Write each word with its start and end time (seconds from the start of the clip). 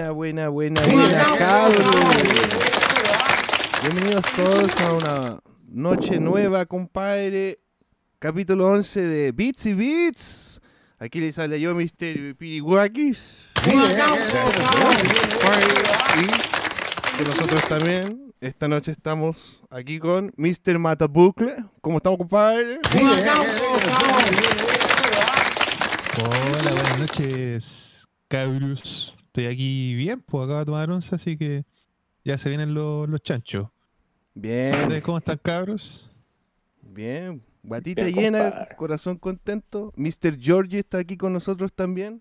Buena, 0.00 0.12
buena, 0.12 0.48
buena, 0.48 0.80
buena, 0.80 1.24
cabros. 1.36 1.86
Bienvenidos 3.82 4.22
todos 4.34 4.70
a 4.80 4.94
una 4.94 5.40
noche 5.68 6.18
nueva, 6.18 6.64
compadre. 6.64 7.60
Capítulo 8.18 8.68
11 8.68 8.98
de 9.02 9.32
Beats 9.32 9.66
y 9.66 9.74
Beats. 9.74 10.62
Aquí 10.98 11.20
les 11.20 11.38
habla 11.38 11.58
yo, 11.58 11.74
Mr. 11.74 12.34
Piriwakis. 12.34 13.18
Y 13.66 13.70
que 17.18 17.24
nosotros 17.26 17.68
también, 17.68 18.32
esta 18.40 18.68
noche 18.68 18.92
estamos 18.92 19.62
aquí 19.68 19.98
con 19.98 20.32
Mr. 20.38 20.78
Matabucle. 20.78 21.56
¿Cómo 21.82 21.98
estamos, 21.98 22.16
compadre? 22.16 22.80
Hola, 26.16 26.70
buenas 26.72 27.00
noches, 27.00 28.06
cabros. 28.28 29.14
Estoy 29.30 29.46
aquí 29.46 29.94
bien, 29.94 30.20
pues 30.22 30.42
acabo 30.44 30.58
de 30.58 30.64
tomar 30.66 30.90
once, 30.90 31.14
así 31.14 31.36
que 31.38 31.64
ya 32.24 32.36
se 32.36 32.48
vienen 32.48 32.74
los, 32.74 33.08
los 33.08 33.22
chanchos. 33.22 33.68
Bien. 34.34 34.74
¿Ustedes 34.74 35.02
cómo 35.02 35.18
están, 35.18 35.38
cabros? 35.38 36.10
Bien, 36.82 37.40
guatita 37.62 38.02
Bien, 38.06 38.16
llena, 38.16 38.50
compadre. 38.50 38.76
corazón 38.76 39.16
contento. 39.18 39.92
Mr. 39.96 40.36
Georgie 40.36 40.80
está 40.80 40.98
aquí 40.98 41.16
con 41.16 41.32
nosotros 41.32 41.72
también. 41.72 42.20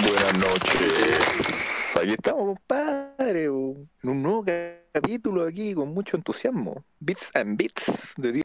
Buenas 0.00 0.38
noches. 0.38 1.96
Aquí 1.96 2.12
estamos, 2.12 2.44
compadre, 2.56 3.44
en 3.44 3.88
un 4.04 4.22
nuevo 4.22 4.44
capítulo 4.92 5.44
aquí 5.46 5.74
con 5.74 5.92
mucho 5.92 6.16
entusiasmo. 6.16 6.84
Bits 7.00 7.30
and 7.34 7.56
Bits 7.56 8.12
de 8.16 8.42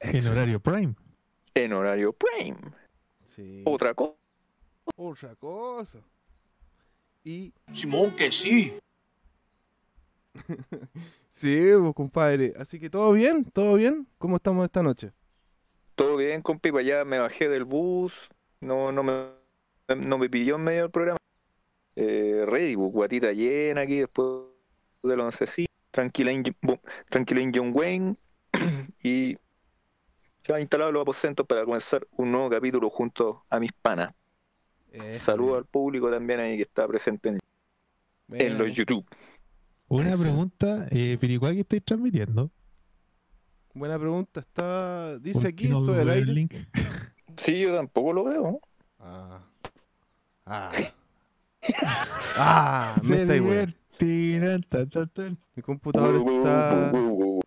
En 0.00 0.26
horario 0.26 0.58
prime. 0.60 0.94
en 1.54 1.72
horario 1.72 2.12
prime. 2.12 2.58
Sí. 3.38 3.62
Otra 3.66 3.94
cosa. 3.94 4.16
Otra 4.96 5.36
cosa. 5.36 6.00
Y 7.22 7.52
Simón, 7.72 8.16
que 8.16 8.32
sí. 8.32 8.76
sí, 11.30 11.70
pues, 11.80 11.94
compadre. 11.94 12.52
Así 12.58 12.80
que 12.80 12.90
todo 12.90 13.12
bien, 13.12 13.44
todo 13.44 13.74
bien. 13.74 14.08
¿Cómo 14.18 14.34
estamos 14.34 14.64
esta 14.64 14.82
noche? 14.82 15.12
Todo 15.94 16.16
bien, 16.16 16.42
compi, 16.42 16.72
para 16.72 16.80
allá 16.80 17.04
me 17.04 17.20
bajé 17.20 17.48
del 17.48 17.64
bus. 17.64 18.28
No, 18.60 18.90
no 18.90 19.04
me, 19.04 19.28
no 19.96 20.18
me 20.18 20.28
pilló 20.28 20.56
en 20.56 20.64
medio 20.64 20.82
del 20.82 20.90
programa. 20.90 21.18
Eh, 21.94 22.42
ready, 22.44 22.74
bo, 22.74 22.88
guatita 22.88 23.30
llena 23.32 23.82
aquí 23.82 24.00
después 24.00 24.46
del 25.04 25.20
once 25.20 25.66
Tranquila 25.92 26.32
en, 26.32 26.42
bo, 26.60 26.80
tranquila 27.08 27.40
en 27.40 27.52
John 27.54 27.70
Wayne. 27.72 28.16
y 29.04 29.38
ya 30.48 30.58
instalado 30.58 30.90
los 30.90 31.02
aposentos 31.02 31.46
para 31.46 31.64
comenzar 31.64 32.06
un 32.16 32.32
nuevo 32.32 32.48
capítulo 32.48 32.88
junto 32.88 33.44
a 33.50 33.60
mis 33.60 33.72
panas. 33.72 34.14
Eh, 34.90 35.14
Saludos 35.14 35.58
al 35.58 35.66
público 35.66 36.10
también 36.10 36.40
ahí 36.40 36.56
que 36.56 36.62
está 36.62 36.88
presente 36.88 37.38
en, 38.32 38.58
los 38.58 38.72
YouTube. 38.72 39.04
Una 39.88 40.14
Eso. 40.14 40.22
pregunta, 40.22 40.88
eh, 40.90 41.18
Piricuá, 41.20 41.50
estáis 41.50 41.84
transmitiendo? 41.84 42.50
Buena 43.74 43.98
pregunta. 43.98 44.40
Está, 44.40 45.18
dice 45.18 45.40
¿Por 45.40 45.48
aquí, 45.48 45.64
qué 45.64 45.68
no 45.68 45.78
estoy 45.80 45.98
al 45.98 46.08
aire. 46.10 46.32
link? 46.32 46.54
Sí, 47.36 47.60
yo 47.60 47.76
tampoco 47.76 48.12
lo 48.12 48.24
veo. 48.24 48.60
Ah. 48.98 49.40
Ah. 50.46 50.72
Ah, 52.40 52.96
me 53.02 53.22
está 53.22 53.36
igual. 53.36 53.76
Mi 54.00 55.62
computador 55.62 56.24
está. 56.26 56.92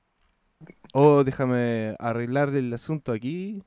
Oh, 0.94 1.24
déjame 1.24 1.96
arreglar 2.00 2.50
el 2.56 2.74
asunto 2.74 3.12
aquí. 3.12 3.64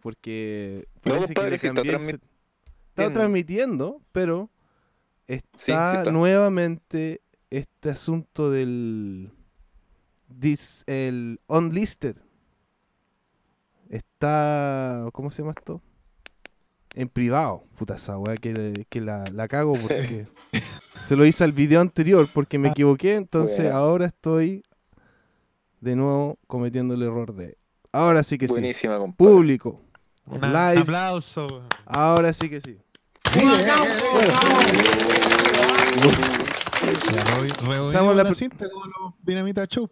Porque 0.00 0.86
No, 1.04 1.14
parece 1.14 1.34
que 1.34 1.42
le 1.50 1.58
si 1.58 1.66
está 1.68 1.82
cambié 1.82 2.18
Está 2.88 3.12
transmitiendo, 3.12 4.00
pero 4.12 4.50
está, 5.26 5.48
Sí, 5.58 5.64
sí 5.66 5.72
está. 5.72 6.10
nuevamente 6.12 7.22
este 7.50 7.90
asunto 7.90 8.50
del 8.50 9.30
dis, 10.28 10.84
el 10.86 11.40
unlisted. 11.46 12.16
Está 13.88 15.06
¿cómo 15.12 15.30
se 15.30 15.42
llama 15.42 15.52
esto? 15.56 15.80
En 16.94 17.08
privado, 17.08 17.64
puta 17.78 17.94
esa 17.96 18.18
weá 18.18 18.36
que, 18.36 18.84
que 18.88 19.00
la, 19.00 19.24
la 19.32 19.48
cago 19.48 19.74
Sí. 19.74 19.82
porque 19.88 20.26
se 21.02 21.16
lo 21.16 21.24
hice 21.24 21.44
al 21.44 21.52
video 21.52 21.80
anterior 21.80 22.28
porque 22.32 22.58
me 22.58 22.68
equivoqué, 22.68 23.14
entonces 23.14 23.70
ahora 23.70 24.06
estoy 24.06 24.62
de 25.82 25.96
nuevo 25.96 26.38
cometiendo 26.46 26.94
el 26.94 27.02
error 27.02 27.34
de 27.34 27.58
ahora 27.92 28.22
sí 28.22 28.38
que 28.38 28.46
sí, 28.46 28.52
Buenísima, 28.54 28.96
compadre. 28.98 29.16
público, 29.32 29.80
Un 30.26 30.40
live, 30.40 30.78
aplauso. 30.78 31.62
ahora 31.84 32.32
sí 32.32 32.48
que 32.48 32.60
sí. 32.62 32.78
Ya, 37.12 37.24
re- 37.24 37.48
revolvimos 37.48 37.92
Seamos 37.92 38.16
la 38.16 38.24
la 38.24 38.34
cinta 38.34 38.68
como 38.70 38.86
los 38.86 39.14
Dinamita 39.22 39.66
Show. 39.66 39.88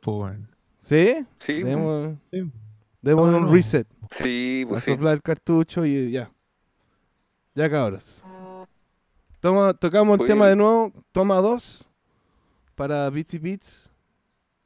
¿Sí? 0.79 1.27
Sí, 1.39 1.62
Demos, 1.62 2.17
Sí. 2.33 2.50
demos 3.03 3.31
No, 3.31 3.37
un 3.39 3.45
no. 3.47 3.53
reset. 3.53 3.87
sí, 4.11 4.62
A 4.67 4.69
pues 4.69 4.84
sí. 4.84 4.93
soplar 4.93 5.15
el 5.15 5.23
cartucho 5.23 5.84
y 5.84 6.11
ya. 6.11 6.31
Ya 7.55 7.71
cabros. 7.71 8.25
Toma, 9.41 9.75
tocamos 9.75 10.15
el 10.17 10.21
Oye, 10.23 10.29
tema 10.33 10.47
de 10.49 10.56
nuevo. 10.56 10.93
Toma 11.12 11.37
2 11.37 11.89
para 12.75 13.09
Beats 13.11 13.34
y 13.34 13.39
Beats. 13.39 13.90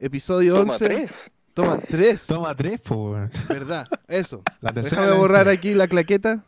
Episodio 0.05 0.53
Toma 0.53 0.73
11. 0.73 0.85
tres. 0.85 1.31
Toma 1.55 1.79
3. 1.79 2.27
Toma 2.27 2.55
tres, 2.55 2.79
pues, 2.81 2.99
weón. 2.99 3.31
¿Verdad? 3.49 3.87
Eso. 4.07 4.43
La 4.61 4.71
tercera 4.71 5.01
Déjame 5.01 5.17
borrar 5.19 5.47
aquí 5.49 5.73
la 5.73 5.87
claqueta. 5.87 6.45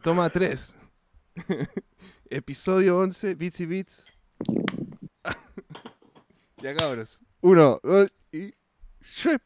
Toma 0.00 0.30
3. 0.30 0.76
Episodio 2.30 2.98
11, 2.98 3.34
Beats 3.34 3.60
y 3.60 3.66
Beats. 3.66 4.06
ya 6.62 6.76
cabros. 6.76 7.24
1, 7.40 7.80
2 7.82 8.16
y... 8.30 8.54
¡Ship! 9.02 9.42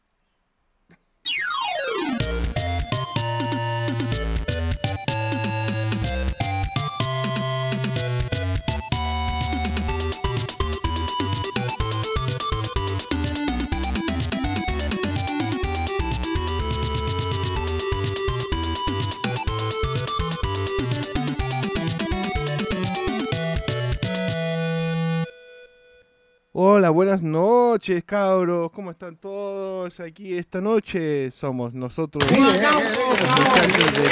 Hola, 26.54 26.90
buenas 26.90 27.22
noches, 27.22 28.04
cabros. 28.04 28.70
¿Cómo 28.72 28.90
están 28.90 29.16
todos 29.16 29.98
aquí 30.00 30.36
esta 30.36 30.60
noche? 30.60 31.30
Somos 31.30 31.72
nosotros, 31.72 32.30
los 32.30 32.38
muchachos 32.38 33.94
de. 33.94 34.02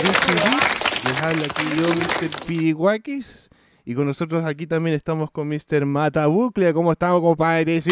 Les 1.05 1.23
habla 1.23 1.45
aquí 1.45 1.67
yo, 1.79 1.87
Mr. 1.89 2.47
Piriwakis. 2.47 3.51
Y 3.85 3.95
con 3.95 4.07
nosotros 4.07 4.43
aquí 4.47 4.67
también 4.67 4.97
estamos 4.97 5.31
con 5.31 5.49
Mr. 5.49 5.85
Matabuclea. 5.85 6.73
¿Cómo 6.73 6.93
estamos, 6.93 7.21
compadre? 7.21 7.83
¡Sí! 7.83 7.91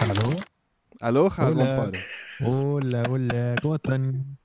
¿Aló? 0.00 0.36
Aloha, 1.00 1.46
Hola. 1.46 1.76
compadre. 1.76 2.00
Hola, 2.44 3.02
hola, 3.08 3.54
¿cómo 3.62 3.76
están? 3.76 4.38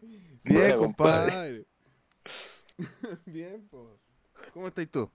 Bien, 0.00 0.40
Buena, 0.44 0.76
compadre. 0.76 1.66
Bien, 3.26 3.68
po. 3.70 3.97
¿Cómo 4.52 4.68
estás 4.68 4.88
tú? 4.90 5.10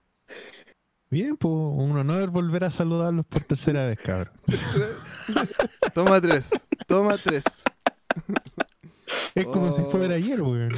Bien, 1.09 1.38
pues 1.38 1.51
un 1.53 1.97
honor 1.97 2.30
volver 2.30 2.63
a 2.63 2.71
saludarlos 2.71 3.25
por 3.25 3.41
tercera 3.44 3.88
vez, 3.88 4.00
cabrón. 4.00 4.31
Toma 5.94 6.19
tres. 6.19 6.50
Toma 6.88 7.18
tres. 7.18 7.44
Es 9.35 9.45
como 9.45 9.71
si 9.71 9.81
Oh. 9.83 9.91
fuera 9.91 10.15
ayer, 10.15 10.41
weón. 10.41 10.74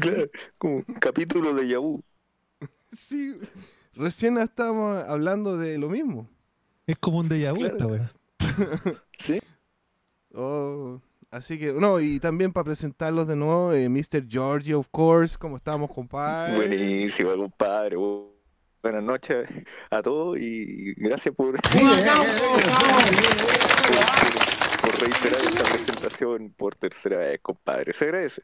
Claro, 0.00 0.24
como 0.58 0.76
un 0.76 0.82
capítulo 1.00 1.54
de 1.54 1.68
Yahoo. 1.68 2.02
Sí. 2.96 3.36
Recién 3.94 4.38
estábamos 4.38 5.04
hablando 5.04 5.56
de 5.58 5.78
lo 5.78 5.88
mismo. 5.88 6.28
Es 6.86 6.98
como 6.98 7.18
un 7.18 7.28
déjà 7.28 7.52
vu 7.52 7.60
Claro. 7.60 7.74
esta 7.74 7.86
weón. 7.86 8.10
¿Sí? 9.18 9.40
Oh, 10.34 11.00
así 11.36 11.58
que, 11.58 11.72
no, 11.72 11.98
y 12.00 12.20
también 12.20 12.52
para 12.52 12.64
presentarlos 12.64 13.26
de 13.26 13.36
nuevo, 13.36 13.72
eh, 13.72 13.88
Mr. 13.88 14.26
Georgie, 14.28 14.74
of 14.74 14.86
course, 14.90 15.36
¿cómo 15.38 15.56
estamos, 15.56 15.90
compadre? 15.92 16.54
Buenísima, 16.56 17.34
compadre. 17.36 17.96
Bu- 17.96 18.32
Buenas 18.82 19.02
noches 19.02 19.48
a 19.90 20.02
todos 20.02 20.38
y 20.38 20.92
gracias 20.96 21.34
por, 21.34 21.52
por, 21.52 21.60
por- 21.62 21.70
por 24.82 25.00
reiterar 25.00 25.40
esta 25.40 25.62
presentación 25.64 26.52
por 26.56 26.74
tercera 26.74 27.16
vez, 27.18 27.40
compadre. 27.40 27.94
Se 27.94 28.04
agradece. 28.04 28.42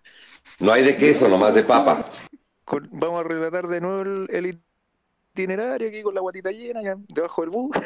No 0.59 0.73
hay 0.73 0.83
de 0.83 0.97
queso, 0.97 1.29
nomás 1.29 1.55
de 1.55 1.63
papa. 1.63 2.07
Con- 2.65 2.89
vamos 2.93 3.23
a 3.23 3.29
relatar 3.29 3.69
de 3.69 3.81
nuevo 3.83 4.01
el, 4.03 4.27
el 4.31 4.59
itinerario 5.35 5.89
aquí 5.89 6.01
con 6.03 6.15
la 6.15 6.23
guatita 6.23 6.51
llena, 6.53 6.81
ya 6.83 6.97
debajo 7.15 7.43
del 7.43 7.51
bus 7.51 7.77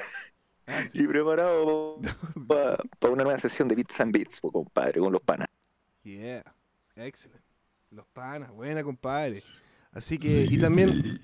Ah, 0.66 0.82
sí. 0.90 1.02
y 1.02 1.06
preparado 1.06 2.00
para 2.49 3.12
una 3.12 3.25
nueva 3.25 3.38
sesión 3.38 3.69
de 3.69 3.75
Bits 3.75 4.00
and 4.00 4.16
po, 4.40 4.50
compadre, 4.50 5.00
con 5.00 5.12
los 5.12 5.20
panas. 5.20 5.49
Yeah, 6.02 6.44
excelente. 6.96 7.44
Los 7.90 8.06
panas, 8.06 8.50
buena 8.50 8.82
compadre. 8.82 9.43
Así 9.93 10.19
que, 10.19 10.46
y 10.50 10.58
también, 10.61 11.20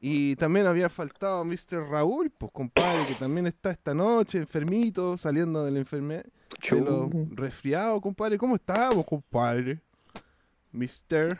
y 0.00 0.36
también 0.36 0.66
había 0.66 0.88
faltado 0.88 1.44
Mr. 1.44 1.88
Raúl, 1.88 2.30
pues 2.30 2.52
compadre, 2.52 3.06
que 3.06 3.14
también 3.14 3.46
está 3.46 3.70
esta 3.70 3.94
noche 3.94 4.38
enfermito, 4.38 5.16
saliendo 5.18 5.64
de 5.64 5.70
la 5.70 5.78
enfermedad, 5.78 6.24
de 6.70 6.80
lo 6.80 7.10
resfriado, 7.30 8.00
compadre. 8.00 8.38
¿Cómo 8.38 8.56
estamos, 8.56 9.04
compadre? 9.06 9.80
Mister, 10.70 11.38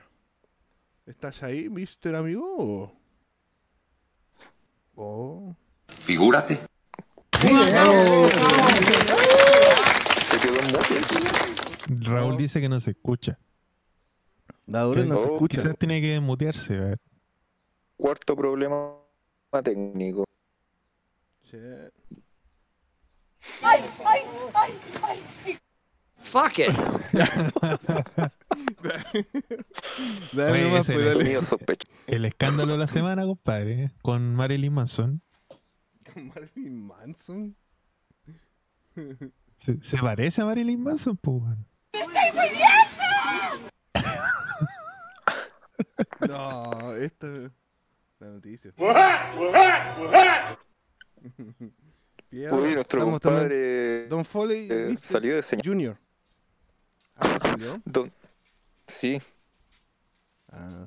¿estás 1.06 1.42
ahí, 1.42 1.68
Mister 1.68 2.14
amigo? 2.14 2.92
Oh. 4.94 5.54
Figúrate. 5.86 6.71
Se 7.42 7.48
quedó. 10.38 10.62
Raúl 12.00 12.36
dice 12.36 12.60
que 12.60 12.68
no 12.68 12.80
se 12.80 12.92
escucha. 12.92 13.38
Dadores 14.66 15.06
no 15.06 15.16
se 15.16 15.24
escucha. 15.24 15.56
Quizás 15.56 15.76
tiene 15.76 16.00
que 16.00 16.20
mutearse. 16.20 16.76
a 16.76 16.80
ver. 16.80 16.98
Cuarto 17.96 18.36
problema 18.36 18.92
técnico. 19.64 20.24
Che. 21.50 21.90
Fuck 26.20 26.60
it. 26.60 26.68
Dale 30.32 30.52
Oye, 30.52 30.78
ese 30.78 30.92
pues, 30.94 31.06
dale. 31.06 31.42
Sospechoso. 31.42 31.92
El 32.06 32.24
escándalo 32.24 32.72
de 32.72 32.78
la 32.78 32.86
semana, 32.86 33.24
compadre, 33.24 33.90
con 34.02 34.34
Marilyn 34.36 34.72
Manson. 34.72 35.20
Marilyn 36.34 36.86
Manson. 36.86 37.56
¿Se, 39.56 39.80
se 39.80 39.98
parece 39.98 40.42
a 40.42 40.46
Marilyn 40.46 40.82
Manson, 40.82 41.16
pues, 41.16 41.42
weón? 41.42 41.66
No, 46.28 46.94
esta 46.96 47.26
es 47.26 47.50
la 48.20 48.26
noticia. 48.28 48.72
Bien, 52.30 52.52
Uy, 52.54 52.74
nuestro 52.74 53.00
estamos 53.00 53.20
compadre 53.20 54.06
Don 54.08 54.24
Foley 54.24 54.68
eh, 54.70 54.96
salió 54.96 55.34
de 55.36 55.42
señal. 55.42 55.66
Junior. 55.66 55.98
Ah, 57.16 57.38
¿sí 57.42 57.48
salió? 57.48 57.80
Don- 57.84 58.12
Sí, 58.86 59.20
Ah, 60.50 60.86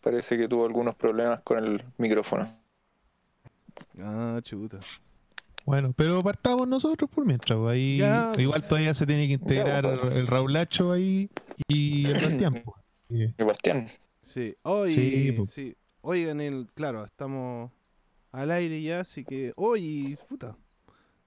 parece 0.00 0.36
que 0.36 0.48
tuvo 0.48 0.66
algunos 0.66 0.94
problemas 0.96 1.40
con 1.42 1.58
el 1.58 1.84
micrófono. 1.96 2.48
Ah, 4.00 4.40
chuta. 4.42 4.78
Bueno, 5.64 5.92
pero 5.96 6.22
partamos 6.22 6.68
nosotros 6.68 7.10
por 7.10 7.24
mientras. 7.24 7.58
pues, 7.58 7.72
Ahí, 7.72 7.98
Ya. 7.98 8.32
igual 8.38 8.66
todavía 8.66 8.94
se 8.94 9.06
tiene 9.06 9.26
que 9.26 9.32
integrar 9.34 9.84
Ya, 9.84 10.00
pues. 10.00 10.14
el 10.16 10.26
Raulacho 10.26 10.92
ahí 10.92 11.28
y 11.68 12.06
el 12.06 12.12
Bastián. 12.40 12.62
pues. 12.64 13.34
Sebastián, 13.36 13.88
Sí, 14.22 14.54
hoy, 14.62 14.92
Sí, 14.92 15.36
sí. 15.50 15.76
Oigan, 16.02 16.40
el, 16.40 16.68
claro, 16.74 17.04
estamos 17.04 17.70
al 18.32 18.50
aire 18.50 18.80
ya, 18.82 19.00
así 19.00 19.24
que 19.24 19.52
hoy, 19.56 20.16
puta. 20.28 20.56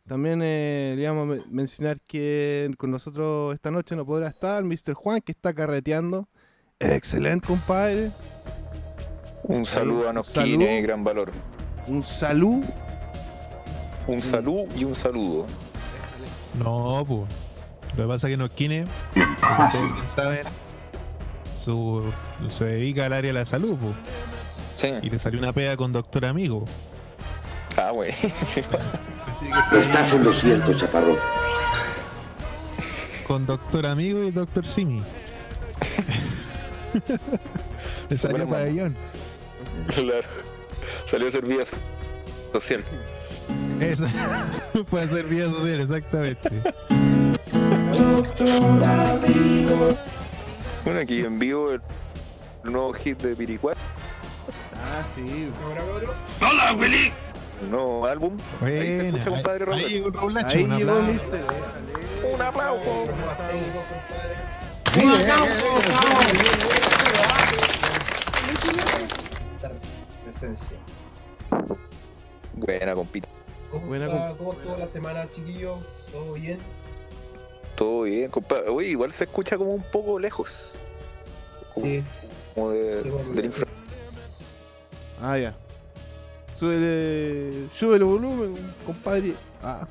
También 0.08 0.42
eh, 0.44 0.96
le 0.98 1.08
vamos 1.08 1.24
a 1.24 1.26
me- 1.42 1.52
mencionar 1.52 2.00
que 2.02 2.72
con 2.78 2.92
nosotros 2.92 3.54
esta 3.54 3.72
noche 3.72 3.96
no 3.96 4.06
podrá 4.06 4.28
estar 4.28 4.64
Mr. 4.64 4.94
Juan, 4.94 5.22
que 5.22 5.32
está 5.32 5.54
carreteando. 5.54 6.28
Excelente, 6.80 7.46
compadre. 7.48 8.12
un 9.44 9.66
saludo 9.66 10.10
a 10.10 10.14
Nosquine, 10.14 10.82
gran 10.82 11.04
valor. 11.04 11.32
Un 11.90 12.04
salud. 12.04 12.64
Un 14.06 14.22
saludo 14.22 14.68
y 14.78 14.84
un 14.84 14.94
saludo. 14.94 15.48
No, 16.60 17.04
pues. 17.08 17.22
Lo 17.98 18.04
que 18.04 18.08
pasa 18.08 18.28
es 18.28 18.34
que 18.34 18.38
Nosquine, 18.38 18.86
como 19.42 19.66
ustedes 19.66 19.94
bien 19.94 20.06
saben, 20.16 20.48
su, 21.60 22.14
se 22.52 22.66
dedica 22.66 23.08
al 23.08 23.14
área 23.14 23.30
de 23.30 23.40
la 23.40 23.46
salud, 23.46 23.76
pues. 23.82 23.96
Sí. 24.78 24.94
Y 25.02 25.10
le 25.10 25.18
salió 25.18 25.40
una 25.40 25.52
pega 25.52 25.76
con 25.76 25.92
Doctor 25.92 26.26
Amigo. 26.26 26.66
Ah, 27.76 27.90
güey. 27.90 28.14
Estás 29.74 30.14
en 30.14 30.24
lo 30.24 30.34
cierto, 30.34 30.74
chaparrón. 30.74 31.18
Con 33.28 33.48
Doctor 33.48 33.88
Amigo 33.88 34.24
y 34.24 34.32
Doctor 34.32 34.68
Simi. 34.68 35.02
le 38.10 38.18
salió 38.18 38.48
pabellón. 38.48 38.96
claro. 39.88 40.49
Salió 41.06 41.28
a 41.28 41.30
hacer 41.30 41.46
vida 41.46 41.64
social. 42.54 42.84
Eso. 43.80 44.06
Puede 44.90 45.06
hacer 45.06 45.26
vida 45.26 45.50
social, 45.50 45.82
exactamente. 45.82 46.50
Bueno, 50.84 51.00
aquí 51.02 51.20
en 51.22 51.40
vivo 51.40 51.72
el 51.74 51.82
nuevo 52.64 52.94
hit 52.94 53.22
de 53.22 53.36
Piricuat, 53.36 53.78
Ah, 54.82 55.04
sí. 55.16 55.50
el 57.62 57.70
nuevo 57.72 58.06
álbum. 58.06 58.38
Ahí 58.62 58.72
se 58.88 59.08
escucha, 59.10 59.26
compadre 59.26 59.66
Ahí, 59.74 59.90
llegó 59.90 60.12
Ahí 60.46 60.64
un 60.64 60.78
llegó 60.78 60.92
aplauso. 60.94 61.24
Un 62.34 62.42
aplauso. 62.42 63.06
Presencia. 70.30 70.78
Buena, 72.54 72.94
compita. 72.94 73.28
¿Cómo, 73.72 73.88
Buena 73.88 74.06
está, 74.06 74.36
¿Cómo 74.38 74.54
estuvo 74.54 74.78
la 74.78 74.88
semana, 74.88 75.30
chiquillos? 75.30 75.78
¿Todo 76.12 76.34
bien? 76.34 76.60
Todo 77.76 78.04
bien, 78.04 78.30
compadre. 78.30 78.70
Uy, 78.70 78.86
igual 78.88 79.12
se 79.12 79.24
escucha 79.24 79.58
como 79.58 79.74
un 79.74 79.84
poco 79.84 80.20
lejos. 80.20 80.72
Como, 81.74 81.86
Sí. 81.86 82.04
como 82.56 82.72
de, 82.72 83.04
Sí, 83.04 83.10
del 83.36 83.46
infra. 83.46 83.68
Ah, 85.22 85.38
ya. 85.38 85.56
Súbele, 86.54 87.68
súbele 87.74 88.04
volumen, 88.04 88.56
compadre. 88.86 89.34
Ah. 89.64 89.88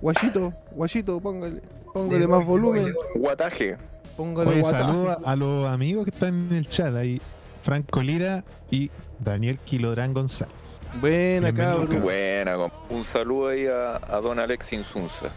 Guachito, 0.00 0.52
guachito, 0.72 1.20
póngale, 1.20 1.60
póngale 1.92 2.26
más 2.26 2.44
volumen. 2.44 2.94
Guataje. 3.14 3.76
Póngale 4.16 4.50
Oye, 4.50 4.60
guataje. 4.60 4.84
saluda 4.84 5.18
a 5.24 5.36
los 5.36 5.66
amigos 5.68 6.04
que 6.04 6.10
están 6.10 6.48
en 6.50 6.56
el 6.58 6.68
chat 6.68 6.94
ahí. 6.94 7.20
Franco 7.64 8.02
Lira 8.02 8.44
y 8.70 8.90
Daniel 9.20 9.58
Kilodrán 9.64 10.12
González. 10.12 10.54
Buena, 11.00 11.52
cabrón. 11.52 12.00
Buena. 12.02 12.56
Un 12.90 13.02
saludo 13.02 13.48
ahí 13.48 13.66
a, 13.66 13.96
a 13.96 14.20
don 14.20 14.38
Alex 14.38 14.72
Insunza. 14.74 15.30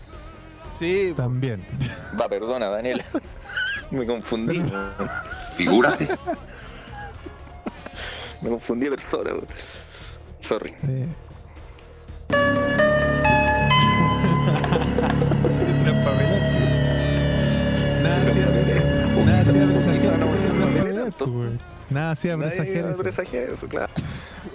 Sí, 0.77 1.13
También. 1.15 1.65
Va, 2.19 2.27
perdona, 2.27 2.67
Daniel. 2.67 3.01
Me 3.91 4.05
confundí. 4.05 4.61
Figúrate. 5.55 6.07
Me 8.41 8.49
confundí 8.49 8.83
de 8.85 8.91
persona. 8.91 9.31
weón. 9.31 9.47
Sorry. 10.41 10.75
Eh. 10.83 11.07
Nada 18.03 18.21
hacía- 18.21 18.47
nada 20.83 21.07
Nada 21.89 22.11
hacía 22.11 22.37
presagiar 22.37 22.77
iba 22.77 22.89
a 22.89 22.91
eso. 22.91 23.01
presagiar 23.01 23.49
eso, 23.49 23.67
claro. 23.67 23.93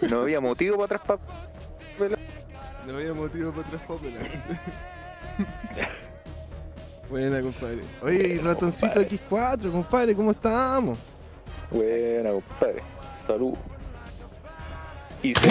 No 0.03 0.21
había 0.23 0.41
motivo 0.41 0.77
para 0.77 0.97
atrás 0.97 1.19
para 1.99 2.17
no 2.87 2.97
había 2.97 3.15
motivo 3.15 3.53
para 3.53 3.67
otras 3.69 3.83
papelas. 3.83 4.45
Buena, 7.09 7.41
compadre. 7.43 7.83
Oye, 8.03 8.41
ratoncito 8.43 9.01
X4, 9.03 9.71
compadre, 9.71 10.17
¿cómo 10.17 10.31
estamos? 10.33 10.99
Buena, 11.71 12.31
compadre. 12.31 12.83
Salud. 13.27 13.55
Y 15.23 15.35
sí, 15.35 15.51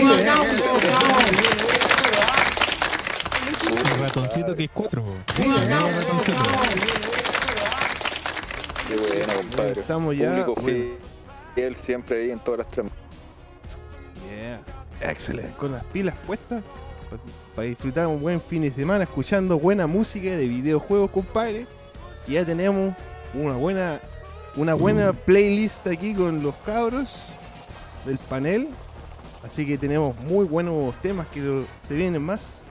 El 3.78 4.00
ratoncito 4.00 4.56
que 4.56 4.64
es 4.66 4.70
cuatro. 4.74 5.04
po. 5.04 5.14
El 5.42 5.48
nuevo 5.50 5.88
ratoncito. 5.88 6.38
Qué 8.88 8.96
buena, 8.98 9.34
compadre. 9.36 9.82
Estamos 9.82 10.18
ya, 10.18 10.30
Público 10.30 10.56
bueno. 10.62 11.11
Fiel 11.54 11.76
siempre 11.76 12.22
ahí 12.22 12.32
en 12.32 12.40
todas 12.40 12.60
las 12.60 12.70
tramas. 12.70 12.94
Yeah, 14.30 15.10
excelente. 15.10 15.54
Con 15.58 15.72
las 15.74 15.84
pilas 15.86 16.16
puestas 16.26 16.64
para 17.56 17.68
disfrutar 17.68 18.08
un 18.08 18.22
buen 18.22 18.42
fin 18.42 18.62
de 18.62 18.72
semana 18.72 19.04
escuchando 19.04 19.60
buena 19.60 19.88
música 19.88 20.30
de 20.30 20.48
videojuegos, 20.48 21.12
compadre. 21.12 21.68
Y 22.28 22.34
ya 22.34 22.46
tenemos 22.46 22.96
una 23.34 23.56
buena 23.56 24.00
una 24.56 24.74
buena 24.74 25.14
playlist 25.14 25.88
aquí 25.88 26.14
con 26.14 26.44
los 26.44 26.56
cabros 26.66 27.10
del 28.06 28.18
panel. 28.18 28.70
Así 29.44 29.66
que 29.66 29.78
tenemos 29.78 30.16
muy 30.22 30.46
buenos 30.46 30.94
temas 31.02 31.28
que 31.28 31.66
se 31.88 31.96
vienen 31.96 32.22
más 32.22 32.64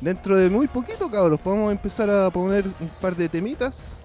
dentro 0.00 0.36
de 0.36 0.48
muy 0.48 0.68
poquito, 0.68 1.10
cabros. 1.10 1.40
Podemos 1.40 1.72
empezar 1.72 2.08
a 2.10 2.30
poner 2.30 2.64
un 2.80 2.88
par 3.00 3.16
de 3.16 3.28
temitas. 3.28 3.96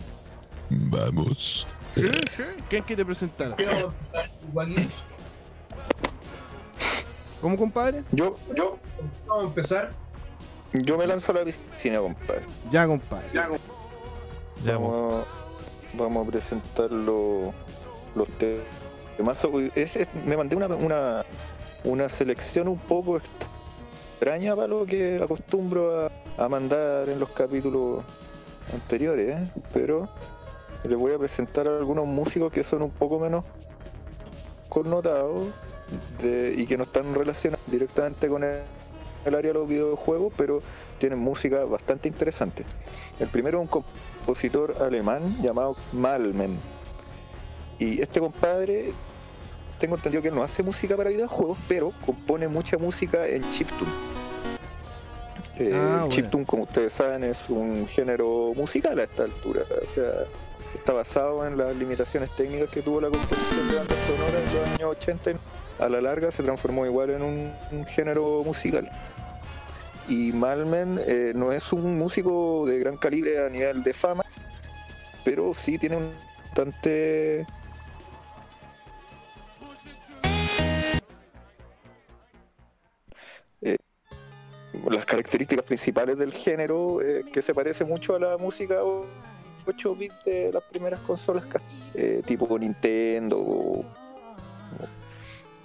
Vamos. 0.69 1.67
Sí, 1.95 2.09
sí. 2.35 2.43
¿Quién 2.69 2.83
quiere 2.83 3.05
presentar? 3.05 3.55
¿Cómo, 7.41 7.57
compadre? 7.57 8.03
Yo, 8.11 8.37
yo, 8.55 8.79
vamos 9.27 9.43
a 9.43 9.47
empezar. 9.47 9.91
yo 10.73 10.97
me 10.97 11.07
lanzo 11.07 11.31
a 11.31 11.35
la 11.35 11.43
piscina, 11.45 11.99
compadre. 11.99 12.41
Ya, 12.69 12.87
compadre. 12.87 13.27
Ya, 13.33 13.47
po. 13.47 13.57
Vamos, 14.65 15.25
vamos 15.93 16.27
a 16.27 16.31
presentar 16.31 16.91
los, 16.91 17.53
los 18.15 18.27
temas. 18.37 18.65
Me 20.25 20.35
mandé 20.35 20.55
una, 20.55 20.67
una, 20.67 21.25
una 21.83 22.09
selección 22.09 22.67
un 22.67 22.79
poco 22.79 23.17
extraña 23.17 24.55
para 24.55 24.67
lo 24.67 24.85
que 24.85 25.19
acostumbro 25.21 26.07
a, 26.07 26.11
a 26.37 26.49
mandar 26.49 27.07
en 27.09 27.19
los 27.19 27.29
capítulos 27.29 28.03
anteriores, 28.73 29.37
¿eh? 29.37 29.51
pero 29.73 30.09
les 30.87 30.97
voy 30.97 31.13
a 31.13 31.17
presentar 31.17 31.67
a 31.67 31.77
algunos 31.77 32.05
músicos 32.05 32.51
que 32.51 32.63
son 32.63 32.81
un 32.83 32.91
poco 32.91 33.19
menos 33.19 33.43
connotados 34.69 35.47
de- 36.21 36.53
y 36.57 36.65
que 36.65 36.77
no 36.77 36.83
están 36.83 37.13
relacionados 37.13 37.65
directamente 37.67 38.27
con 38.27 38.43
el, 38.43 38.59
el 39.25 39.35
área 39.35 39.53
de 39.53 39.59
los 39.59 39.67
videojuegos, 39.67 40.33
pero 40.35 40.61
tienen 40.97 41.19
música 41.19 41.63
bastante 41.65 42.07
interesante. 42.07 42.63
El 43.19 43.27
primero 43.27 43.57
es 43.59 43.61
un 43.63 43.67
compositor 43.67 44.75
alemán 44.81 45.37
llamado 45.41 45.75
Malmen. 45.93 46.57
Y 47.79 48.01
este 48.01 48.19
compadre, 48.19 48.93
tengo 49.79 49.95
entendido 49.95 50.21
que 50.21 50.29
él 50.29 50.35
no 50.35 50.43
hace 50.43 50.63
música 50.63 50.95
para 50.95 51.09
videojuegos, 51.09 51.57
pero 51.67 51.91
compone 52.05 52.47
mucha 52.47 52.77
música 52.77 53.27
en 53.27 53.49
chiptune. 53.51 53.91
Eh, 55.57 55.71
Ah, 55.73 55.89
bueno. 55.99 56.07
Chiptune, 56.09 56.45
como 56.45 56.63
ustedes 56.63 56.93
saben, 56.93 57.23
es 57.23 57.49
un 57.49 57.87
género 57.87 58.53
musical 58.55 58.99
a 58.99 59.03
esta 59.03 59.23
altura. 59.23 59.61
O 59.85 59.93
sea, 59.93 60.11
está 60.73 60.93
basado 60.93 61.45
en 61.45 61.57
las 61.57 61.75
limitaciones 61.75 62.29
técnicas 62.35 62.69
que 62.69 62.81
tuvo 62.81 63.01
la 63.01 63.09
composición 63.09 63.69
de 63.69 63.75
bandas 63.75 63.97
sonoras 63.99 64.41
en 64.47 64.55
los 64.55 64.67
años 64.67 64.89
80. 64.97 65.31
y 65.31 65.35
A 65.79 65.89
la 65.89 66.01
larga 66.01 66.31
se 66.31 66.43
transformó 66.43 66.85
igual 66.85 67.11
en 67.11 67.21
un, 67.21 67.53
un 67.71 67.85
género 67.85 68.43
musical. 68.43 68.89
Y 70.07 70.31
Malmen 70.33 70.99
eh, 71.05 71.33
no 71.35 71.51
es 71.51 71.73
un 71.73 71.97
músico 71.97 72.65
de 72.67 72.79
gran 72.79 72.97
calibre 72.97 73.43
a 73.43 73.49
nivel 73.49 73.83
de 73.83 73.93
fama, 73.93 74.23
pero 75.23 75.53
sí 75.53 75.79
tiene 75.79 75.97
un 75.97 76.11
bastante 76.55 77.45
eh, 83.61 83.77
las 84.89 85.05
características 85.05 85.65
principales 85.65 86.17
del 86.17 86.31
género 86.31 87.01
eh, 87.01 87.25
que 87.31 87.41
se 87.41 87.53
parece 87.53 87.83
mucho 87.83 88.15
a 88.15 88.19
la 88.19 88.37
música 88.37 88.79
8 89.65 89.95
bits 89.95 90.23
de 90.25 90.51
las 90.53 90.63
primeras 90.63 90.99
consolas 91.01 91.45
eh, 91.93 92.21
tipo 92.25 92.57
Nintendo 92.57 93.39
o, 93.39 93.85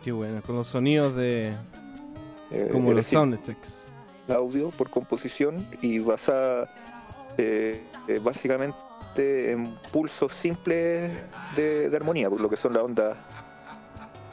Qué 0.02 0.12
bueno, 0.12 0.40
con 0.42 0.56
los 0.56 0.66
sonidos 0.66 1.14
de. 1.14 1.54
eh, 2.50 2.68
como 2.72 2.92
los 2.92 3.06
sound 3.06 3.34
effects. 3.34 3.88
audio 4.28 4.70
por 4.70 4.88
composición 4.88 5.66
y 5.82 5.98
basada 5.98 6.68
eh, 7.36 7.82
eh, 8.08 8.18
básicamente 8.22 9.50
en 9.52 9.74
pulsos 9.92 10.32
simples 10.32 11.12
de, 11.54 11.90
de 11.90 11.96
armonía, 11.96 12.30
por 12.30 12.40
lo 12.40 12.48
que 12.48 12.56
son 12.56 12.72
las 12.72 12.82
ondas 12.82 13.16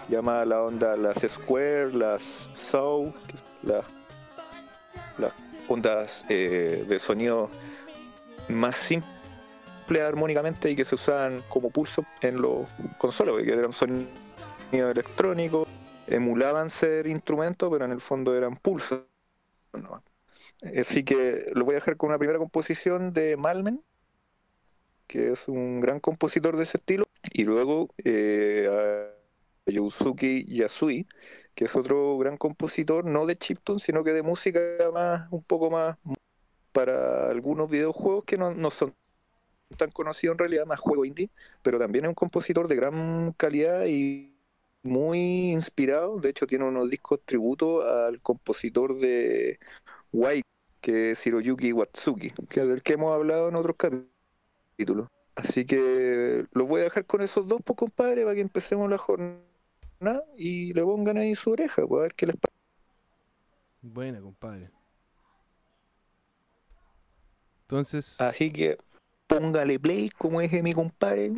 llama 0.10 0.46
la 0.46 0.62
onda 0.64 0.96
las 0.96 1.18
square, 1.28 1.94
las 1.94 2.48
saw, 2.56 3.14
las, 3.64 3.84
las 5.18 5.34
ondas 5.68 6.26
eh, 6.30 6.86
de 6.88 7.00
sonido 7.00 7.50
más 8.48 8.76
simples 8.76 9.17
armónicamente 9.96 10.70
y 10.70 10.76
que 10.76 10.86
se 10.86 10.96
usaban 10.96 11.44
como 11.50 11.70
pulso 11.70 12.06
en 12.22 12.42
los 12.42 12.68
consolas, 12.98 13.34
porque 13.36 13.54
eran 13.54 13.72
sonidos 13.72 14.10
electrónicos, 14.72 15.68
emulaban 16.08 16.70
ser 16.70 17.08
instrumentos, 17.08 17.70
pero 17.72 17.86
en 17.86 17.92
el 17.92 18.02
fondo 18.02 18.36
eran 18.36 18.56
pulsos. 18.58 19.02
¿no? 19.74 20.04
Así 20.80 21.04
que 21.04 21.52
lo 21.54 21.66
voy 21.66 21.74
a 21.74 21.76
dejar 21.76 21.98
con 21.98 22.10
una 22.10 22.18
primera 22.18 22.40
composición 22.40 23.14
de 23.14 23.38
Malmen, 23.38 23.84
que 25.08 25.32
es 25.34 25.48
un 25.48 25.80
gran 25.80 26.00
compositor 26.00 26.58
de 26.58 26.64
ese 26.64 26.78
estilo, 26.78 27.06
y 27.32 27.44
luego 27.44 27.90
eh, 28.04 28.68
a 29.66 29.72
Yousuke 29.72 30.46
Yasui, 30.48 31.08
que 31.56 31.66
es 31.66 31.76
otro 31.76 32.18
gran 32.18 32.38
compositor, 32.38 33.06
no 33.06 33.26
de 33.26 33.38
chiptune, 33.38 33.80
sino 33.80 34.04
que 34.04 34.12
de 34.12 34.22
música 34.22 34.60
más, 34.94 35.32
un 35.32 35.44
poco 35.44 35.70
más 35.70 35.98
para 36.72 37.30
algunos 37.30 37.70
videojuegos 37.70 38.26
que 38.26 38.38
no 38.38 38.72
son 38.72 38.94
tan 39.76 39.92
conocidos 39.92 40.36
en 40.36 40.40
realidad, 40.40 40.66
más 40.66 40.80
juego 40.80 41.06
indie, 41.06 41.30
pero 41.62 41.80
también 41.80 42.06
es 42.06 42.10
un 42.10 42.16
compositor 42.16 42.68
de 42.68 42.76
gran 42.76 43.34
calidad 43.34 43.86
y 43.86 44.34
muy 44.84 45.52
inspirado. 45.52 46.20
De 46.20 46.30
hecho, 46.30 46.48
tiene 46.48 46.66
unos 46.66 46.90
discos 46.90 47.20
tributo 47.26 47.84
al 47.84 48.22
compositor 48.22 48.98
de 48.98 49.60
White, 50.14 50.48
que 50.80 51.12
es 51.12 51.28
Hiroyuki 51.28 51.74
Watsuki, 51.74 52.32
que 52.50 52.62
del 52.62 52.82
que 52.82 52.94
hemos 52.94 53.14
hablado 53.14 53.50
en 53.50 53.56
otros 53.56 53.76
capítulos. 53.76 55.08
Así 55.36 55.66
que 55.66 56.46
los 56.52 56.68
voy 56.68 56.82
a 56.82 56.86
dejar 56.86 57.06
con 57.06 57.22
esos 57.22 57.48
dos, 57.48 57.62
pues, 57.64 57.78
compadre, 57.78 58.24
para 58.24 58.36
que 58.36 58.42
empecemos 58.42 58.90
la 58.90 58.98
jornada 58.98 59.44
y 60.36 60.74
le 60.74 60.82
pongan 60.84 61.18
ahí 61.18 61.36
su 61.36 61.52
oreja, 61.52 61.86
pues, 61.86 62.00
a 62.00 62.04
ver 62.04 62.14
qué 62.16 62.28
les 62.28 62.36
parece. 62.38 62.58
Buena, 63.82 64.22
compadre. 64.22 64.72
Entonces, 67.68 68.20
Así 68.22 68.50
que 68.50 68.78
póngale 69.28 69.80
play, 69.80 70.10
como 70.10 70.40
dije 70.42 70.64
mi 70.64 70.74
compadre, 70.74 71.32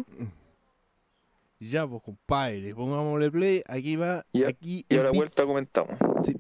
ya 1.60 1.86
pues, 1.88 2.02
compadre, 2.04 2.74
pongámosle 2.74 3.30
play. 3.32 3.64
Aquí 3.68 3.96
va. 3.96 4.26
Ya, 4.32 4.48
aquí 4.48 4.86
y 4.88 4.96
a 4.98 5.04
la 5.04 5.10
Beats- 5.12 5.16
vuelta 5.16 5.46
comentamos. 5.46 5.98
Sí. 6.24 6.36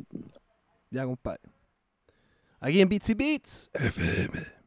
Ya, 0.90 1.06
compadre. 1.06 1.42
Aquí 2.62 2.82
en 2.82 2.90
Bitsy 2.90 3.14
Beats 3.14 3.70
FM. 3.74 4.59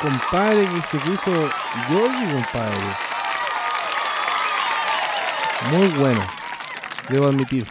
Compadre, 0.00 0.66
que 0.66 0.82
se 0.82 0.98
puso 0.98 1.30
Jordi, 1.88 2.32
compadre. 2.32 2.76
Muy 5.72 5.88
bueno, 5.88 6.20
debo 7.08 7.26
admitir. 7.26 7.66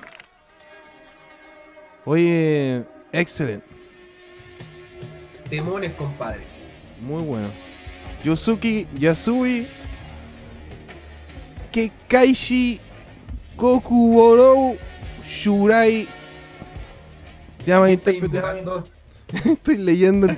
Oye, 2.05 2.83
excelente, 3.11 3.67
Demones, 5.49 5.93
compadre. 5.93 6.41
muy 7.01 7.23
bueno. 7.23 7.49
Yosuki 8.23 8.87
Yasui 8.99 9.67
Kekaishi 11.71 12.79
Kokuborou 13.55 14.77
Shurai 15.23 16.07
se 17.59 17.71
llama 17.71 17.91
intérprete. 17.91 18.41
Estoy 19.45 19.77
leyendo 19.77 20.27
el, 20.27 20.37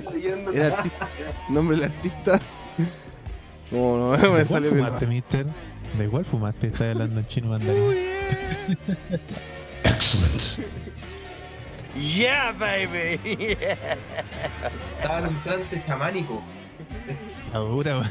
el 0.54 0.62
artista, 0.72 1.08
nombre 1.48 1.76
del 1.76 1.84
artista. 1.90 2.38
No, 3.70 3.96
no, 4.18 4.30
me 4.32 4.38
¿De 4.40 4.44
salió 4.44 4.70
bien. 4.70 4.84
fumaste, 4.84 5.06
mister? 5.06 5.46
¿De 5.96 6.06
cuál 6.06 6.26
fumaste? 6.26 6.66
Estás 6.66 6.82
hablando 6.90 7.20
en 7.20 7.26
chino 7.26 7.48
mandarín. 7.48 7.94
Estaba 15.00 15.18
en 15.20 15.26
un 15.26 15.42
trance 15.42 15.82
chamánico. 15.82 16.42
Ahora. 17.52 18.02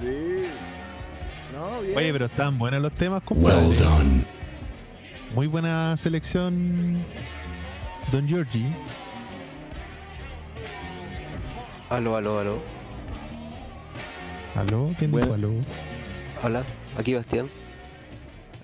Sí. 0.00 0.44
No, 1.56 1.80
bien. 1.82 1.96
Oye, 1.98 2.12
pero 2.12 2.26
estaban 2.26 2.58
buenos 2.58 2.82
los 2.82 2.92
temas, 2.92 3.22
Well 3.30 3.54
compadre. 3.54 3.76
done. 3.78 4.24
Muy 5.34 5.46
buena 5.46 5.96
selección, 5.96 7.02
Don 8.12 8.26
Giorgi. 8.28 8.64
Aló, 11.90 12.16
aló, 12.16 12.38
aló. 12.38 12.62
¿Aló? 14.54 14.90
¿Quién 14.98 15.10
Bueno. 15.10 15.26
dijo 15.26 15.34
aló? 15.34 15.50
Hola, 16.42 16.64
aquí 16.98 17.14
Bastián. 17.14 17.48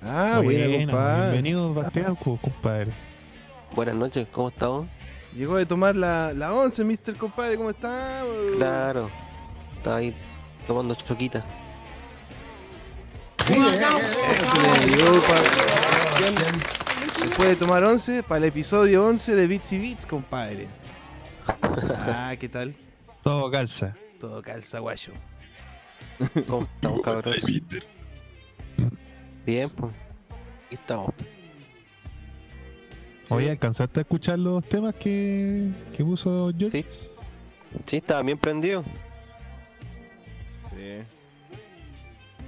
Ah, 0.03 0.41
buena, 0.45 0.67
Buena, 0.67 0.93
compadre. 0.93 1.23
Bienvenido, 1.33 1.75
Bastián, 1.75 2.15
co- 2.17 2.39
compadre. 2.41 2.93
Buenas 3.75 3.97
noches, 3.97 4.27
¿cómo 4.31 4.49
estamos? 4.49 4.87
Llegó 5.35 5.57
de 5.57 5.67
tomar 5.67 5.97
la, 5.97 6.33
la 6.35 6.53
11, 6.55 6.85
Mr. 6.85 7.17
Compadre, 7.17 7.57
¿cómo 7.57 7.71
está? 7.71 8.23
Claro, 8.57 9.11
estaba 9.77 9.97
ahí 9.97 10.15
tomando 10.67 10.95
choquita. 10.95 11.45
Después 17.21 17.49
de 17.49 17.57
tomar 17.57 17.85
11, 17.85 18.23
para 18.23 18.39
el 18.39 18.45
episodio 18.45 19.07
11 19.07 19.37
de 19.37 19.47
Bits 19.47 19.73
y 19.73 19.79
Bits, 19.79 20.07
compadre. 20.07 20.69
Ah, 22.07 22.35
¿qué 22.39 22.49
tal? 22.49 22.75
Todo 23.23 23.51
calza. 23.51 23.97
Todo 24.21 24.43
calza, 24.43 24.79
guayo. 24.81 25.13
¿Cómo 26.49 26.65
estamos, 26.65 27.01
cabros? 27.01 27.37
Bien, 29.47 29.71
pues. 29.71 29.93
Aquí 30.67 30.75
estamos. 30.75 31.15
Oye, 33.31 33.51
¿alcanzaste 33.51 34.01
a 34.01 34.03
escuchar 34.03 34.39
los 34.39 34.65
temas 34.65 34.95
que, 34.95 35.69
que 35.97 36.05
puso 36.05 36.51
Giorgi? 36.51 36.83
Sí. 36.83 36.87
Sí, 37.85 37.97
estaba 37.97 38.23
bien 38.23 38.39
prendido. 38.39 38.85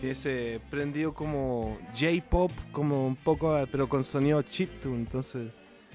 Sí, 0.01 0.09
ese 0.09 0.61
prendido 0.71 1.13
como 1.13 1.79
J-pop, 1.99 2.51
como 2.73 3.07
un 3.07 3.17
poco, 3.17 3.55
pero 3.71 3.89
con 3.89 4.03
sonido 4.03 4.41
chiptune, 4.43 4.97
entonces. 4.97 5.53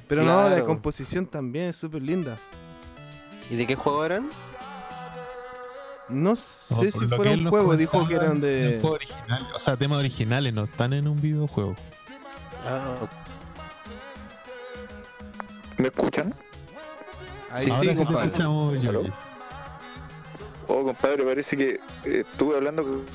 Pero 0.07 0.21
no, 0.23 0.43
la 0.43 0.49
Claro. 0.49 0.65
composición 0.67 1.25
también 1.25 1.69
es 1.69 1.77
súper 1.77 2.01
linda. 2.03 2.37
¿Y 3.49 3.55
de 3.55 3.65
qué 3.65 3.75
juego 3.75 4.05
eran? 4.05 4.29
No 6.07 6.35
sé 6.35 6.91
si 6.91 7.07
fuera 7.07 7.31
que 7.33 7.39
un 7.39 7.47
juego, 7.49 7.75
dijo 7.75 8.07
que 8.07 8.13
eran 8.13 8.39
de. 8.39 8.79
originales, 8.83 9.47
o 9.55 9.59
sea, 9.59 9.75
temas 9.75 9.97
originales, 9.97 10.53
no 10.53 10.65
están 10.65 10.93
en 10.93 11.07
un 11.07 11.19
videojuego. 11.19 11.75
Ah, 12.63 12.95
¿Me 15.77 15.87
escuchan? 15.87 16.33
Ahí 17.51 17.63
Sí, 17.65 17.71
Ahora 17.71 17.91
sí, 17.91 17.97
compadre. 17.97 18.27
escuchamos. 18.27 18.75
Oh, 20.67 20.83
compadre, 20.83 21.23
parece 21.23 21.57
que 21.57 21.69
eh, 22.05 22.23
estuve 22.31 22.55
hablando 22.57 22.83
con 22.83 23.05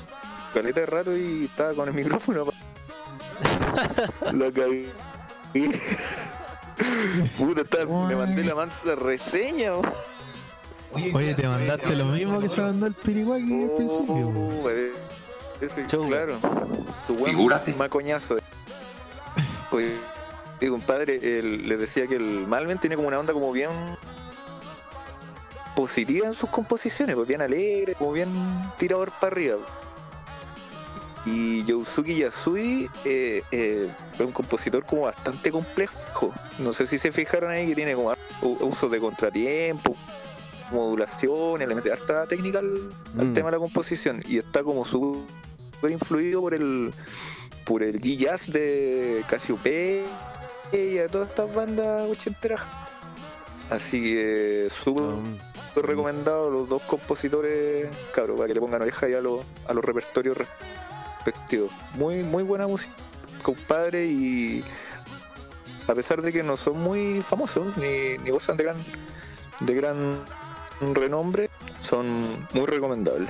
caleta 0.53 0.79
de 0.81 0.85
rato 0.85 1.15
y 1.15 1.45
estaba 1.45 1.73
con 1.73 1.87
el 1.87 1.93
micrófono. 1.93 2.45
La 4.33 4.51
cagué. 4.53 4.87
Puta, 7.37 7.61
estaba- 7.61 8.07
me 8.07 8.15
mandé 8.15 8.43
la 8.43 8.55
mansa 8.55 8.95
reseña. 8.95 9.75
oh. 9.75 9.81
Oye, 11.13 11.33
te 11.35 11.47
mandaste 11.47 11.95
lo 11.95 12.05
mismo 12.05 12.39
que 12.41 12.49
se 12.49 12.61
mandó 12.61 12.85
el 12.87 12.93
Piriwaki 12.93 13.63
al 13.63 13.71
principio. 13.71 14.27
Oh, 14.27 14.69
ese- 15.61 15.85
claro. 16.07 16.37
Tu 17.07 17.15
buen 17.15 17.33
Figúrate. 17.33 17.73
macoñazo. 17.75 18.37
Oye, 19.71 19.95
y 20.59 20.67
compadre, 20.67 21.39
el- 21.39 21.67
le 21.69 21.77
decía 21.77 22.07
que 22.07 22.15
el 22.15 22.45
Malven 22.47 22.77
tiene 22.77 22.95
como 22.97 23.07
una 23.07 23.19
onda 23.19 23.31
como 23.31 23.51
bien 23.53 23.69
positiva 25.75 26.27
en 26.27 26.33
sus 26.33 26.49
composiciones, 26.49 27.15
pues 27.15 27.27
bien 27.27 27.41
alegre, 27.41 27.95
como 27.95 28.11
bien 28.11 28.29
tirador 28.77 29.11
para 29.11 29.27
arriba. 29.33 29.57
Y 31.25 31.63
Yousuke 31.65 32.15
Yasui 32.15 32.89
eh, 33.05 33.43
eh, 33.51 33.87
es 34.15 34.19
un 34.19 34.31
compositor 34.31 34.83
como 34.85 35.03
bastante 35.03 35.51
complejo. 35.51 36.33
No 36.59 36.73
sé 36.73 36.87
si 36.87 36.97
se 36.97 37.11
fijaron 37.11 37.51
ahí 37.51 37.67
que 37.67 37.75
tiene 37.75 37.93
como 37.93 38.13
uso 38.61 38.89
de 38.89 38.99
contratiempo, 38.99 39.95
modulaciones, 40.71 41.67
le 41.67 41.75
mete 41.75 41.91
harta 41.91 42.25
técnica 42.25 42.59
al, 42.59 42.89
al 43.19 43.27
Mm. 43.27 43.33
tema 43.33 43.47
de 43.49 43.57
la 43.57 43.59
composición. 43.59 44.23
Y 44.27 44.37
está 44.39 44.63
como 44.63 44.83
súper 44.85 45.91
influido 45.91 46.41
por 46.41 46.53
el 46.53 46.93
por 47.65 47.83
el 47.83 48.01
G-Jazz 48.01 48.51
de 48.51 49.23
Cassiopeia 49.29 50.01
y 50.71 50.93
de 50.95 51.07
todas 51.07 51.29
estas 51.29 51.53
bandas 51.53 52.09
ochenteras. 52.09 52.61
Así 53.69 54.01
que 54.01 54.67
súper 54.71 55.05
súper 55.69 55.85
recomendado 55.85 56.49
los 56.49 56.67
dos 56.67 56.81
compositores, 56.81 57.87
cabros, 58.13 58.35
para 58.37 58.47
que 58.47 58.55
le 58.55 58.59
pongan 58.59 58.81
oreja 58.81 59.05
ahí 59.05 59.13
a 59.13 59.21
los, 59.21 59.45
a 59.67 59.73
los 59.73 59.85
repertorios 59.85 60.35
Muy, 61.95 62.23
muy 62.23 62.43
buena 62.43 62.67
música, 62.67 62.93
compadre, 63.41 64.05
y 64.05 64.63
a 65.87 65.93
pesar 65.93 66.21
de 66.21 66.31
que 66.31 66.43
no 66.43 66.57
son 66.57 66.81
muy 66.81 67.21
famosos, 67.21 67.75
ni, 67.77 68.17
ni 68.23 68.31
gozan 68.31 68.57
de 68.57 68.63
gran, 68.63 68.77
de 69.59 69.75
gran 69.75 70.15
renombre, 70.93 71.49
son 71.81 72.47
muy 72.53 72.65
recomendables. 72.65 73.29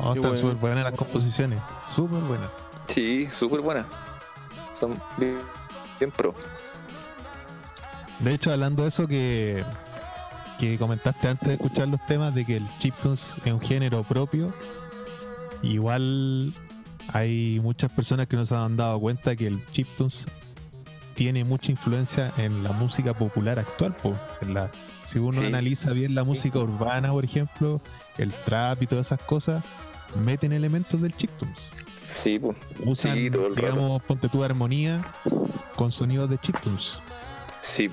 Oh, 0.00 0.14
están 0.14 0.20
bueno. 0.20 0.36
súper 0.36 0.56
buenas 0.56 0.84
las 0.84 0.92
composiciones. 0.94 1.60
Súper 1.94 2.20
buenas. 2.20 2.48
Sí, 2.86 3.28
súper 3.36 3.60
buenas. 3.60 3.86
Son 4.78 4.94
bien, 5.16 5.38
bien 5.98 6.10
pro. 6.10 6.34
De 8.20 8.34
hecho, 8.34 8.52
hablando 8.52 8.82
de 8.82 8.88
eso 8.88 9.06
que, 9.06 9.64
que 10.58 10.78
comentaste 10.78 11.28
antes 11.28 11.48
de 11.48 11.54
escuchar 11.54 11.88
los 11.88 12.04
temas, 12.06 12.34
de 12.34 12.44
que 12.44 12.56
el 12.56 12.78
chiptunes 12.78 13.34
es 13.44 13.52
un 13.52 13.60
género 13.60 14.02
propio, 14.02 14.52
igual 15.62 16.52
hay 17.12 17.60
muchas 17.62 17.90
personas 17.90 18.26
que 18.26 18.36
no 18.36 18.46
se 18.46 18.54
han 18.54 18.76
dado 18.76 18.98
cuenta 19.00 19.34
que 19.36 19.46
el 19.46 19.64
chiptunes 19.72 20.26
tiene 21.14 21.44
mucha 21.44 21.72
influencia 21.72 22.32
en 22.36 22.62
la 22.62 22.72
música 22.72 23.14
popular 23.14 23.58
actual. 23.58 23.94
po. 23.96 24.14
En 24.42 24.54
la, 24.54 24.70
si 25.06 25.18
uno 25.18 25.40
Sí. 25.40 25.46
analiza 25.46 25.92
bien 25.92 26.14
la 26.14 26.22
música 26.24 26.58
urbana, 26.58 27.10
por 27.10 27.24
ejemplo, 27.24 27.80
el 28.18 28.32
trap 28.32 28.82
y 28.82 28.86
todas 28.86 29.06
esas 29.06 29.22
cosas, 29.22 29.64
meten 30.24 30.52
elementos 30.52 31.00
del 31.00 31.16
chiptunes. 31.16 31.58
Sí, 32.08 32.38
pues. 32.38 32.56
Usan, 32.84 33.16
Sí, 33.16 33.30
todo 33.30 33.48
el 33.48 33.56
rato. 33.56 33.68
digamos, 33.72 34.02
ponte 34.02 34.28
tu 34.28 34.42
armonía 34.44 35.02
con 35.76 35.92
sonidos 35.92 36.30
de 36.30 36.38
chiptunes. 36.38 36.94
Sí. 37.60 37.90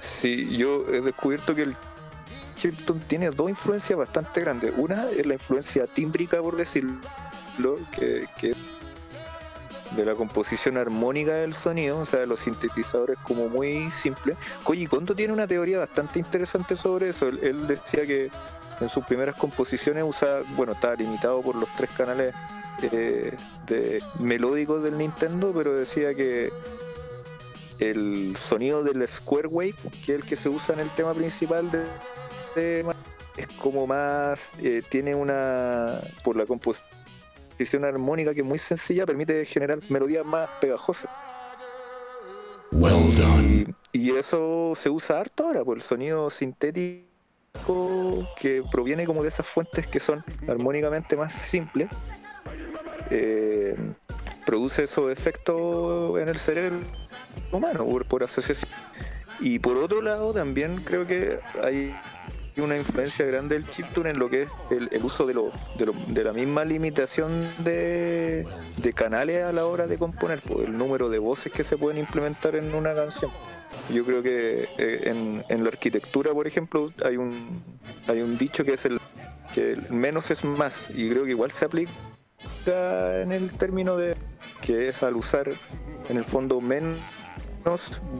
Sí, 0.00 0.56
yo 0.56 0.84
he 0.92 1.00
descubierto 1.00 1.54
que 1.54 1.62
el 1.62 1.76
chiptune 2.56 3.00
tiene 3.06 3.30
dos 3.30 3.48
influencias 3.48 3.96
bastante 3.96 4.40
grandes. 4.40 4.72
Una 4.76 5.08
es 5.10 5.24
la 5.24 5.34
influencia 5.34 5.86
tímbrica, 5.86 6.42
por 6.42 6.56
decirlo, 6.56 6.98
que, 7.92 8.54
de 9.94 10.04
la 10.04 10.14
composición 10.14 10.76
armónica 10.76 11.34
del 11.34 11.54
sonido, 11.54 11.98
o 11.98 12.06
sea, 12.06 12.20
de 12.20 12.26
los 12.26 12.40
sintetizadores 12.40 13.18
como 13.22 13.48
muy 13.48 13.90
simple. 13.90 14.36
Koji 14.64 14.86
Kondo 14.86 15.14
tiene 15.14 15.32
una 15.32 15.46
teoría 15.46 15.78
bastante 15.78 16.18
interesante 16.18 16.76
sobre 16.76 17.10
eso. 17.10 17.28
Él, 17.28 17.66
decía 17.66 18.04
que 18.04 18.30
en 18.80 18.88
sus 18.88 19.04
primeras 19.04 19.36
composiciones 19.36 20.04
usa, 20.06 20.40
bueno, 20.56 20.72
estaba 20.72 20.96
limitado 20.96 21.40
por 21.42 21.54
los 21.54 21.68
tres 21.76 21.90
canales 21.96 22.34
eh, 22.82 23.36
de 23.66 24.02
melódicos 24.18 24.82
del 24.82 24.98
Nintendo, 24.98 25.52
pero 25.54 25.74
decía 25.74 26.14
que 26.14 26.52
el 27.78 28.36
sonido 28.36 28.82
del 28.82 29.06
Square 29.06 29.48
Wave, 29.48 29.74
que 30.04 30.14
es 30.14 30.20
el 30.20 30.24
que 30.24 30.36
se 30.36 30.48
usa 30.48 30.74
en 30.74 30.80
el 30.80 30.90
tema 30.90 31.14
principal 31.14 31.70
de, 31.70 31.84
es 32.56 33.46
como 33.60 33.86
más 33.86 34.54
eh, 34.62 34.82
tiene 34.88 35.14
una 35.14 36.00
por 36.24 36.36
la 36.36 36.46
composición 36.46 37.84
armónica 37.84 38.34
que 38.34 38.40
es 38.40 38.46
muy 38.46 38.58
sencilla 38.58 39.06
permite 39.06 39.44
generar 39.44 39.78
melodías 39.88 40.24
más 40.24 40.48
pegajosas 40.60 41.10
Well 42.72 43.16
done. 43.16 43.74
y, 43.92 43.98
y 43.98 44.10
eso 44.10 44.72
se 44.74 44.90
usa 44.90 45.20
harto 45.20 45.46
ahora, 45.46 45.64
por 45.64 45.76
el 45.76 45.82
sonido 45.82 46.30
sintético 46.30 47.06
que 48.38 48.62
proviene 48.70 49.06
como 49.06 49.22
de 49.22 49.28
esas 49.28 49.46
fuentes 49.46 49.86
que 49.86 50.00
son 50.00 50.22
armónicamente 50.48 51.16
más 51.16 51.32
simples. 51.32 51.88
eh, 53.10 53.76
produce 54.44 54.84
esos 54.84 55.10
efectos 55.10 56.20
en 56.20 56.28
el 56.28 56.38
cerebro 56.38 56.78
humano 57.52 57.84
por, 57.86 58.06
por 58.06 58.24
asociación. 58.24 58.70
Y 59.40 59.58
por 59.58 59.76
otro 59.76 60.00
lado, 60.02 60.32
también 60.32 60.82
creo 60.84 61.06
que 61.06 61.38
hay 61.62 61.94
una 62.62 62.76
influencia 62.76 63.24
grande 63.26 63.54
del 63.58 63.68
chiptune 63.68 64.10
en 64.10 64.18
lo 64.18 64.28
que 64.30 64.42
es 64.42 64.48
el, 64.70 64.88
el 64.92 65.04
uso 65.04 65.26
de, 65.26 65.34
lo, 65.34 65.50
de, 65.78 65.86
lo- 65.86 65.94
de 66.08 66.24
la 66.24 66.32
misma 66.32 66.64
limitación 66.64 67.48
de, 67.58 68.46
de 68.78 68.92
canales 68.92 69.44
a 69.44 69.52
la 69.52 69.66
hora 69.66 69.86
de 69.86 69.98
componer, 69.98 70.40
pues, 70.40 70.66
el 70.68 70.76
número 70.76 71.08
de 71.08 71.18
voces 71.18 71.52
que 71.52 71.64
se 71.64 71.76
pueden 71.76 71.98
implementar 71.98 72.56
en 72.56 72.74
una 72.74 72.94
canción. 72.94 73.30
Yo 73.92 74.04
creo 74.04 74.22
que 74.22 74.68
eh, 74.78 75.00
en, 75.04 75.44
en 75.48 75.62
la 75.64 75.68
arquitectura, 75.68 76.32
por 76.32 76.46
ejemplo, 76.46 76.92
hay 77.04 77.16
un, 77.18 77.62
hay 78.08 78.22
un 78.22 78.38
dicho 78.38 78.64
que 78.64 78.74
es 78.74 78.84
el 78.86 78.98
que 79.54 79.72
el 79.72 79.90
menos 79.90 80.30
es 80.30 80.44
más, 80.44 80.88
y 80.94 81.08
creo 81.10 81.24
que 81.24 81.30
igual 81.30 81.50
se 81.52 81.64
aplica 81.66 81.92
en 82.66 83.32
el 83.32 83.52
término 83.52 83.96
de 83.96 84.16
que 84.60 84.88
es 84.88 85.02
al 85.02 85.14
usar 85.16 85.50
en 86.08 86.16
el 86.16 86.24
fondo 86.24 86.60
menos 86.60 86.98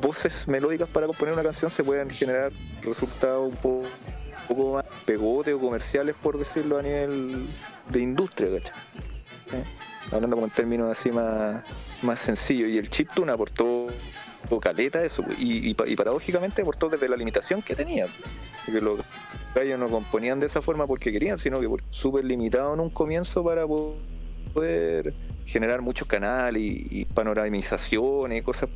voces 0.01 0.47
melódicas 0.49 0.89
para 0.89 1.07
componer 1.07 1.35
una 1.35 1.43
canción 1.43 1.71
se 1.71 1.85
pueden 1.85 2.11
generar 2.11 2.53
resultados 2.83 3.49
un 3.51 3.57
poco, 3.57 3.83
poco 4.49 4.75
más 4.75 4.85
pegote 5.05 5.53
o 5.55 5.61
comerciales 5.61 6.15
por 6.21 6.39
decirlo 6.39 6.79
a 6.79 6.83
nivel 6.83 7.47
de 7.91 8.01
industria 8.01 8.49
¿cachai? 8.59 8.75
¿Eh? 9.53 9.65
hablando 10.13 10.37
como 10.37 10.47
en 10.47 10.53
términos 10.53 10.91
así 10.91 11.11
más, 11.11 11.63
más 12.03 12.21
sencillos 12.21 12.69
y 12.71 12.79
el 12.79 12.89
chiptune 12.91 13.33
aportó 13.33 13.89
caleta 14.61 15.05
eso 15.05 15.23
pues, 15.25 15.39
y, 15.41 15.71
y, 15.71 15.75
pa- 15.75 15.89
y 15.89 15.97
paradójicamente 15.97 16.63
aportó 16.63 16.89
desde 16.89 17.09
la 17.09 17.17
limitación 17.17 17.63
que 17.63 17.75
tenía 17.75 18.07
porque 18.65 18.81
los 18.81 19.01
gallos 19.55 19.79
no 19.79 19.89
componían 19.89 20.39
de 20.39 20.47
esa 20.47 20.63
forma 20.63 20.87
porque 20.87 21.11
querían 21.11 21.39
sino 21.39 21.59
que 21.61 21.69
súper 21.91 22.25
limitado 22.25 22.73
en 22.75 22.81
un 22.81 22.91
comienzo 22.91 23.43
para 23.43 23.67
po- 23.67 23.97
poder 24.55 25.13
generar 25.47 25.83
muchos 25.83 26.07
canales 26.07 26.63
y, 26.63 26.87
y 26.91 27.05
panoramizaciones 27.07 28.39
y 28.41 28.43
cosas 28.43 28.69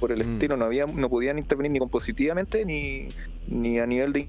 por 0.00 0.10
el 0.12 0.24
Mm. 0.26 0.32
estilo 0.32 0.56
no 0.56 0.64
había 0.64 0.86
no 0.86 1.08
podían 1.08 1.38
intervenir 1.38 1.72
ni 1.72 1.78
compositivamente 1.78 2.64
ni, 2.64 3.08
ni 3.48 3.78
a 3.78 3.86
nivel 3.86 4.12
de 4.12 4.26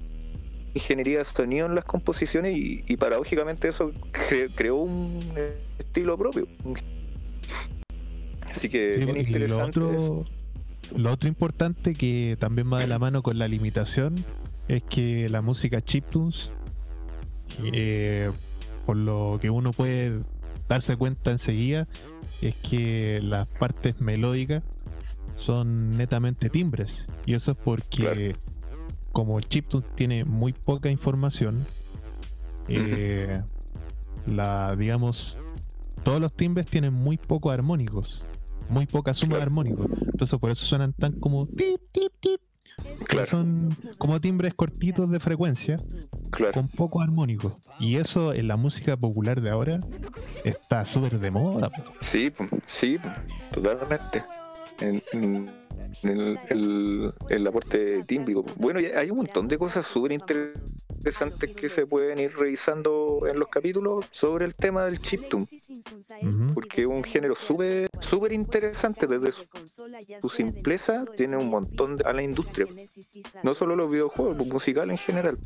ingeniería 0.74 1.18
de 1.18 1.24
sonido 1.24 1.66
en 1.66 1.74
las 1.74 1.84
composiciones 1.84 2.56
y, 2.56 2.82
y 2.86 2.96
paradójicamente 2.96 3.68
eso 3.68 3.88
cre- 4.12 4.50
creó 4.54 4.76
un 4.76 5.20
estilo 5.78 6.16
propio 6.16 6.46
así 8.50 8.68
que 8.68 8.94
Sí, 8.94 9.00
bien 9.04 9.14
lo 9.14 9.20
interesante 9.20 9.80
eso. 9.80 10.12
otro, 10.20 10.24
lo 10.96 11.12
otro 11.12 11.28
importante 11.28 11.94
que 11.94 12.36
también 12.38 12.72
va 12.72 12.80
de 12.80 12.86
la 12.86 12.98
mano 12.98 13.22
con 13.22 13.38
la 13.38 13.48
limitación 13.48 14.24
es 14.68 14.82
que 14.82 15.28
la 15.28 15.42
música 15.42 15.82
chiptunes, 15.82 16.50
eh, 17.72 18.30
por 18.86 18.96
lo 18.96 19.38
que 19.40 19.50
uno 19.50 19.72
puede 19.72 20.20
darse 20.68 20.96
cuenta 20.96 21.30
enseguida, 21.30 21.88
es 22.40 22.54
que 22.54 23.20
las 23.22 23.50
partes 23.52 24.00
melódicas 24.00 24.62
son 25.36 25.96
netamente 25.96 26.48
timbres. 26.48 27.06
Y 27.26 27.34
eso 27.34 27.52
es 27.52 27.58
porque 27.58 28.02
Claro. 28.02 28.20
Como 29.12 29.38
el 29.38 29.46
chiptune 29.46 29.84
tiene 29.94 30.24
muy 30.24 30.52
poca 30.52 30.90
información, 30.90 31.58
eh, 32.68 33.42
la 34.26 34.74
digamos 34.76 35.38
todos 36.02 36.20
los 36.20 36.32
timbres 36.32 36.66
tienen 36.66 36.92
muy 36.92 37.16
pocos 37.16 37.52
armónicos, 37.52 38.24
muy 38.70 38.86
poca 38.86 39.14
suma 39.14 39.36
de 39.36 39.42
armónicos. 39.42 39.90
Entonces 40.00 40.38
por 40.38 40.50
eso 40.50 40.66
suenan 40.66 40.92
tan 40.92 41.12
como 41.12 41.46
tip 41.46 41.80
tip 41.92 42.12
tip. 42.20 42.40
Claro. 43.06 43.26
Son 43.28 43.76
como 43.98 44.20
timbres 44.20 44.54
cortitos 44.54 45.10
de 45.10 45.20
frecuencia 45.20 45.78
claro 46.30 46.54
con 46.54 46.68
pocos 46.68 47.02
armónicos. 47.02 47.52
Y 47.78 47.96
eso 47.96 48.32
en 48.32 48.48
la 48.48 48.56
música 48.56 48.96
popular 48.96 49.40
de 49.40 49.50
ahora 49.50 49.80
está 50.44 50.84
súper 50.84 51.20
de 51.20 51.30
moda. 51.30 51.70
Sí, 52.00 52.32
sí, 52.66 52.98
totalmente. 53.52 54.22
En, 54.80 55.02
el, 56.02 56.38
el- 56.48 57.12
el 57.28 57.46
aporte 57.46 58.02
tímbrico. 58.04 58.44
Bueno, 58.56 58.80
hay 58.96 59.10
un 59.10 59.18
montón 59.18 59.46
de 59.46 59.58
cosas 59.58 59.86
súper 59.86 60.12
interesantes 60.12 61.54
que 61.54 61.68
se 61.68 61.86
pueden 61.86 62.18
ir 62.18 62.34
revisando 62.36 63.20
en 63.28 63.38
los 63.38 63.48
capítulos 63.48 64.08
sobre 64.10 64.44
el 64.46 64.54
tema 64.54 64.84
del 64.84 64.98
chiptune, 65.00 65.46
Ujú. 66.22 66.54
porque 66.54 66.82
es 66.82 66.86
un 66.86 67.04
género 67.04 67.34
súper 67.34 67.88
súper 68.00 68.32
interesante 68.32 69.06
desde 69.06 69.30
su, 69.32 69.44
su 70.20 70.28
simpleza 70.28 71.04
tiene 71.16 71.36
un 71.36 71.48
montón 71.50 71.98
de, 71.98 72.04
a 72.04 72.12
la 72.12 72.22
industria, 72.22 72.66
no 73.42 73.54
solo 73.54 73.76
los 73.76 73.90
videojuegos, 73.90 74.36
musical 74.46 74.90
en 74.90 74.98
general. 74.98 75.38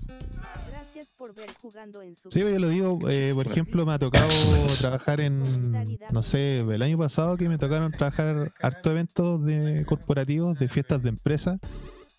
Sí, 2.30 2.40
yo 2.40 2.58
lo 2.58 2.68
digo, 2.68 2.98
eh, 3.08 3.32
por 3.34 3.46
ejemplo, 3.46 3.86
me 3.86 3.92
ha 3.92 3.98
tocado 3.98 4.28
trabajar 4.78 5.20
en, 5.20 5.72
no 6.10 6.22
sé, 6.22 6.58
el 6.60 6.82
año 6.82 6.98
pasado 6.98 7.36
que 7.36 7.48
me 7.48 7.58
tocaron 7.58 7.90
trabajar 7.92 8.52
harto 8.60 8.90
eventos 8.90 9.44
de 9.44 9.84
corporativos, 9.86 10.58
de 10.58 10.68
fiestas 10.68 11.02
de 11.02 11.08
empresa. 11.08 11.58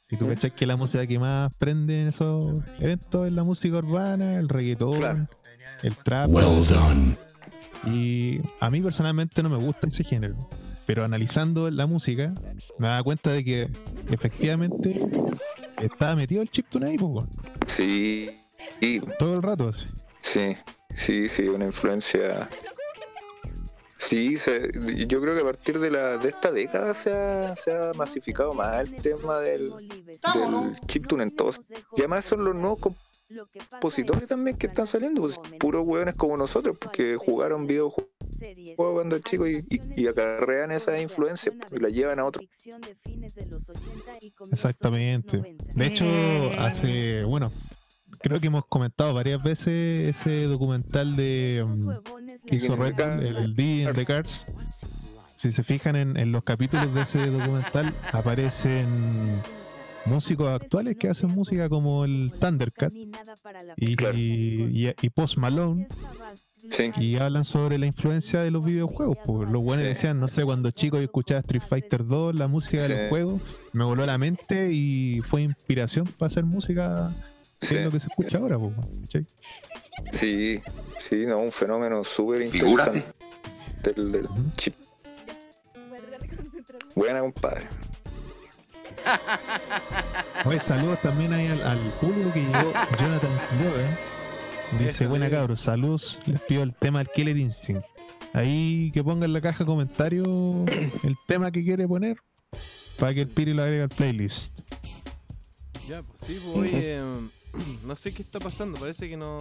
Y 0.10 0.18
tú 0.18 0.28
cachas 0.28 0.54
que 0.54 0.66
la 0.66 0.78
música 0.78 1.06
que 1.06 1.20
más 1.20 1.52
prende 1.58 2.02
en 2.02 2.08
esos 2.08 2.64
eventos 2.80 3.28
es 3.28 3.34
la 3.34 3.44
música 3.44 3.78
urbana, 3.78 4.36
el 4.40 4.48
reggaetón, 4.50 5.00
Claro. 5.00 5.28
el 5.84 5.96
trap. 5.98 6.30
Well 6.32 6.66
done. 6.66 7.16
Y 7.86 8.40
a 8.60 8.70
mí 8.70 8.82
personalmente 8.82 9.44
no 9.44 9.50
me 9.50 9.58
gusta 9.58 9.88
ese 9.88 10.04
género. 10.04 10.50
Pero 10.86 11.04
analizando 11.04 11.70
la 11.70 11.86
música, 11.86 12.34
me 12.80 12.88
daba 12.88 13.04
cuenta 13.04 13.32
de 13.32 13.44
que 13.44 13.70
efectivamente 14.10 15.00
estaba 15.82 16.16
metido 16.16 16.42
el 16.42 16.50
chiptune 16.50 16.88
ahí, 16.88 16.98
po, 16.98 17.08
weón. 17.08 17.30
Sí, 17.68 18.30
sí, 18.80 19.02
todo 19.20 19.36
el 19.36 19.42
rato 19.44 19.70
así. 19.70 19.88
Sí, 20.22 20.58
sí, 20.94 21.30
sí, 21.30 21.48
una 21.48 21.66
influencia. 21.66 22.50
Sí, 24.00 24.38
se- 24.38 24.72
yo 25.08 25.20
creo 25.22 25.34
que 25.36 25.42
a 25.42 25.46
partir 25.46 25.80
de, 25.80 25.90
la, 25.92 26.18
de 26.18 26.30
esta 26.30 26.52
década 26.52 26.94
se 26.94 27.12
ha, 27.14 27.56
se 27.56 27.72
ha 27.76 27.92
masificado 27.96 28.54
más 28.54 28.80
el 28.82 28.96
tema 28.96 29.40
del, 29.40 29.72
del 30.34 30.80
chiptune 30.86 31.24
en 31.24 31.32
todos. 31.36 31.60
Y 31.96 32.02
además 32.02 32.26
son 32.26 32.44
los 32.46 32.54
nuevos 32.56 32.80
compositores 32.80 34.28
también 34.28 34.56
que 34.58 34.68
están 34.68 34.86
saliendo, 34.88 35.22
pues, 35.24 35.38
puros 35.60 35.84
hueones 35.86 36.16
como 36.16 36.38
nosotros, 36.38 36.78
porque 36.80 37.18
jugaron 37.18 37.66
videojuegos 37.68 38.08
cuando 38.76 39.18
chicos 39.20 39.50
y, 39.50 39.58
y, 39.76 39.82
y 40.04 40.08
acarrean 40.08 40.72
esa 40.72 41.02
influencia 41.02 41.52
y 41.72 41.80
la 41.80 41.90
llevan 41.90 42.20
a 42.20 42.26
otro. 42.26 42.42
Exactamente. 44.52 45.56
De 45.74 45.86
hecho, 45.86 46.06
hace, 46.60 47.24
bueno, 47.24 47.52
creo 48.22 48.40
que 48.40 48.48
hemos 48.48 48.66
comentado 48.66 49.14
varias 49.14 49.42
veces 49.44 50.16
ese 50.18 50.44
documental 50.44 51.16
de 51.16 51.64
um, 51.66 51.94
que 52.46 52.56
hizo 52.58 52.76
Red 52.76 53.00
el, 53.00 53.38
el 53.38 53.56
D 53.56 53.64
in 53.84 53.94
the 53.94 54.06
Cars. 54.06 54.46
Si 55.36 55.52
se 55.52 55.64
fijan 55.64 55.96
en, 55.96 56.18
en 56.18 56.32
los 56.32 56.44
capítulos 56.44 56.92
de 56.94 57.02
ese 57.02 57.28
documental, 57.28 57.94
aparecen 58.12 59.36
músicos 60.06 60.48
actuales 60.50 60.96
que 60.98 61.10
hacen 61.10 61.30
música 61.30 61.70
como 61.70 62.06
el 62.06 62.32
Thundercat 62.40 62.94
y, 63.76 63.96
Claro. 63.96 64.18
y, 64.18 64.94
y 65.02 65.10
Post 65.10 65.38
Malone 65.38 65.88
Sí. 66.70 66.92
y 66.98 67.16
hablan 67.18 67.46
sobre 67.46 67.78
la 67.78 67.86
influencia 67.86 68.42
de 68.42 68.52
los 68.52 68.64
videojuegos. 68.66 69.18
Pues 69.26 69.50
los 69.50 69.64
buenos 69.64 69.84
Sí. 69.86 69.90
decían, 69.90 70.20
no 70.20 70.28
sé, 70.28 70.44
cuando 70.44 70.72
chico 70.72 70.98
yo 70.98 71.04
escuchaba 71.04 71.40
Street 71.42 71.62
Fighter 71.62 72.06
2, 72.06 72.36
la 72.36 72.48
música 72.48 72.82
de 72.84 72.90
los 72.90 73.10
juegos, 73.10 73.42
me 73.74 73.84
voló 73.86 74.06
la 74.06 74.18
mente 74.18 74.72
y 74.74 75.22
fue 75.22 75.44
inspiración 75.44 76.08
para 76.18 76.28
hacer 76.28 76.44
música, 76.46 77.10
que 77.60 77.68
Sí. 77.68 77.76
es 77.78 77.86
lo 77.86 77.92
que 77.92 78.00
se 78.00 78.08
escucha 78.08 78.38
ahora. 78.38 78.58
¿cachai? 79.02 79.26
Sí, 80.12 80.62
sí, 81.00 81.26
no, 81.26 81.40
un 81.40 81.52
fenómeno 81.52 82.04
súper 82.04 82.44
interesante 82.44 83.04
del, 83.84 84.28
chip. 84.56 84.76
Buena, 86.96 87.20
compadre. 87.22 87.68
Oye, 90.46 90.60
saludos 90.60 91.02
también 91.02 91.34
ahí 91.34 91.48
al, 91.48 91.62
al 91.64 91.80
público 92.02 92.32
que 92.34 92.40
llegó 92.42 92.74
Jonathan 93.00 93.32
Logan. 93.64 93.98
Dice, 94.80 95.08
buena 95.08 95.30
cabros, 95.30 95.62
saludos, 95.62 96.20
les 96.26 96.42
pido 96.42 96.64
el 96.64 96.74
tema 96.76 97.00
del 97.00 97.08
Killer 97.10 97.38
Instinct. 97.38 97.84
Ahí 98.34 98.92
que 98.94 99.04
ponga 99.04 99.26
en 99.26 99.34
la 99.34 99.42
caja 99.42 99.60
de 99.60 99.66
comentarios 99.66 100.28
el 101.04 101.18
tema 101.26 101.52
que 101.52 101.64
quiere 101.64 101.88
poner 101.88 102.18
para 103.00 103.14
que 103.14 103.22
el 103.22 103.28
Piri 103.28 103.54
lo 103.54 103.64
agregue 103.64 103.84
al 103.84 103.90
playlist. 103.90 104.60
Ya, 105.88 106.04
pues 106.04 106.22
sí, 106.26 106.40
pues 106.44 106.58
oye, 106.58 107.00
no 107.86 107.96
sé 107.96 108.14
qué 108.14 108.22
está 108.22 108.40
pasando, 108.40 108.80
parece 108.80 109.08
que 109.10 109.18
no 109.18 109.40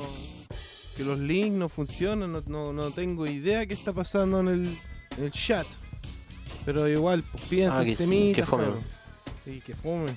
que 0.96 1.04
los 1.04 1.18
links 1.18 1.59
no 1.59 1.68
funcionan, 1.68 2.32
no, 2.32 2.42
no, 2.46 2.72
no 2.72 2.90
tengo 2.90 3.26
idea 3.26 3.66
qué 3.66 3.74
está 3.74 3.92
pasando 3.92 4.40
en 4.40 4.48
el, 4.48 4.78
en 5.18 5.24
el 5.24 5.30
chat. 5.32 5.66
Pero 6.64 6.88
igual, 6.88 7.22
pues 7.30 7.44
piensa 7.44 7.78
Ah, 7.78 7.82
el 7.82 7.88
que- 7.88 7.96
temita, 7.96 8.37
que 8.37 8.46
fome. 8.46 8.64
Sí, 9.44 9.61
que 9.61 9.74
fome. 9.74 10.16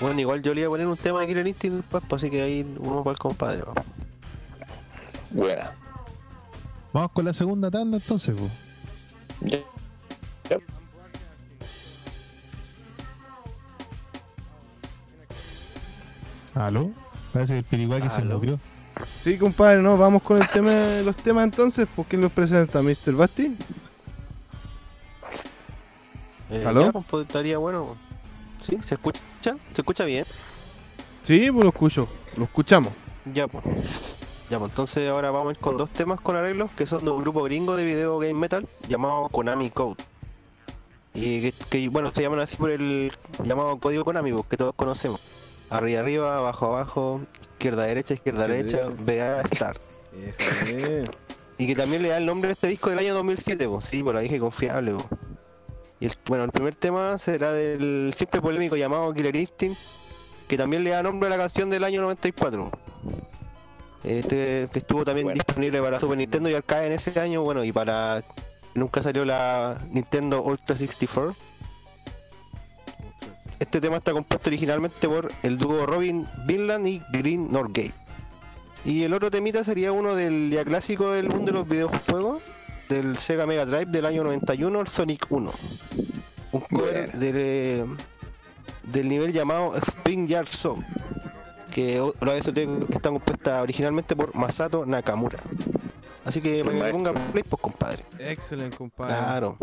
Bueno, 0.00 0.20
igual 0.20 0.42
yo 0.42 0.54
le 0.54 0.60
iba 0.62 0.68
a 0.68 0.70
poner 0.70 0.86
un 0.86 0.96
tema 0.96 1.20
de 1.20 1.26
Killer 1.26 1.46
Instinct 1.46 1.76
después, 1.78 2.02
pues, 2.08 2.22
así 2.22 2.30
que 2.30 2.42
ahí 2.42 2.76
uno 2.78 3.02
para 3.04 3.12
el 3.14 3.18
compadre. 3.18 3.58
¿no? 3.66 3.74
Buena. 5.30 5.74
Vamos 6.92 7.12
con 7.12 7.24
la 7.24 7.32
segunda 7.32 7.70
tanda 7.70 7.96
entonces, 7.98 8.34
pues. 8.38 8.52
Ya, 10.48 10.56
¿Aló? 16.54 16.90
Parece 17.32 17.54
que 17.54 17.58
el 17.60 17.64
piriguaki 17.64 18.08
se 18.08 18.22
Aló. 18.22 18.38
murió. 18.38 18.60
Sí, 19.20 19.38
compadre, 19.38 19.80
no, 19.80 19.96
vamos 19.96 20.22
con 20.22 20.40
el 20.40 20.48
tema, 20.48 20.70
los 21.02 21.16
temas 21.16 21.44
entonces. 21.44 21.88
¿Por 21.94 22.06
quién 22.06 22.20
los 22.20 22.30
presenta? 22.32 22.82
¿Mr. 22.82 23.12
Basti? 23.12 23.56
Eh, 26.50 26.64
¿Aló? 26.66 26.92
ya, 26.92 26.92
pues, 26.92 27.26
estaría 27.26 27.58
bueno. 27.58 27.96
¿Sí? 28.60 28.78
¿Se 28.82 28.94
escucha? 28.94 29.20
¿Se 29.40 29.80
escucha 29.80 30.04
bien? 30.04 30.24
Sí, 31.22 31.50
pues 31.50 31.64
lo 31.64 31.70
escucho, 31.70 32.08
lo 32.36 32.44
escuchamos. 32.44 32.92
Ya, 33.24 33.48
pues. 33.48 33.64
Ya, 34.50 34.58
pues 34.58 34.70
entonces 34.70 35.08
ahora 35.08 35.30
vamos 35.30 35.48
a 35.48 35.50
ir 35.52 35.58
con 35.58 35.76
dos 35.78 35.88
temas 35.90 36.20
con 36.20 36.36
arreglos 36.36 36.70
que 36.72 36.86
son 36.86 37.04
de 37.04 37.10
un 37.10 37.22
grupo 37.22 37.42
gringo 37.44 37.74
de 37.76 37.84
video 37.84 38.18
game 38.18 38.34
metal 38.34 38.68
llamado 38.88 39.28
Konami 39.30 39.70
Code. 39.70 39.96
Y 41.14 41.40
que, 41.40 41.52
que, 41.70 41.88
bueno, 41.88 42.10
se 42.12 42.22
llaman 42.22 42.40
así 42.40 42.56
por 42.56 42.70
el 42.70 43.10
llamado 43.44 43.78
código 43.78 44.04
Konami, 44.04 44.32
pues, 44.32 44.46
que 44.46 44.56
todos 44.56 44.74
conocemos. 44.74 45.20
Arriba, 45.72 46.00
arriba, 46.00 46.36
abajo, 46.36 46.66
abajo, 46.66 47.20
izquierda, 47.40 47.84
derecha, 47.84 48.14
izquierda, 48.14 48.46
derecha, 48.46 48.78
VA, 49.06 49.42
Start. 49.48 49.80
Déjame. 50.12 51.04
Y 51.58 51.66
que 51.66 51.74
también 51.74 52.02
le 52.02 52.08
da 52.10 52.18
el 52.18 52.26
nombre 52.26 52.50
a 52.50 52.52
este 52.52 52.66
disco 52.68 52.90
del 52.90 52.98
año 52.98 53.14
2007, 53.14 53.68
pues, 53.68 53.84
sí, 53.84 54.02
por 54.02 54.14
la 54.14 54.20
dije 54.20 54.38
confiable. 54.38 54.92
pues. 54.92 55.06
Y 56.00 56.06
el, 56.06 56.12
bueno, 56.26 56.44
el 56.44 56.50
primer 56.50 56.74
tema 56.74 57.16
será 57.18 57.52
del 57.52 58.12
siempre 58.16 58.40
polémico 58.40 58.76
llamado 58.76 59.12
Killer 59.14 59.36
Instinct, 59.36 59.78
que 60.48 60.56
también 60.56 60.82
le 60.84 60.90
da 60.90 61.02
nombre 61.02 61.28
a 61.28 61.30
la 61.30 61.36
canción 61.36 61.70
del 61.70 61.84
año 61.84 62.02
94. 62.02 62.70
Este 64.04 64.68
que 64.72 64.78
estuvo 64.80 65.04
también 65.04 65.26
Bueno. 65.26 65.34
disponible 65.44 65.80
para 65.80 66.00
Super 66.00 66.18
Nintendo 66.18 66.50
y 66.50 66.54
Arcade 66.54 66.88
en 66.88 66.92
ese 66.92 67.18
año, 67.20 67.42
bueno, 67.42 67.62
y 67.62 67.70
para 67.70 68.24
nunca 68.74 69.00
salió 69.00 69.24
la 69.24 69.78
Nintendo 69.90 70.42
Ultra 70.42 70.74
64. 70.74 71.36
Este 73.62 73.80
tema 73.80 73.98
está 73.98 74.10
compuesto 74.10 74.50
originalmente 74.50 75.08
por 75.08 75.30
el 75.44 75.56
dúo 75.56 75.86
Robin 75.86 76.26
Vinland 76.46 76.84
y 76.84 77.00
Green 77.12 77.52
Norgate. 77.52 77.94
Y 78.84 79.04
el 79.04 79.14
otro 79.14 79.30
temita 79.30 79.62
sería 79.62 79.92
uno 79.92 80.16
del 80.16 80.50
ya 80.50 80.64
clásico 80.64 81.12
del 81.12 81.28
mundo 81.28 81.46
de 81.46 81.52
los 81.52 81.68
videojuegos, 81.68 82.42
del 82.88 83.16
Sega 83.16 83.46
Mega 83.46 83.64
Drive 83.64 83.86
del 83.86 84.04
año 84.04 84.24
91, 84.24 84.80
el 84.80 84.88
Sonic 84.88 85.26
1. 85.30 85.52
Un 86.50 86.60
cover 86.60 87.12
del, 87.12 87.34
eh, 87.36 87.84
del 88.88 89.08
nivel 89.08 89.32
llamado 89.32 89.76
Spring 89.76 90.26
Yard 90.26 90.48
Song, 90.48 90.82
que 91.70 91.98
la 92.20 92.32
OST 92.32 92.58
está 92.90 93.10
compuesta 93.10 93.62
originalmente 93.62 94.16
por 94.16 94.34
Masato 94.34 94.84
Nakamura. 94.86 95.38
Así 96.24 96.40
que 96.40 96.64
para 96.64 96.78
que 96.78 96.82
le 96.82 96.90
ponga 96.90 97.12
play, 97.30 97.44
pues 97.44 97.62
compadre. 97.62 98.04
Excelente, 98.18 98.76
compadre. 98.76 99.14
Claro. 99.14 99.56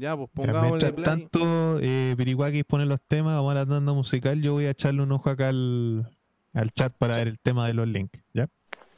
Ya, 0.00 0.16
pues 0.16 0.30
Mientras 0.34 0.92
play. 0.92 1.04
tanto, 1.04 1.78
eh, 1.78 2.14
Piriguaki 2.16 2.64
pone 2.64 2.86
los 2.86 3.02
temas, 3.02 3.34
vamos 3.34 3.50
a 3.50 3.54
la 3.56 3.66
tanda 3.66 3.92
musical. 3.92 4.40
Yo 4.40 4.54
voy 4.54 4.64
a 4.64 4.70
echarle 4.70 5.02
un 5.02 5.12
ojo 5.12 5.28
acá 5.28 5.50
al, 5.50 6.10
al 6.54 6.70
chat 6.72 6.94
para 6.96 7.18
ver 7.18 7.28
el 7.28 7.38
tema 7.38 7.66
de 7.66 7.74
los 7.74 7.86
links. 7.86 8.18
¿ya? 8.32 8.48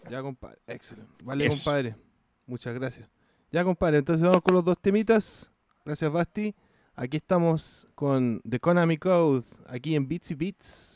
Ya, 0.09 0.23
compadre. 0.23 0.59
Excelente. 0.69 1.13
Vale, 1.25 1.49
compadre. 1.49 1.97
Muchas 2.47 2.73
gracias. 2.75 3.09
Ya, 3.51 3.65
compadre. 3.65 3.99
Entonces 3.99 4.25
vamos 4.25 4.43
con 4.43 4.55
los 4.55 4.65
dos 4.65 4.79
temitas. 4.79 5.51
Gracias, 5.85 6.13
Basti. 6.13 6.55
Aquí 6.95 7.17
estamos 7.17 7.89
con 7.97 8.41
The 8.49 8.61
Konami 8.61 8.97
Code, 8.97 9.43
aquí 9.67 9.97
en 9.97 10.07
Beats 10.07 10.31
y 10.31 10.35
Beats. 10.37 10.92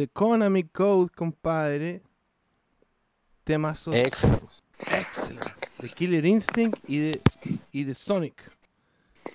De 0.00 0.08
Konami 0.08 0.64
Code, 0.64 1.10
compadre. 1.14 2.02
Temazos 3.44 3.94
Excelente. 3.94 4.46
excellent. 4.86 5.44
De 5.78 5.88
Killer 5.90 6.24
Instinct 6.24 6.78
y 6.88 6.98
de, 6.98 7.20
y 7.72 7.84
de 7.84 7.94
Sonic. 7.94 8.50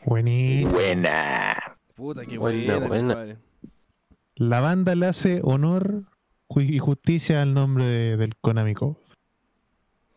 Buenísimo. 0.05 0.71
Buena. 0.71 1.55
Puta, 1.95 2.23
qué 2.25 2.37
Buena, 2.37 2.73
buena, 2.77 2.87
buena. 2.87 3.07
compadre. 3.13 3.37
La 4.35 4.59
banda 4.59 4.95
le 4.95 5.05
hace 5.05 5.41
honor 5.43 6.03
y 6.55 6.79
justicia 6.79 7.41
al 7.41 7.53
nombre 7.53 7.85
de- 7.85 8.17
del 8.17 8.35
Konami 8.37 8.73
Code. 8.73 8.95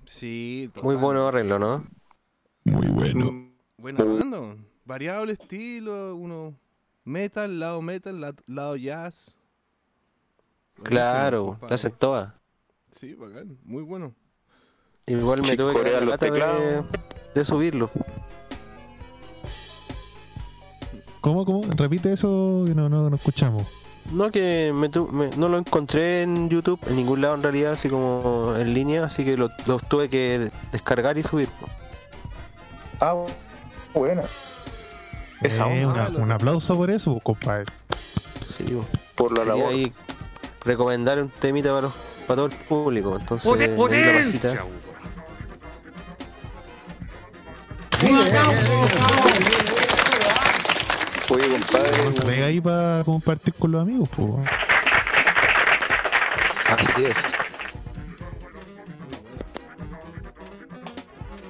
Sí, 0.06 0.70
Muy 0.82 0.96
bueno 0.96 1.28
arreglo, 1.28 1.58
¿no? 1.58 1.84
Muy 2.64 2.88
bueno. 2.88 3.50
Buena 3.76 4.04
banda. 4.04 4.56
Variable 4.86 5.32
estilo, 5.34 6.16
uno 6.16 6.54
metal, 7.04 7.60
lado 7.60 7.82
metal, 7.82 8.20
la- 8.20 8.34
lado 8.46 8.76
jazz. 8.76 9.37
Claro, 10.82 11.58
la 11.68 11.74
hacen 11.74 11.92
todas. 11.98 12.34
Sí, 12.90 13.14
bacán, 13.14 13.58
muy 13.64 13.82
bueno. 13.82 14.14
Igual 15.06 15.42
me 15.42 15.56
tuve 15.56 15.74
que 15.82 15.90
dar 15.90 16.04
la 16.04 16.16
de, 17.34 17.44
subirlo. 17.44 17.90
¿Cómo, 21.20 21.44
cómo? 21.44 21.62
Repite 21.76 22.12
eso 22.12 22.64
que 22.66 22.74
no, 22.74 22.88
no, 22.88 23.08
no 23.10 23.16
escuchamos. 23.16 23.66
No, 24.12 24.30
que 24.30 24.72
me 24.74 24.88
tu- 24.88 25.08
me- 25.08 25.30
no 25.36 25.48
lo 25.48 25.58
encontré 25.58 26.22
en 26.22 26.48
YouTube, 26.48 26.80
en 26.88 26.96
ningún 26.96 27.20
lado 27.20 27.34
en 27.34 27.42
realidad, 27.42 27.72
así 27.72 27.88
como 27.88 28.54
en 28.56 28.72
línea, 28.72 29.04
así 29.04 29.24
que 29.24 29.36
lo- 29.36 29.50
los 29.66 29.86
tuve 29.88 30.08
que 30.08 30.38
de- 30.38 30.52
descargar 30.72 31.18
y 31.18 31.22
subir. 31.22 31.48
Ah, 33.00 33.14
buena. 33.94 34.22
Esa 35.42 35.68
Eh, 35.72 35.86
una- 35.86 36.08
un 36.08 36.32
aplauso 36.32 36.74
por 36.76 36.90
eso, 36.90 37.18
compadre. 37.22 37.66
Sí, 38.48 38.64
po. 38.64 38.84
Por 39.14 39.36
la 39.38 39.44
labor. 39.44 39.70
ahí 39.72 39.92
recomendar 40.68 41.18
un 41.20 41.28
temita 41.30 41.70
para, 41.70 41.82
los- 41.82 41.94
para 42.26 42.36
todo 42.36 42.46
el 42.46 42.52
público. 42.52 43.16
Entonces, 43.18 43.46
la 43.66 43.76
pajita. 44.24 44.64
Oye, 51.30 51.48
compadre. 51.48 52.12
Se 52.14 52.22
pega 52.22 52.46
ahí 52.46 52.60
para 52.60 53.02
compartir 53.04 53.54
con 53.54 53.72
los 53.72 53.82
amigos, 53.82 54.08
pues. 54.16 54.48
Así 56.66 57.04
es. 57.04 57.18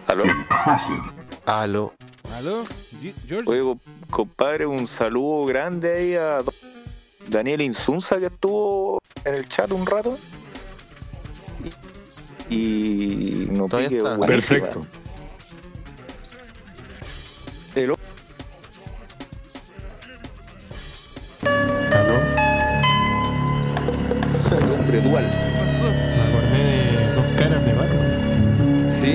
¿Aló? 0.07 0.25
Aló. 1.47 1.95
¿Aló? 2.35 2.65
Oye, 3.47 3.63
co- 3.63 3.79
compadre, 4.11 4.67
un 4.67 4.87
saludo 4.87 5.45
grande 5.47 5.95
ahí 5.97 6.15
a 6.15 6.41
Daniel 7.29 7.61
Insunza 7.63 8.19
que 8.19 8.27
estuvo 8.27 8.99
en 9.25 9.35
el 9.35 9.49
chat 9.49 9.71
un 9.73 9.87
rato. 9.87 10.19
Y, 12.51 13.43
y 13.45 13.49
no 13.51 13.67
pique 13.69 13.99
está. 13.99 14.19
Perfecto. 14.19 14.85
El 17.75 17.95
Aló. 21.93 22.19
hombre 24.75 25.01
dual. 25.03 25.25
¿Qué 25.31 25.51
pasó? 25.59 25.87
Me 26.17 26.23
acordé 26.29 26.63
de 26.93 27.15
dos 27.15 27.27
caras 27.39 27.63
de 27.65 27.73
Batman. 27.75 28.91
Sí. 28.91 29.15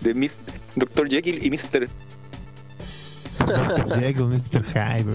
De 0.00 0.14
Mis- 0.14 0.38
Dr. 0.76 1.08
Jekyll 1.10 1.44
y 1.44 1.50
Mr. 1.50 1.88
Jekyll, 3.98 4.26
Mr. 4.26 4.62
Hyde. 4.72 5.14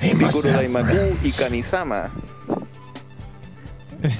Piccolo 0.00 0.50
Daimaku 0.50 1.16
y 1.22 1.32
Kamisama. 1.32 2.10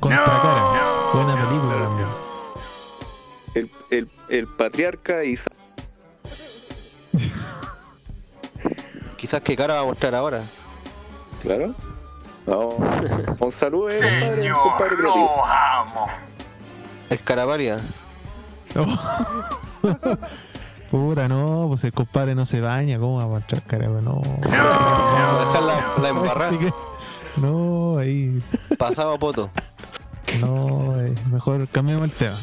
Contra 0.00 0.24
cara. 0.24 0.62
Buena 1.12 1.34
película 1.48 1.74
también. 1.74 2.08
El, 3.54 3.70
el, 3.90 4.08
el 4.28 4.46
patriarca 4.46 5.24
y 5.24 5.38
Quizás 9.16 9.40
qué 9.42 9.56
cara 9.56 9.74
va 9.74 9.80
a 9.80 9.84
mostrar 9.84 10.14
ahora. 10.14 10.42
Claro. 11.42 11.74
No. 12.46 12.68
Un 13.40 13.52
saludo, 13.52 13.90
eh, 13.90 13.98
compadre. 14.00 14.52
un 14.52 14.58
compadre 14.58 14.96
creativo. 14.96 15.42
El 17.10 17.22
Carapalia. 17.22 17.78
Pura, 20.90 21.28
no, 21.28 21.66
pues 21.68 21.84
el 21.84 21.92
compadre 21.92 22.34
no 22.34 22.46
se 22.46 22.62
baña, 22.62 22.98
¿cómo 22.98 23.18
va 23.18 23.24
a 23.24 23.26
mostrar 23.26 23.62
cara? 23.62 23.88
No. 23.88 24.22
Dejar 24.40 25.62
la, 25.62 25.94
la 26.00 26.08
embarrada. 26.08 26.48
Así 26.48 26.58
que- 26.58 26.72
no, 27.36 27.98
ahí. 27.98 28.42
Pasado 28.78 29.14
a 29.14 29.18
poto. 29.18 29.50
No, 30.40 30.98
eh, 31.00 31.14
mejor 31.30 31.68
cambiemos 31.68 32.04
el 32.06 32.12
tema. 32.12 32.34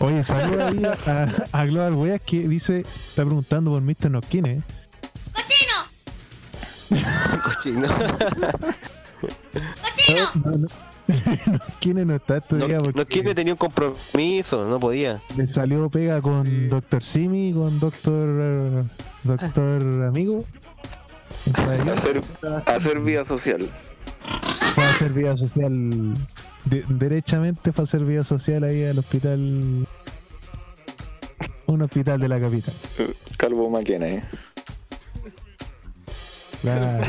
Oye, 0.00 0.24
saluda 0.24 0.68
ahí 0.68 0.82
a, 1.06 1.28
a 1.60 1.64
Global 1.66 1.94
Weas 1.94 2.20
que 2.20 2.48
dice, 2.48 2.80
está 2.80 3.24
preguntando 3.24 3.70
por 3.70 3.80
Mr. 3.80 4.10
Noskin, 4.10 4.46
¿eh? 4.46 4.62
Cochino. 7.44 7.86
No, 10.34 10.50
no. 10.52 10.68
Noskin 11.46 12.06
no 12.06 12.14
está 12.16 12.34
No, 12.34 12.38
estudiado 12.38 12.84
no 12.86 12.92
porque 12.92 13.04
quiere 13.06 13.34
tenía 13.34 13.52
un 13.52 13.58
compromiso, 13.58 14.64
no 14.68 14.80
podía. 14.80 15.20
le 15.36 15.46
salió 15.46 15.88
pega 15.90 16.20
con 16.22 16.68
Dr. 16.70 17.02
Simi, 17.02 17.52
con 17.52 17.78
Doctor 17.78 18.84
Doctor 19.22 19.82
Amigo. 20.08 20.44
Hacer, 21.96 22.22
hacer 22.66 23.00
vida 23.00 23.24
social. 23.24 23.70
fue 24.74 24.84
a 24.84 24.90
hacer 24.90 25.12
vida 25.12 25.36
social 25.36 26.14
de- 26.64 26.84
derechamente 26.88 27.70
fue 27.72 27.82
a 27.82 27.84
hacer 27.84 28.04
vida 28.04 28.24
social 28.24 28.64
ahí 28.64 28.84
al 28.84 28.98
hospital 28.98 29.86
un 31.66 31.82
hospital 31.82 32.18
de 32.20 32.28
la 32.28 32.40
capital 32.40 32.72
Calvo 33.36 33.68
Maquena, 33.68 34.08
eh. 34.08 34.22
Claro. 36.62 37.04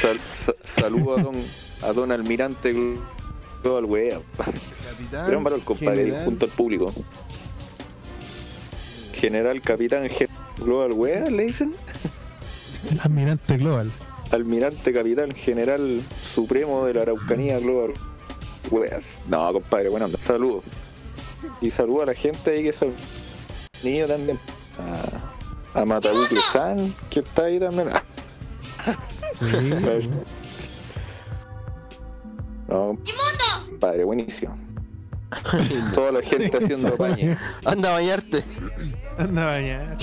Sal- 0.00 0.20
sa- 0.32 0.54
saludo 0.64 1.16
a 1.18 1.22
don, 1.22 1.36
a 1.82 1.92
don 1.92 2.12
Almirante 2.12 2.74
Global 3.62 3.84
Wea. 3.86 4.20
Capitán. 4.36 5.26
Gran 5.30 5.44
valor, 5.44 5.62
compadre, 5.64 6.04
general. 6.04 6.24
junto 6.24 6.46
al 6.46 6.52
público. 6.52 6.92
General 9.14 9.60
Capitán 9.62 10.08
Global 10.58 10.92
Wea, 10.92 11.30
le 11.30 11.44
dicen. 11.46 11.72
el 12.90 13.00
almirante 13.00 13.56
global 13.56 13.92
Almirante 14.32 14.92
Capitán 14.92 15.30
General 15.32 16.02
Supremo 16.34 16.84
de 16.86 16.94
la 16.94 17.02
Araucanía 17.02 17.58
Global 17.60 17.92
Weas. 18.70 19.14
No, 19.28 19.52
compadre, 19.52 19.88
buena 19.90 20.06
onda. 20.06 20.18
Saludos. 20.20 20.64
Y 21.60 21.70
saludo 21.70 22.02
a 22.02 22.06
la 22.06 22.14
gente 22.14 22.50
ahí 22.50 22.64
que 22.64 22.72
son 22.72 22.92
niños 23.84 24.08
también. 24.08 24.38
A, 25.74 25.80
a 25.80 25.84
Matabuque 25.84 26.36
San, 26.52 26.94
que 27.10 27.20
está 27.20 27.44
ahí 27.44 27.60
también. 27.60 27.90
Sí, 29.40 29.70
No, 32.68 32.98
compadre, 33.68 34.04
buenísimo. 34.04 34.56
Toda 35.94 36.12
la 36.12 36.22
gente 36.22 36.56
haciendo 36.56 36.94
paña. 36.98 37.38
Anda 37.64 37.88
a 37.90 37.92
bañarte. 37.92 38.44
anda 39.18 39.42
a 39.42 39.46
bañar 39.46 39.96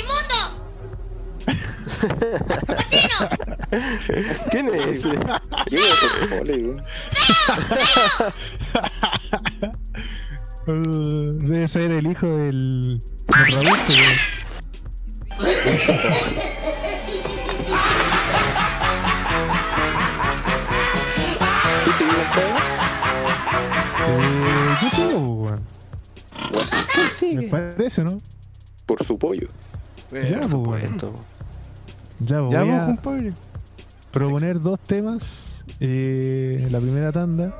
¿Quién 4.51 4.73
es 4.73 4.87
ese? 5.05 5.19
¿Qué 5.69 5.77
es? 5.77 5.95
Uh, 10.67 11.31
debe 11.39 11.67
ser 11.67 11.91
el 11.91 12.05
hijo 12.11 12.27
del, 12.27 13.01
del 13.27 13.65
Raúl 13.65 13.79
que- 13.87 14.17
eh, 24.07 24.77
yo 24.81 24.89
creo, 24.89 25.19
weón. 25.19 25.59
Bueno, 26.51 26.69
me 27.41 27.47
parece 27.49 28.03
¿no? 28.03 28.17
por 28.85 29.03
su 29.03 29.17
pollo. 29.19 29.47
ya, 30.11 30.39
pues, 30.39 30.53
weón. 30.53 30.75
Esto. 30.81 31.13
ya, 32.19 32.39
pues, 32.39 32.51
Ya 32.51 32.63
voy 32.63 32.71
vos, 32.71 32.79
a 32.79 32.85
compadre. 32.85 33.29
proponer 34.11 34.59
dos 34.59 34.79
temas 34.79 35.63
eh, 35.79 36.67
la 36.71 36.79
primera 36.79 37.11
tanda 37.11 37.55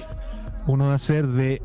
uno 0.68 0.88
va 0.88 0.96
a 0.96 1.00
ser 1.00 1.28
de 1.28 1.62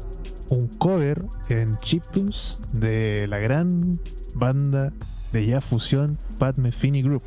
un 0.51 0.69
cover 0.69 1.25
en 1.49 1.77
chiptunes 1.79 2.59
de 2.73 3.27
la 3.29 3.39
gran 3.39 3.99
banda 4.35 4.93
de 5.33 5.47
ya 5.47 5.61
fusión 5.63 6.19
Pat 6.39 6.59
Metheny 6.59 7.03
Group 7.03 7.23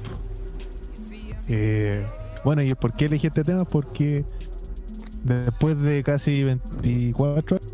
Eh, 1.47 2.05
bueno 2.43 2.62
y 2.62 2.76
por 2.76 2.93
qué 2.93 3.05
elegí 3.05 3.28
este 3.28 3.43
tema 3.43 3.64
porque 3.66 4.24
después 5.24 5.80
de 5.82 6.03
casi 6.03 6.43
24 6.43 7.57
años 7.57 7.72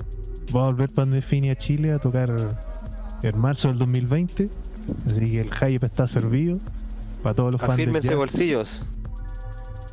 va 0.55 0.67
a 0.67 0.71
volver 0.71 0.89
Metheny 1.07 1.49
a 1.49 1.55
Chile 1.55 1.91
a 1.91 1.99
tocar 1.99 2.29
en 3.23 3.39
marzo 3.39 3.69
del 3.69 3.79
2020 3.79 4.49
Así 5.07 5.31
que 5.31 5.41
el 5.41 5.53
hype 5.53 5.85
está 5.85 6.07
servido 6.07 6.57
para 7.21 7.35
todos 7.35 7.53
los 7.53 7.63
Afírmense 7.63 8.15
bolsillos. 8.15 8.97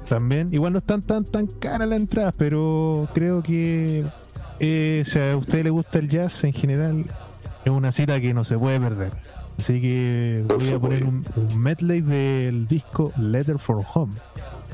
También, 0.09 0.49
igual 0.53 0.73
no 0.73 0.81
están 0.81 1.03
tan 1.03 1.25
tan 1.25 1.47
caras 1.47 1.89
las 1.89 2.01
entradas, 2.01 2.35
pero 2.37 3.09
creo 3.15 3.43
que 3.43 4.05
eh, 4.59 5.05
si 5.07 5.19
a 5.19 5.37
usted 5.37 5.63
le 5.63 5.71
gusta 5.71 5.99
el 5.99 6.09
jazz 6.09 6.43
en 6.43 6.53
general, 6.53 7.05
es 7.65 7.73
una 7.73 7.93
cita 7.93 8.21
que 8.21 8.35
no 8.35 8.45
se 8.45 8.59
puede 8.59 8.81
perder. 8.81 9.11
Así 9.59 9.81
que 9.81 10.45
voy 10.49 10.71
a 10.71 10.79
poner 10.79 11.05
un, 11.05 11.25
un 11.37 11.59
medley 11.59 12.01
del 12.01 12.67
disco 12.67 13.13
Letter 13.19 13.59
for 13.59 13.85
Home. 13.95 14.13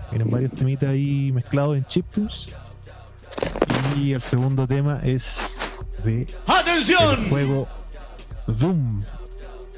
Tienen 0.08 0.30
varios 0.30 0.52
temitas 0.52 0.90
ahí 0.90 1.32
mezclados 1.32 1.76
en 1.76 1.84
chiptunes. 1.84 2.54
Y 3.96 4.12
el 4.12 4.22
segundo 4.22 4.66
tema 4.66 5.00
es 5.02 5.56
de 6.04 6.26
el 6.26 7.28
juego 7.28 7.66
Doom, 8.46 9.00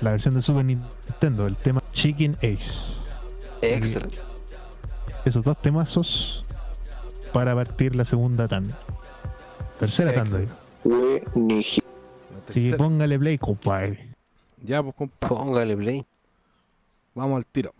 la 0.00 0.12
versión 0.12 0.34
de 0.34 0.42
Super 0.42 0.64
Nintendo, 0.64 1.46
el 1.46 1.56
tema 1.56 1.82
Chicken 1.92 2.36
Ace 2.36 2.98
Excelente. 3.62 4.18
esos 5.24 5.44
dos 5.44 5.58
temazos 5.58 6.44
para 7.32 7.54
partir 7.54 7.94
la 7.94 8.04
segunda 8.04 8.48
tanda. 8.48 8.78
Tercera 9.78 10.12
tanda. 10.12 10.40
Buenísimo. 10.84 11.86
Así 12.48 12.70
que 12.70 12.76
póngale 12.76 13.18
play, 13.18 13.38
compadre. 13.38 14.14
Ya, 14.62 14.82
pues, 14.82 14.94
compa. 14.94 15.28
Póngale 15.28 15.76
play. 15.76 16.06
Vamos 17.14 17.36
al 17.36 17.46
tiro. 17.46 17.74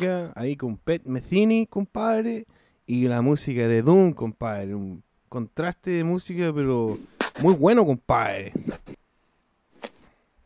Música 0.00 0.32
ahí 0.34 0.56
con 0.56 0.76
Pet 0.76 1.04
Metheny, 1.06 1.66
compadre, 1.66 2.46
y 2.86 3.06
la 3.08 3.20
música 3.22 3.68
de 3.68 3.82
Doom, 3.82 4.12
compadre. 4.12 4.74
Un 4.74 5.02
contraste 5.28 5.90
de 5.90 6.04
música, 6.04 6.52
pero 6.54 6.98
muy 7.42 7.54
bueno, 7.54 7.84
compadre. 7.84 8.52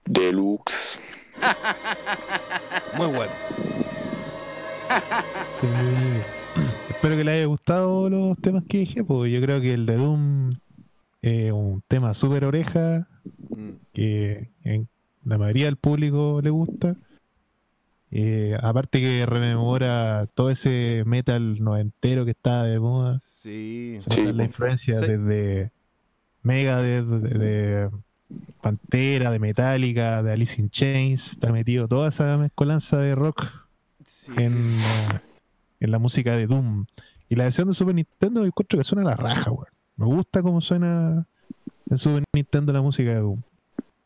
Deluxe. 0.04 1.00
Muy 2.96 3.06
bueno. 3.06 3.32
Sí. 5.60 5.66
Espero 6.90 7.16
que 7.16 7.24
les 7.24 7.34
haya 7.34 7.46
gustado 7.46 8.08
los 8.10 8.38
temas 8.38 8.62
que 8.68 8.78
dije, 8.78 9.02
porque 9.02 9.32
yo 9.32 9.40
creo 9.40 9.60
que 9.60 9.72
el 9.74 9.86
de 9.86 9.96
Doom 9.96 10.52
es 11.22 11.52
un 11.52 11.82
tema 11.88 12.14
súper 12.14 12.44
oreja, 12.44 13.08
Mm. 13.48 13.70
que 13.94 14.50
en 14.64 14.88
la 15.24 15.38
mayoría 15.38 15.64
del 15.66 15.76
público 15.76 16.40
le 16.42 16.50
gusta. 16.50 16.96
Eh, 18.16 18.56
aparte 18.62 19.00
que 19.00 19.26
rememora 19.26 20.26
todo 20.34 20.48
ese 20.50 21.02
metal 21.04 21.60
noventero 21.62 22.24
que 22.24 22.30
estaba 22.30 22.62
de 22.62 22.78
moda. 22.78 23.18
Sí. 23.24 23.98
La 24.32 24.44
influencia 24.44 24.98
Sí. 25.00 25.06
desde 25.06 25.72
Megadeth, 26.42 27.06
de, 27.06 27.38
de 27.38 27.90
Pantera, 28.60 29.30
de 29.32 29.38
Metallica, 29.40 30.22
de 30.22 30.32
Alice 30.32 30.60
in 30.60 30.70
Chains. 30.70 31.32
Está 31.32 31.50
metido 31.50 31.88
toda 31.88 32.08
esa 32.10 32.36
mezcolanza 32.38 32.98
de 32.98 33.14
rock 33.16 33.46
Sí. 34.04 34.30
en, 34.36 34.76
eh, 34.78 35.20
en 35.80 35.90
la 35.90 35.98
música 35.98 36.36
de 36.36 36.46
Doom. 36.46 36.86
Y 37.28 37.34
la 37.36 37.44
versión 37.44 37.66
de 37.68 37.74
Super 37.74 37.94
Nintendo 37.96 38.42
yo 38.42 38.46
encuentro 38.46 38.78
que 38.78 38.84
suena 38.84 39.02
a 39.02 39.10
la 39.10 39.16
raja, 39.16 39.50
weón. 39.50 39.66
Me 39.96 40.06
gusta 40.06 40.40
cómo 40.42 40.60
suena 40.60 41.26
en 41.90 41.98
Super 41.98 42.22
Nintendo 42.32 42.72
la 42.72 42.82
música 42.82 43.10
de 43.10 43.20
Doom. 43.20 43.42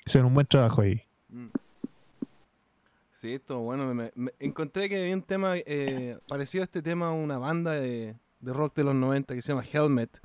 Hicieron 0.07 0.29
un 0.29 0.35
buen 0.35 0.47
trabajo 0.47 0.81
ahí. 0.83 1.03
Mm. 1.29 1.47
Sí, 3.19 3.35
esto 3.35 3.59
bueno. 3.59 3.93
Me, 3.95 4.13
me- 4.15 4.33
encontré 4.39 4.89
que 4.89 5.01
había 5.01 5.13
un 5.13 5.23
tema 5.23 5.55
eh, 5.57 6.17
parecido 6.29 6.63
a 6.63 6.67
este 6.67 6.83
tema, 6.83 7.13
una 7.13 7.37
banda 7.37 7.73
de, 7.73 8.15
de 8.39 8.53
rock 8.53 8.77
de 8.77 8.85
los 8.85 8.95
90 8.95 9.35
que 9.35 9.43
se 9.43 9.51
llama 9.53 9.65
Helmet. 9.73 10.21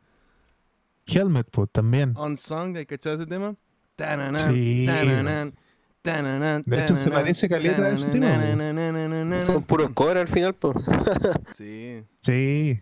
Helmet, 1.08 1.48
pues, 1.50 1.72
también. 1.72 2.14
On 2.16 2.38
Song, 2.38 2.78
¿hay 2.78 2.86
cachado 2.86 3.16
ese 3.16 3.26
tema? 3.26 3.56
Tananan, 3.96 4.54
Sí, 4.54 4.86
tananan, 4.86 5.56
tananan, 6.04 6.62
De 6.68 6.84
hecho, 6.84 6.96
se 6.96 7.10
parece 7.10 7.50
caleta 7.50 7.82
a 7.84 7.90
ese 7.90 8.10
tema, 8.10 8.28
tananananananana. 8.40 9.44
Son 9.44 9.64
puros 9.66 9.90
covers 9.96 10.22
al 10.22 10.28
final, 10.28 10.54
pues. 10.54 10.76
Sí. 11.56 12.04
Sí. 12.22 12.80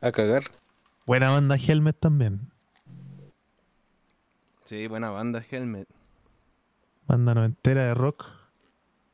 A 0.00 0.10
cagar. 0.10 0.42
Buena 1.06 1.30
banda 1.30 1.54
Helmet 1.56 1.96
también. 1.96 2.40
Sí, 4.64 4.88
buena 4.88 5.10
banda 5.10 5.44
Helmet. 5.48 5.86
Banda 7.06 7.34
noventera 7.34 7.84
de 7.86 7.94
rock. 7.94 8.24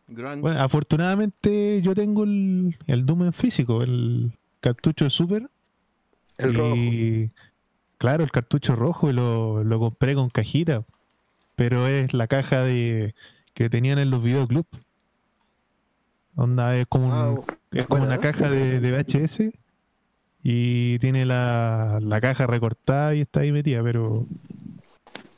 Grunge. 0.08 0.40
Bueno, 0.40 0.60
afortunadamente 0.62 1.80
yo 1.82 1.94
tengo 1.94 2.24
el, 2.24 2.76
el 2.86 3.04
Doom 3.06 3.24
en 3.24 3.32
físico, 3.32 3.82
el 3.82 4.32
cartucho 4.60 5.04
de 5.04 5.10
Super. 5.10 5.48
El 6.38 6.54
rojo. 6.54 6.76
y, 6.76 7.30
Claro, 7.98 8.22
el 8.24 8.30
cartucho 8.30 8.76
rojo 8.76 9.10
y 9.10 9.12
lo, 9.12 9.64
lo 9.64 9.78
compré 9.80 10.14
con 10.14 10.30
cajita. 10.30 10.84
Pero 11.56 11.88
es 11.88 12.14
la 12.14 12.28
caja 12.28 12.62
de 12.62 13.14
que 13.54 13.68
tenían 13.68 13.98
en 13.98 14.10
los 14.10 14.22
videoclubs. 14.22 14.68
Onda, 16.36 16.76
es 16.76 16.86
como, 16.86 17.08
un- 17.08 17.44
es 17.72 17.86
como 17.86 18.04
una 18.04 18.18
caja 18.18 18.48
de, 18.48 18.78
de 18.80 18.92
VHS. 18.92 19.58
Y 20.44 20.98
tiene 21.00 21.26
la, 21.26 21.98
la 22.00 22.20
caja 22.20 22.46
recortada 22.46 23.14
y 23.16 23.20
está 23.22 23.40
ahí 23.40 23.50
metida, 23.52 23.82
pero. 23.82 24.24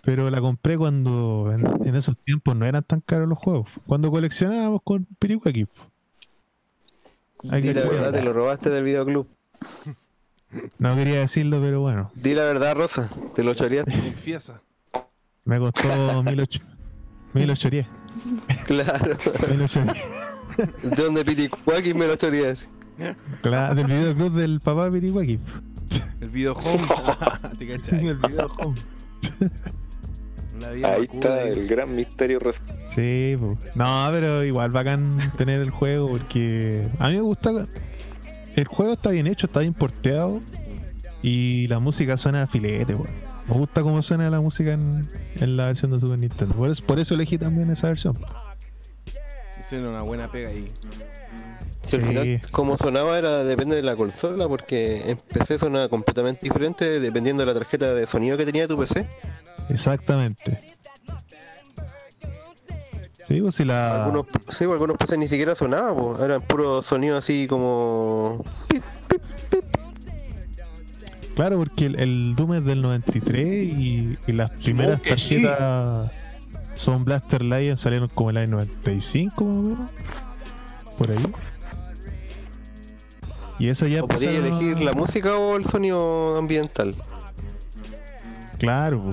Pero 0.02 0.30
la 0.30 0.40
compré 0.40 0.78
cuando 0.78 1.52
en, 1.52 1.86
en 1.86 1.94
esos 1.94 2.16
tiempos 2.18 2.56
no 2.56 2.66
eran 2.66 2.82
tan 2.82 3.00
caros 3.00 3.28
los 3.28 3.38
juegos. 3.38 3.68
Cuando 3.86 4.10
coleccionábamos 4.10 4.80
con 4.82 5.06
Pirihuaki. 5.18 5.66
Di 7.42 7.60
que 7.60 7.74
la 7.74 7.82
verdad, 7.82 8.12
te 8.12 8.22
lo 8.22 8.32
robaste 8.32 8.70
del 8.70 8.84
videoclub. 8.84 9.26
No 10.78 10.96
quería 10.96 11.20
decirlo, 11.20 11.60
pero 11.60 11.80
bueno. 11.80 12.10
Di 12.14 12.34
la 12.34 12.44
verdad, 12.44 12.74
Rosa, 12.74 13.10
te 13.34 13.44
lo 13.44 13.54
choreaste. 13.54 13.92
Confiesa. 13.92 14.62
Me 15.44 15.58
costó 15.58 15.88
1800. 16.22 16.76
1810. 17.34 17.86
Claro. 18.66 19.16
1810. 19.48 20.96
De 20.96 21.02
donde 21.02 21.24
Piticuaki 21.24 21.94
me 21.94 22.06
lo 22.06 22.16
choreaste. 22.16 22.70
Claro, 23.42 23.74
del 23.74 23.86
videoclub 23.86 24.32
del 24.32 24.60
papá 24.60 24.90
Pirihuaki. 24.90 25.38
El 26.20 26.28
video 26.28 26.52
home. 26.52 26.86
¿Te 27.58 27.68
cachai? 27.68 28.08
El 28.08 28.16
video 28.16 28.50
home. 28.58 28.74
La 30.60 30.70
vida 30.70 30.92
Ahí 30.92 31.08
está 31.12 31.42
el 31.42 31.66
gran 31.66 31.94
misterio. 31.94 32.38
Sí, 32.94 33.36
po. 33.38 33.56
no, 33.74 34.08
pero 34.12 34.44
igual 34.44 34.70
bacán 34.70 35.32
tener 35.36 35.60
el 35.60 35.70
juego 35.70 36.08
porque 36.08 36.82
a 36.98 37.08
mí 37.08 37.16
me 37.16 37.22
gusta. 37.22 37.50
El 38.56 38.66
juego 38.66 38.92
está 38.92 39.10
bien 39.10 39.26
hecho, 39.26 39.46
está 39.46 39.60
bien 39.60 39.74
porteado 39.74 40.40
y 41.22 41.68
la 41.68 41.78
música 41.78 42.16
suena 42.16 42.42
a 42.42 42.46
filete, 42.46 42.94
weón. 42.94 43.14
Me 43.48 43.54
gusta 43.54 43.82
cómo 43.82 44.02
suena 44.02 44.30
la 44.30 44.40
música 44.40 44.72
en, 44.72 45.02
en 45.36 45.56
la 45.56 45.66
versión 45.66 45.90
de 45.90 45.98
Super 45.98 46.18
Nintendo. 46.20 46.54
Por 46.54 46.70
eso, 46.70 46.84
por 46.84 47.00
eso 47.00 47.14
elegí 47.14 47.38
también 47.38 47.70
esa 47.70 47.88
versión. 47.88 48.14
Hicieron 49.58 49.88
una 49.94 50.02
buena 50.02 50.30
pega 50.30 50.50
ahí. 50.50 50.66
Si 51.90 51.96
al 51.96 52.02
Sí. 52.02 52.08
final, 52.08 52.40
como 52.50 52.76
sonaba, 52.76 53.18
era 53.18 53.42
depende 53.44 53.76
de 53.76 53.82
la 53.82 53.96
consola, 53.96 54.46
porque 54.48 55.10
en 55.10 55.16
PC 55.16 55.58
sonaba 55.58 55.88
completamente 55.88 56.40
diferente 56.42 57.00
dependiendo 57.00 57.42
de 57.44 57.46
la 57.52 57.58
tarjeta 57.58 57.92
de 57.94 58.06
sonido 58.06 58.36
que 58.36 58.44
tenía 58.46 58.68
tu 58.68 58.78
PC. 58.78 59.06
Exactamente. 59.68 60.58
Sí, 63.26 63.40
pues 63.40 63.54
si 63.54 63.64
la. 63.64 64.04
Algunos, 64.04 64.26
sí, 64.48 64.64
pues, 64.64 64.70
algunos 64.72 64.96
PC 64.96 65.16
ni 65.18 65.28
siquiera 65.28 65.54
sonaba, 65.54 65.94
pues, 65.94 66.18
eran 66.20 66.42
puro 66.42 66.82
sonido 66.82 67.16
así 67.18 67.46
como. 67.46 68.42
Claro, 71.34 71.58
porque 71.58 71.86
el, 71.86 72.00
el 72.00 72.36
Doom 72.36 72.54
es 72.54 72.64
del 72.64 72.82
93 72.82 73.46
y, 73.78 74.18
y 74.26 74.32
las 74.32 74.50
primeras 74.50 75.00
que 75.00 75.16
sí. 75.16 75.42
tarjetas 75.42 76.10
son 76.74 77.04
Blaster 77.04 77.42
Lion, 77.42 77.76
salieron 77.76 78.08
como 78.08 78.30
el 78.30 78.36
año 78.38 78.50
95 78.56 79.44
más 79.44 79.56
o 79.56 79.62
menos. 79.62 79.90
Por 80.98 81.10
ahí. 81.10 81.32
Y 83.60 83.68
eso 83.68 83.86
ya 83.86 84.02
O 84.02 84.08
elegir 84.10 84.80
la 84.80 84.94
música 84.94 85.36
o 85.36 85.56
el 85.56 85.66
sonido 85.66 86.38
ambiental. 86.38 86.94
Claro, 88.58 89.08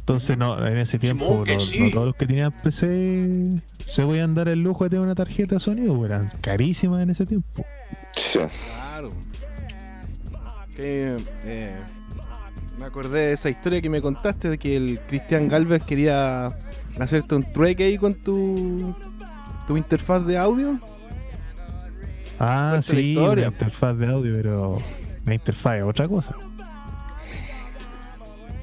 entonces 0.00 0.36
no, 0.36 0.58
en 0.66 0.78
ese 0.78 0.98
tiempo 0.98 1.44
no, 1.46 1.60
sí. 1.60 1.78
no 1.78 1.90
todos 1.90 2.06
los 2.06 2.14
que 2.16 2.26
tenían 2.26 2.50
PC 2.50 3.44
se 3.86 4.02
podían 4.04 4.34
dar 4.34 4.48
el 4.48 4.58
lujo 4.58 4.82
de 4.84 4.90
tener 4.90 5.04
una 5.04 5.14
tarjeta 5.14 5.54
de 5.54 5.60
sonido, 5.60 5.96
po, 5.96 6.04
eran 6.04 6.28
carísimas 6.40 7.00
en 7.00 7.10
ese 7.10 7.26
tiempo. 7.26 7.64
Sí. 8.16 8.40
Claro. 8.40 9.08
Que, 10.74 11.16
eh, 11.44 11.76
me 12.80 12.84
acordé 12.84 13.26
de 13.26 13.32
esa 13.34 13.50
historia 13.50 13.80
que 13.80 13.88
me 13.88 14.02
contaste 14.02 14.48
de 14.48 14.58
que 14.58 14.76
el 14.76 14.98
Cristian 15.06 15.46
Galvez 15.46 15.84
quería 15.84 16.48
hacerte 16.98 17.36
un 17.36 17.48
trueque 17.48 17.84
ahí 17.84 17.98
con 17.98 18.14
tu, 18.14 18.96
tu 19.68 19.76
interfaz 19.76 20.26
de 20.26 20.38
audio. 20.38 20.80
Ah, 22.44 22.72
la 22.76 22.82
sí, 22.82 23.14
la 23.14 23.46
interfaz 23.46 23.96
de 23.98 24.06
audio, 24.08 24.32
pero 24.34 24.78
la 25.24 25.34
interfaz 25.34 25.76
es 25.76 25.82
otra 25.84 26.08
cosa. 26.08 26.36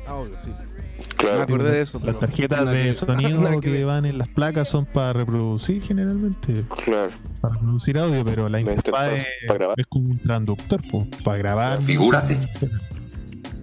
Audio, 0.07 0.34
sí. 0.43 0.51
Me 0.51 1.15
Claro. 1.15 1.43
acordé 1.43 1.71
de 1.71 1.82
eso. 1.82 1.99
Las 2.05 2.17
tarjetas 2.19 2.65
de 2.65 2.82
que- 2.84 2.93
sonido 2.93 3.41
que 3.61 3.71
que 3.71 3.84
van 3.84 4.05
en 4.05 4.17
las 4.17 4.30
placas 4.30 4.69
son 4.69 4.86
para 4.86 5.11
reproducir 5.13 5.82
generalmente, 5.84 6.63
Claro. 6.86 7.11
para 7.41 7.53
reproducir 7.55 7.97
audio, 7.99 8.23
pero 8.23 8.43
la 8.49 8.59
La 8.61 8.71
interfaz 8.71 8.86
interfaz 9.11 9.19
es, 9.19 9.47
para 9.47 9.57
grabar. 9.59 9.80
es 9.80 9.86
como 9.88 10.09
un 10.09 10.17
transductor, 10.19 10.82
po, 10.89 11.07
para 11.23 11.38
grabar. 11.38 11.82
Figúrate. 11.82 12.38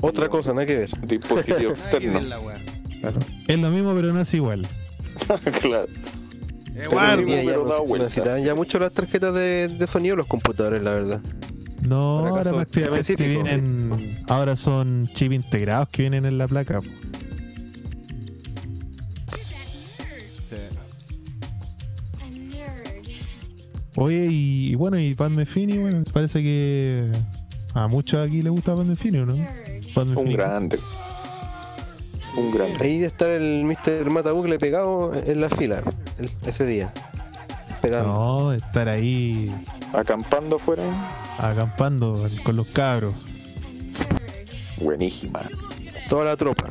Otra 0.02 0.28
cosa, 0.28 0.52
nada 0.52 0.66
que 0.66 0.76
ver. 0.76 0.90
Dispositivo 1.06 1.70
externo. 1.72 2.20
la 2.20 2.38
wea. 2.40 2.58
Claro. 3.00 3.18
Es 3.48 3.58
lo 3.58 3.70
mismo, 3.70 3.94
pero 3.94 4.12
no 4.12 4.20
es 4.20 4.34
igual. 4.34 4.66
claro. 5.60 5.86
Pero 6.76 6.90
ya 7.42 7.56
no 7.56 8.10
se- 8.10 8.44
ya 8.44 8.54
mucho 8.54 8.78
las 8.78 8.92
tarjetas 8.92 9.34
de, 9.34 9.68
de 9.68 9.86
sonido 9.86 10.16
los 10.16 10.26
computadores, 10.26 10.82
la 10.82 10.92
verdad. 10.94 11.22
No, 11.82 12.18
ahora 12.26 12.42
prácticamente 12.52 13.16
vienen. 13.28 14.16
Ahora 14.28 14.56
son 14.56 15.08
chips 15.14 15.34
integrados 15.34 15.88
que 15.88 16.02
vienen 16.02 16.24
en 16.26 16.36
la 16.38 16.48
placa. 16.48 16.80
Oye, 23.96 24.26
y, 24.30 24.72
y 24.72 24.74
bueno, 24.74 24.98
y 25.00 25.14
Pan 25.14 25.34
Metheny, 25.34 25.78
bueno, 25.78 26.04
parece 26.12 26.42
que 26.42 27.10
a 27.72 27.88
muchos 27.88 28.26
aquí 28.26 28.42
les 28.42 28.52
gusta 28.52 28.76
Pan 28.76 28.88
Metheny, 28.88 29.18
¿o 29.18 29.26
¿no? 29.26 29.36
Un 30.20 30.32
grande. 30.32 30.78
Un 32.36 32.50
grande. 32.50 32.76
Ahí 32.84 33.02
está 33.02 33.34
el 33.34 33.64
Mr. 33.64 34.10
Matabucle 34.10 34.58
pegado 34.58 35.12
en 35.14 35.40
la 35.40 35.48
fila 35.48 35.82
el- 36.18 36.30
ese 36.46 36.66
día. 36.66 36.92
Esperando. 37.70 38.12
No, 38.12 38.52
estar 38.52 38.88
ahí 38.88 39.54
Acampando 39.92 40.56
afuera. 40.56 40.82
acampando 41.38 42.26
con 42.42 42.56
los 42.56 42.66
cabros. 42.68 43.14
Buenísima. 44.80 45.40
Toda 46.08 46.24
la 46.26 46.36
tropa. 46.36 46.64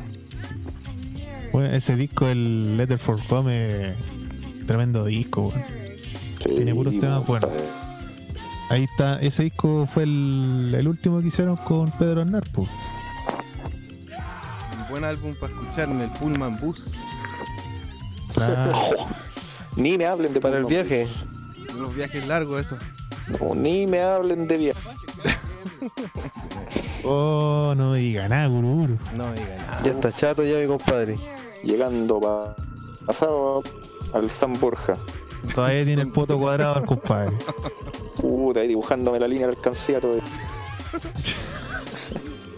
Bueno, 1.52 1.74
ese 1.74 1.96
disco, 1.96 2.28
el 2.28 2.76
Letter 2.76 2.98
for 2.98 3.18
Home, 3.30 3.94
tremendo 4.66 5.04
disco. 5.04 5.52
Sí, 6.42 6.50
Tiene 6.50 6.74
puros 6.74 6.98
temas 7.00 7.26
buenos. 7.26 7.50
Ahí 8.68 8.84
está, 8.84 9.18
ese 9.20 9.44
disco 9.44 9.88
fue 9.92 10.02
el, 10.04 10.74
el 10.76 10.86
último 10.88 11.20
que 11.20 11.28
hicieron 11.28 11.56
con 11.56 11.90
Pedro 11.92 12.22
Aznar, 12.22 12.44
pues. 12.52 12.68
Un 14.96 15.02
buen 15.02 15.12
álbum 15.14 15.34
para 15.38 15.52
escuchar 15.52 15.90
en 15.90 16.00
el 16.00 16.10
Pullman 16.12 16.58
Bus. 16.58 16.92
Ni 19.76 19.98
me 19.98 20.06
hablen 20.06 20.32
de 20.32 20.40
Para 20.40 20.56
el 20.56 20.64
viaje. 20.64 21.06
Los 21.78 21.94
viajes 21.94 22.26
largos, 22.26 22.64
eso. 22.64 22.76
No, 23.38 23.54
ni 23.54 23.86
me 23.86 24.00
hablen 24.00 24.48
de 24.48 24.56
viaje. 24.56 24.80
Oh, 27.08 27.72
no 27.76 27.92
diga 27.94 28.26
nada, 28.28 28.48
gurú. 28.48 28.98
No 29.14 29.32
diga 29.32 29.56
nada. 29.58 29.80
Ya 29.84 29.90
está 29.92 30.10
chato 30.10 30.42
ya 30.42 30.58
mi 30.58 30.66
compadre. 30.66 31.16
Llegando 31.62 32.18
pa- 32.18 32.56
pasado 33.06 33.62
al 34.12 34.28
San 34.30 34.54
Borja. 34.58 34.96
Todavía 35.54 35.84
tiene 35.84 36.02
el 36.02 36.08
poto 36.08 36.36
cuadrado 36.36 36.74
al 36.76 36.86
compadre. 36.86 37.36
Puta, 38.20 38.58
ahí 38.60 38.66
dibujándome 38.68 39.20
la 39.20 39.28
línea 39.28 39.46
de 39.46 39.52
alcancía 39.52 40.00
todo 40.00 40.16
esto. 40.16 40.38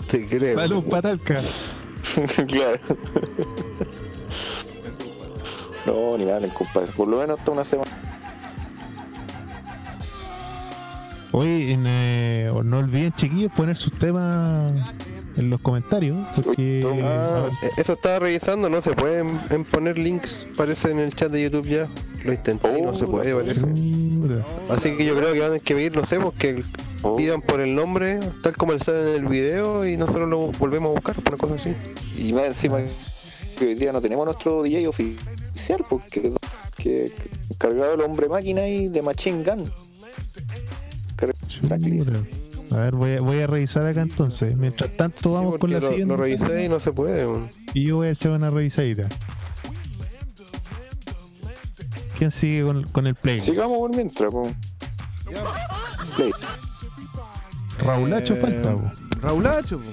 Te 0.06 0.26
creo. 0.26 0.56
Salud, 0.58 0.84
patalca. 0.84 1.42
claro. 2.48 2.78
No, 5.86 6.18
ni 6.18 6.24
me 6.24 6.32
hablen, 6.32 6.50
compadre. 6.50 6.92
Por 6.92 7.08
lo 7.08 7.18
menos 7.18 7.38
hasta 7.38 7.50
una 7.50 7.64
semana. 7.64 7.90
Oye, 11.32 11.72
en, 11.72 11.84
eh, 11.86 12.50
no 12.64 12.78
olviden, 12.78 13.12
chiquillos, 13.12 13.52
poner 13.52 13.76
sus 13.76 13.92
temas 13.92 14.74
en 15.36 15.50
los 15.50 15.60
comentarios. 15.60 16.16
Porque. 16.42 16.84
Ah, 17.04 17.48
eh, 17.62 17.70
eso 17.76 17.92
estaba 17.92 18.18
revisando, 18.18 18.68
no 18.68 18.80
se 18.80 18.92
pueden 18.92 19.38
en 19.50 19.64
poner 19.64 19.98
links, 19.98 20.48
parece 20.56 20.90
en 20.90 20.98
el 20.98 21.14
chat 21.14 21.30
de 21.30 21.42
YouTube 21.44 21.68
ya. 21.68 21.86
Lo 22.24 22.32
intenté 22.32 22.78
y 22.78 22.82
no 22.82 22.94
se 22.94 23.06
puede, 23.06 23.34
parece. 23.34 23.64
Así 24.68 24.96
que 24.96 25.04
yo 25.04 25.14
creo 25.14 25.32
que 25.32 25.40
van 25.40 25.52
a 25.54 25.58
que 25.58 25.74
pedir, 25.74 25.96
no 25.96 26.04
sé, 26.04 26.18
porque 26.18 26.62
Oh, 27.02 27.16
pidan 27.16 27.40
por 27.42 27.60
el 27.60 27.74
nombre, 27.74 28.18
tal 28.42 28.56
como 28.56 28.72
el 28.72 28.80
sale 28.80 29.16
en 29.16 29.24
el 29.24 29.28
video, 29.28 29.86
y 29.86 29.96
nosotros 29.96 30.28
lo 30.28 30.50
volvemos 30.52 30.90
a 30.90 30.92
buscar, 30.94 31.16
una 31.28 31.36
cosa 31.36 31.54
así. 31.54 31.74
Y 32.16 32.32
más 32.32 32.44
encima 32.46 32.78
que 33.56 33.66
hoy 33.66 33.74
día 33.74 33.92
no 33.92 34.00
tenemos 34.00 34.24
nuestro 34.24 34.62
DJ 34.62 34.88
oficial, 34.88 35.84
porque 35.88 36.32
que, 36.76 37.12
que 37.12 37.30
cargado 37.56 37.94
el 37.94 38.00
hombre 38.00 38.28
máquina 38.28 38.66
y 38.66 38.88
de 38.88 39.02
Machine 39.02 39.44
Gun. 39.44 39.70
A 42.70 42.76
ver, 42.76 42.94
voy 42.94 43.14
a, 43.14 43.20
voy 43.20 43.40
a 43.40 43.46
revisar 43.46 43.86
acá 43.86 44.02
entonces. 44.02 44.56
Mientras 44.56 44.94
tanto, 44.96 45.32
vamos 45.32 45.54
Sí, 45.54 45.58
con 45.60 45.70
la 45.70 45.80
lo, 45.80 45.88
siguiente. 45.88 46.14
lo 46.14 46.16
revisé 46.22 46.64
y 46.64 46.68
no 46.68 46.80
se 46.80 46.92
puede. 46.92 47.26
Y 47.74 47.86
yo 47.86 47.96
voy 47.96 48.08
a 48.08 48.12
hacer 48.12 48.30
una 48.30 48.50
revisadita. 48.50 49.08
¿Quién 52.18 52.30
sigue 52.30 52.64
con, 52.64 52.84
con 52.88 53.06
el 53.06 53.14
play? 53.14 53.40
Sigamos 53.40 53.78
por 53.78 53.94
mientras, 53.94 54.30
po. 54.30 54.50
Play. 56.16 56.32
Raulacho 57.78 58.34
Eh, 58.34 58.40
falta, 58.40 58.72
po. 58.72 58.90
Raulacho, 59.20 59.78
po. 59.78 59.90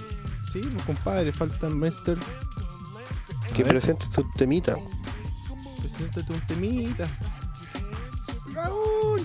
Sí, 0.51 0.61
pues 0.61 0.83
compadre, 0.86 1.31
falta 1.33 1.67
el 1.67 1.75
Mester. 1.75 2.17
Que 3.53 3.63
ver. 3.63 3.73
presente 3.73 4.05
tu 4.13 4.23
temita. 4.36 4.75
Preséntate 5.81 6.33
un 6.33 6.39
temita. 6.47 7.07
Raúl. 8.53 9.21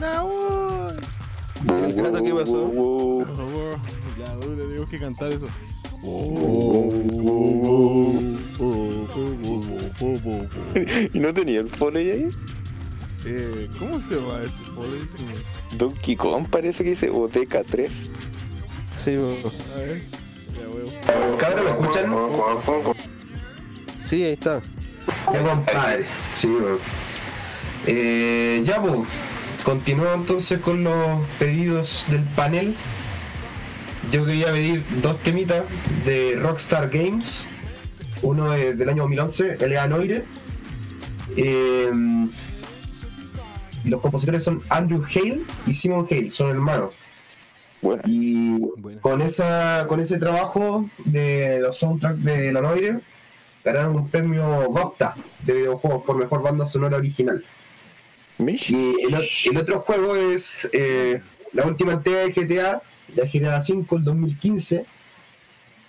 Raúl. 0.00 0.96
¿El 1.84 1.94
gato 1.94 2.22
qué 2.22 2.34
pasó? 2.34 2.70
Por 2.72 3.36
favor, 3.36 3.76
ya, 4.18 4.34
le 4.34 4.66
tengo 4.66 4.86
que 4.86 4.98
cantar 4.98 5.32
eso. 5.32 5.48
¿Y 11.14 11.20
no 11.20 11.32
tenía 11.32 11.60
el 11.60 11.68
foley 11.68 12.10
ahí? 12.10 12.28
Eh, 13.24 13.70
¿Cómo 13.78 14.00
se 14.08 14.16
llama 14.16 14.42
ese 14.42 14.52
foley? 14.74 15.00
Donkey 15.78 16.16
Kong 16.16 16.46
parece 16.48 16.84
que 16.84 16.90
dice 16.90 17.10
o 17.10 17.28
DK3. 17.28 17.90
Sí, 18.92 19.16
weón. 19.16 19.36
A 19.74 19.78
ver, 19.78 20.02
ya 20.56 20.66
veo. 20.68 21.38
Cabrón, 21.38 21.64
¿me 21.64 21.70
escuchan? 21.70 22.96
sí, 24.00 24.24
ahí 24.24 24.32
está. 24.32 24.62
Ya, 25.32 25.42
compadre. 25.42 26.04
Sí, 26.32 26.48
weón. 26.48 26.78
Eh, 27.86 28.62
ya, 28.64 28.80
pues. 28.80 29.08
Continúo 29.64 30.12
entonces 30.12 30.60
con 30.60 30.84
los 30.84 31.26
pedidos 31.38 32.04
del 32.08 32.22
panel. 32.22 32.74
Yo 34.12 34.26
quería 34.26 34.52
pedir 34.52 34.84
dos 35.00 35.18
temitas 35.22 35.64
de 36.04 36.36
Rockstar 36.38 36.90
Games. 36.90 37.46
Uno 38.20 38.52
es 38.52 38.76
del 38.76 38.90
año 38.90 39.04
2011, 39.04 39.56
L.A. 39.60 39.86
Noire. 39.86 40.24
Los 43.84 44.00
compositores 44.00 44.42
son 44.42 44.62
Andrew 44.68 45.02
Hale 45.04 45.42
y 45.66 45.74
Simon 45.74 46.06
Hale, 46.10 46.30
son 46.30 46.50
hermanos. 46.50 46.90
Bueno, 47.82 48.02
Y 48.06 48.58
Bueno. 48.78 49.00
con 49.02 49.20
esa 49.20 49.84
con 49.88 50.00
ese 50.00 50.18
trabajo 50.18 50.88
de 51.04 51.58
los 51.60 51.76
soundtracks 51.78 52.22
de 52.24 52.50
la 52.52 52.62
Noire 52.62 53.00
ganaron 53.62 53.96
un 53.96 54.08
premio 54.08 54.70
BAFTA 54.70 55.14
de 55.44 55.52
videojuegos 55.52 56.02
por 56.04 56.16
mejor 56.16 56.42
banda 56.42 56.64
sonora 56.66 56.96
original. 56.96 57.44
Mish. 58.38 58.70
Y 58.70 58.94
el 59.50 59.56
otro 59.56 59.80
juego 59.80 60.16
es 60.16 60.68
eh, 60.72 61.22
la 61.52 61.66
última 61.66 61.92
entrega 61.92 62.20
de 62.20 62.32
GTA, 62.32 62.82
la 63.14 63.24
GTA 63.26 63.58
V, 63.58 63.86
el 63.96 64.04
2015. 64.04 64.86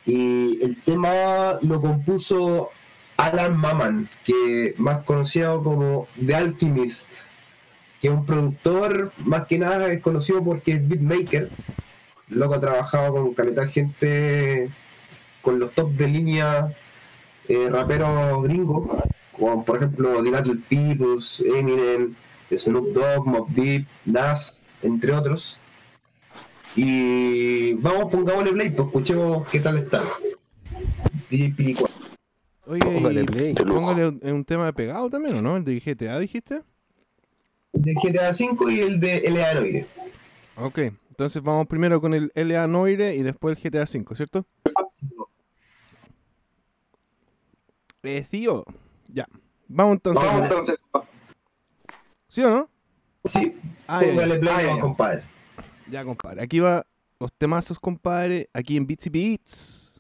Y 0.06 0.60
el 0.64 0.82
tema 0.84 1.58
lo 1.64 1.82
compuso 1.82 2.70
Alan 3.18 3.58
Maman, 3.58 4.08
que 4.24 4.76
más 4.78 5.04
conocido 5.04 5.64
como 5.64 6.08
The 6.24 6.36
Alchemist, 6.36 7.24
que 8.06 8.12
es 8.12 8.18
un 8.18 8.26
productor, 8.26 9.12
más 9.18 9.48
que 9.48 9.58
nada 9.58 9.92
es 9.92 10.00
conocido 10.00 10.44
porque 10.44 10.74
es 10.74 10.88
beatmaker. 10.88 11.50
Loco 12.28 12.54
ha 12.54 12.62
trabajado 12.62 13.14
con 13.14 13.34
caleta 13.34 13.68
gente, 13.68 14.70
con 15.42 15.58
los 15.60 15.72
top 15.72 15.92
de 15.94 16.08
línea 16.08 16.72
eh, 17.48 17.68
raperos 17.68 18.44
gringos, 18.44 18.90
como 19.32 19.66
por 19.66 19.78
ejemplo 19.78 20.22
The 20.24 20.30
Little 20.32 20.62
Peoples, 20.70 21.44
Eminem, 21.48 22.14
Snoop 22.56 22.94
Dogg, 22.94 23.26
Mob 23.26 23.50
Deep, 23.50 23.88
Nas, 24.06 24.64
entre 24.84 25.12
otros. 25.12 25.60
Y 26.76 27.74
vamos, 27.74 28.12
pongámosle 28.12 28.52
play, 28.52 28.70
pues 28.70 28.86
escuchemos 28.88 29.48
qué 29.50 29.60
tal 29.62 29.78
está. 29.80 30.04
DJ 31.32 31.50
Piricuá. 31.56 31.90
Oye, 32.68 32.82
Póngale 32.82 33.24
play. 33.26 33.56
póngale 33.56 34.08
un, 34.10 34.20
un 34.24 34.46
tema 34.46 34.68
de 34.68 34.74
pegado 34.74 35.10
también, 35.10 35.38
¿o 35.38 35.42
no? 35.42 35.58
El 35.58 35.64
de 35.66 35.80
GTA, 35.80 36.20
dijiste. 36.20 36.62
El 37.76 37.82
de 37.82 37.94
GTA 37.94 38.30
V 38.30 38.74
y 38.74 38.80
el 38.80 39.00
de 39.00 39.18
L.A. 39.18 39.54
Noire. 39.54 39.88
Ok, 40.58 40.78
entonces 41.10 41.42
vamos 41.44 41.68
primero 41.68 42.00
con 42.02 42.14
el 42.14 42.32
LA 42.34 42.68
Noire 42.68 43.14
y 43.16 43.24
después 43.24 43.58
el 43.58 43.64
GTA 43.72 43.84
V, 43.84 44.16
¿cierto? 44.16 44.46
Eh, 48.04 48.26
tío. 48.30 48.64
Ya. 49.08 49.28
Vamos 49.68 49.94
entonces. 49.94 50.24
Vamos 50.24 50.44
entonces. 50.44 50.78
¿Sí 52.28 52.42
o 52.44 52.50
no? 52.50 52.70
Sí, 53.24 53.54
Ah, 53.88 54.02
ya, 54.04 54.10
póngale 54.12 54.38
play, 54.40 54.54
Ah, 54.56 54.76
ya, 54.76 54.80
compadre. 54.80 55.24
Ya, 55.90 56.06
compadre. 56.06 56.44
Aquí 56.44 56.60
va 56.60 56.86
los 57.20 57.34
temazos, 57.34 57.80
compadre. 57.80 58.50
Aquí 58.54 58.78
en 58.78 58.86
Beats 58.86 59.08
y 59.08 59.10
Beats. 59.10 59.95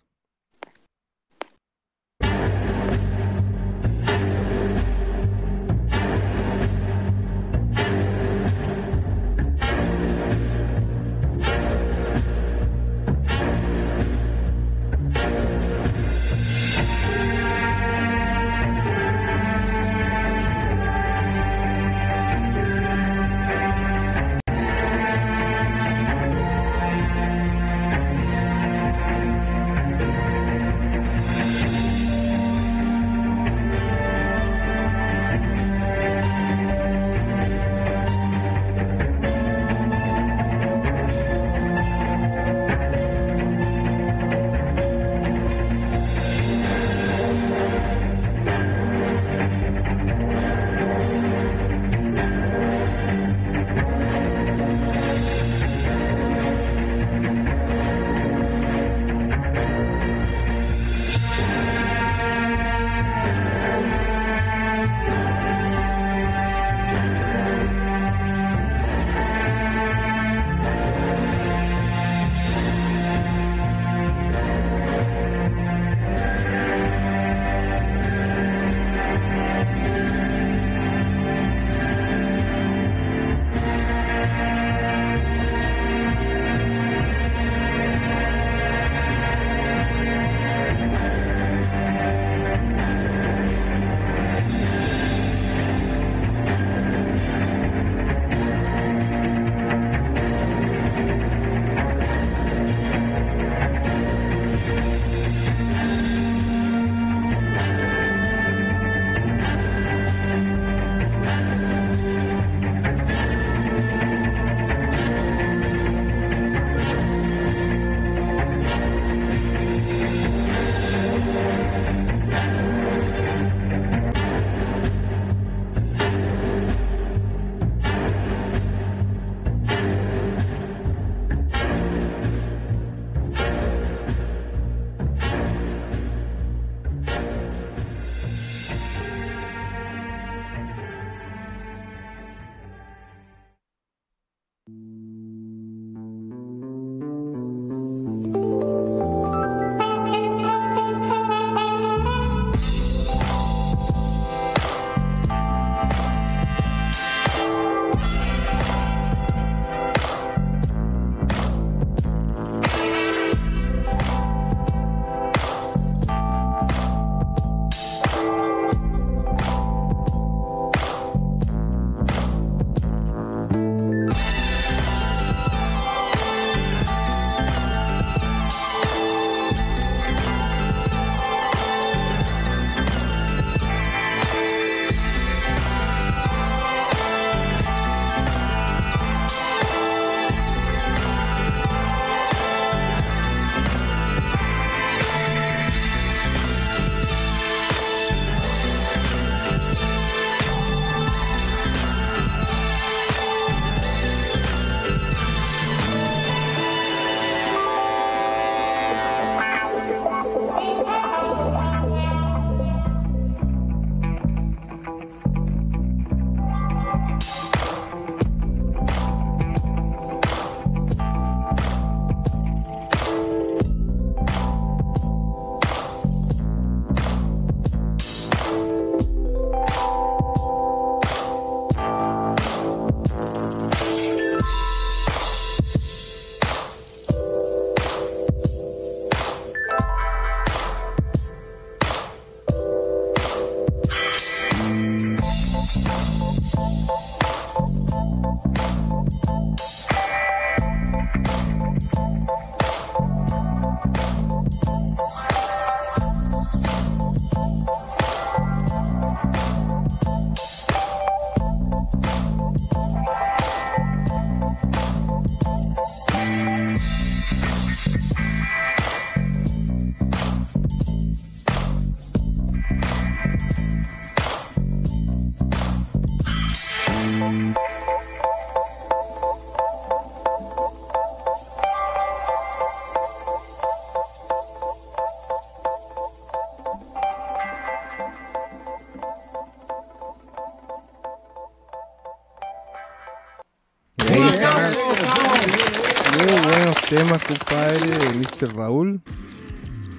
Temas, 296.95 297.23
compadre, 297.23 297.79
de 297.79 298.19
Mr. 298.19 298.55
Raúl. 298.55 299.01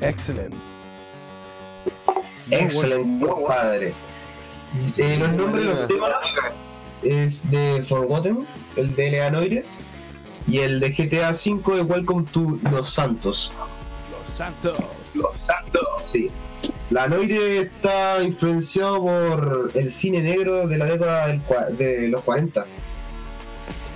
Excelente. 0.00 0.56
Excelente, 2.50 3.26
compadre. 3.26 3.92
Eh, 4.96 5.16
los 5.18 5.32
nombres 5.34 5.64
de 5.64 5.70
los 5.70 5.86
temas 5.88 6.16
es 7.02 7.50
de 7.50 7.84
Forgotten, 7.86 8.46
el 8.76 8.94
de 8.94 9.10
Leanoire, 9.10 9.64
y 10.48 10.58
el 10.58 10.80
de 10.80 10.90
GTA 10.90 11.30
V 11.32 11.76
de 11.76 11.82
Welcome 11.82 12.24
to 12.32 12.58
Los 12.70 12.88
Santos. 12.90 13.52
Los 14.10 14.36
Santos. 14.36 14.78
Los 15.14 15.40
Santos. 15.40 15.82
Sí. 16.10 16.30
La 16.90 17.08
Noire 17.08 17.60
está 17.62 18.22
influenciado 18.22 19.02
por 19.02 19.70
el 19.74 19.90
cine 19.90 20.20
negro 20.22 20.66
de 20.66 20.78
la 20.78 20.86
década 20.86 21.26
del 21.26 21.42
de 21.76 22.08
los 22.08 22.22
40. 22.22 22.64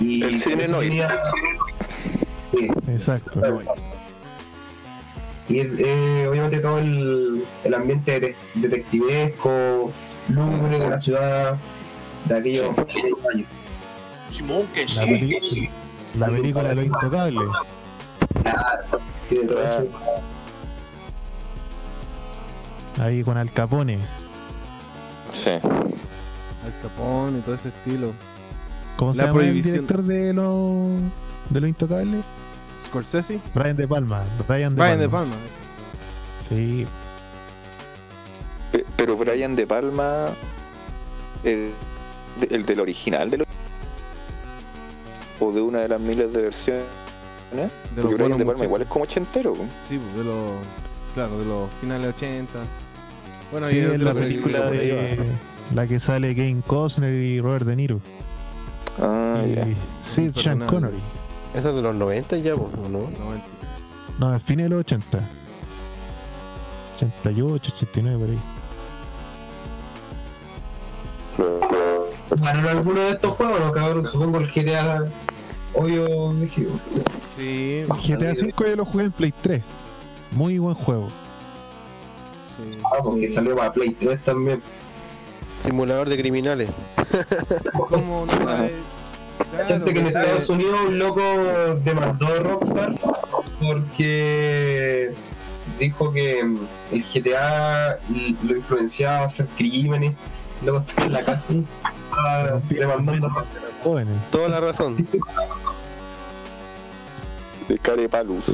Y 0.00 0.22
El 0.24 0.36
cine 0.38 0.66
noir. 0.68 0.88
tenía- 0.88 1.20
Exacto. 3.00 3.40
y 5.48 5.58
eh, 5.60 6.26
obviamente 6.30 6.58
todo 6.60 6.78
el, 6.78 7.44
el 7.64 7.74
ambiente 7.74 8.20
de- 8.20 8.36
detectivesco, 8.54 9.90
lúgubre 10.28 10.78
de 10.78 10.88
la 10.90 11.00
ciudad 11.00 11.56
de 12.26 12.36
aquellos 12.36 12.68
años. 12.78 13.46
La, 14.96 15.04
peli- 15.06 15.70
la 16.18 16.26
película 16.28 16.68
de 16.68 16.74
los 16.76 16.84
intocables. 16.86 17.42
Tiene 19.28 19.46
todo 19.46 19.62
eso. 19.64 19.88
Ahí 23.00 23.22
con 23.24 23.36
Al 23.36 23.50
Capone. 23.52 23.98
Sí. 25.30 25.50
Al 25.50 25.62
Capón 26.82 27.38
y 27.38 27.40
todo 27.40 27.54
ese 27.54 27.68
estilo. 27.68 28.12
¿Cómo 28.96 29.12
se 29.14 29.18
La 29.18 29.24
llama 29.28 29.38
prohibición. 29.38 29.74
el 29.74 29.80
director 29.86 30.02
de 30.04 30.32
los 30.34 31.00
de 31.50 31.60
los 31.60 31.68
intocables? 31.68 32.24
Scorsese. 32.86 33.40
Brian 33.54 33.76
De 33.76 33.86
Palma. 33.86 34.24
Brian 34.48 34.74
De 34.74 34.80
Brian 34.82 34.98
De 34.98 35.08
Palma. 35.08 35.32
Palma. 35.34 35.46
Sí. 36.48 36.86
Pe- 38.72 38.84
Pero 38.96 39.16
Brian 39.16 39.54
De 39.56 39.66
Palma, 39.66 40.28
eh, 41.44 41.70
el 42.50 42.66
del 42.66 42.80
original 42.80 43.30
de 43.30 43.38
lo- 43.38 43.44
o 45.40 45.52
de 45.52 45.60
una 45.62 45.80
de 45.80 45.88
las 45.88 46.00
miles 46.00 46.32
de 46.32 46.42
versiones. 46.42 46.84
De 47.52 47.62
los 47.96 48.04
Porque 48.06 48.22
Brian 48.22 48.38
De 48.38 48.44
Palma 48.44 48.64
igual 48.64 48.82
es 48.82 48.88
como 48.88 49.04
ochentero. 49.04 49.54
Sí, 49.88 49.98
pues, 49.98 50.16
de 50.16 50.24
los. 50.24 50.52
Claro, 51.14 51.38
de 51.38 51.44
los 51.46 51.70
finales 51.80 52.14
80. 52.16 52.52
Bueno, 53.50 53.66
sí, 53.66 53.76
y 53.76 53.80
de 53.80 53.94
es 53.96 54.00
la 54.00 54.12
película 54.14 54.70
de 54.70 55.18
la 55.74 55.86
que 55.86 55.98
sale 55.98 56.34
Kane 56.36 56.62
Costner 56.66 57.12
y 57.12 57.40
Robert 57.40 57.64
De 57.66 57.74
Niro. 57.76 58.00
Ah, 59.00 59.42
y 59.44 59.54
ya. 59.54 59.66
Sir 60.02 60.32
Sean. 60.36 60.66
Connery. 60.66 60.98
Esa 61.54 61.70
es 61.70 61.74
de 61.74 61.82
los 61.82 61.94
90 61.94 62.36
ya, 62.38 62.54
po, 62.54 62.70
¿o 62.84 62.88
¿no? 62.88 63.00
90. 63.10 63.46
No, 64.18 64.28
al 64.28 64.40
fin 64.40 64.58
de 64.58 64.68
los 64.68 64.80
80. 64.80 65.20
88, 66.96 67.72
89 67.76 68.18
por 68.18 68.30
ahí. 68.30 68.38
¿Jugaron 72.28 72.66
alguno 72.68 73.00
de 73.00 73.10
estos 73.10 73.32
juegos, 73.36 73.60
no, 73.60 73.72
cabrón? 73.72 74.06
Supongo 74.06 74.38
el 74.38 74.46
GTA. 74.50 75.04
Obvio 75.74 76.38
que 76.40 76.46
sí. 76.46 76.66
Sí, 77.36 77.84
GTA 77.86 78.32
V 78.32 78.52
yo 78.58 78.76
lo 78.76 78.84
jugué 78.84 79.04
en 79.04 79.12
Play 79.12 79.32
3. 79.42 79.62
Muy 80.32 80.58
buen 80.58 80.74
juego. 80.74 81.08
sí. 82.56 82.78
Ah, 82.84 82.98
porque 83.02 83.28
salió 83.28 83.56
para 83.56 83.72
Play 83.72 83.90
3 83.98 84.22
también. 84.24 84.62
Simulador 85.58 86.08
de 86.08 86.16
criminales. 86.18 86.70
¿Cómo 87.88 88.26
no 88.30 88.32
sabes? 88.32 88.72
Claro, 89.50 89.84
que 89.84 89.90
en 89.90 90.02
pues, 90.02 90.14
Estados 90.14 90.48
eh, 90.48 90.52
Unidos 90.52 90.80
un 90.88 90.98
loco 90.98 91.22
demandó 91.84 92.26
a 92.26 92.38
Rockstar 92.40 92.94
porque 93.60 95.14
dijo 95.78 96.12
que 96.12 96.40
el 96.40 97.04
GTA 97.04 97.98
lo 98.42 98.56
influenciaba 98.56 99.20
a 99.20 99.26
hacer 99.26 99.46
crímenes. 99.48 100.14
Luego 100.62 100.80
está 100.80 101.04
en 101.04 101.12
la 101.12 101.24
casa 101.24 101.54
ah, 102.12 102.58
demandando 102.68 103.28
a. 103.28 103.44
Jóvenes. 103.82 104.14
Toda 104.30 104.50
la 104.50 104.60
razón. 104.60 105.08
De 107.68 107.78
Carepalus. 107.78 108.44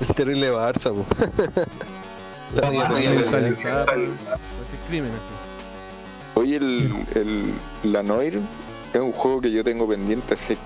El 0.00 0.06
terrible 0.14 0.50
Barça, 0.52 0.92
po. 0.92 1.04
La 2.54 2.68
Ah, 2.68 2.70
Oye, 6.34 6.56
el, 6.56 6.92
el 7.14 7.52
La 7.92 8.02
Noir 8.02 8.40
es 8.92 9.00
un 9.00 9.12
juego 9.12 9.40
que 9.40 9.50
yo 9.50 9.62
tengo 9.64 9.88
pendiente 9.88 10.34
hace 10.34 10.56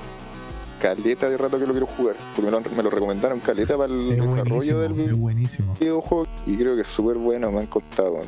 caleta 0.81 1.29
de 1.29 1.37
rato 1.37 1.59
que 1.59 1.67
lo 1.67 1.73
quiero 1.73 1.87
jugar. 1.87 2.15
Porque 2.35 2.51
me 2.51 2.51
lo, 2.51 2.61
me 2.77 2.83
lo 2.83 2.91
recomendaron 2.91 3.41
caleta 3.41 3.77
para 3.77 3.93
el 3.93 4.13
Es 4.13 4.23
desarrollo 4.23 4.79
del 4.81 5.01
es 5.01 5.17
buenísimo. 5.19 5.75
videojuego. 5.79 6.27
Y 6.47 6.57
creo 6.57 6.75
que 6.77 6.83
es 6.83 6.89
súper 6.89 7.17
bueno, 7.17 7.51
me 7.53 7.59
han 7.61 7.67
contado. 7.67 8.21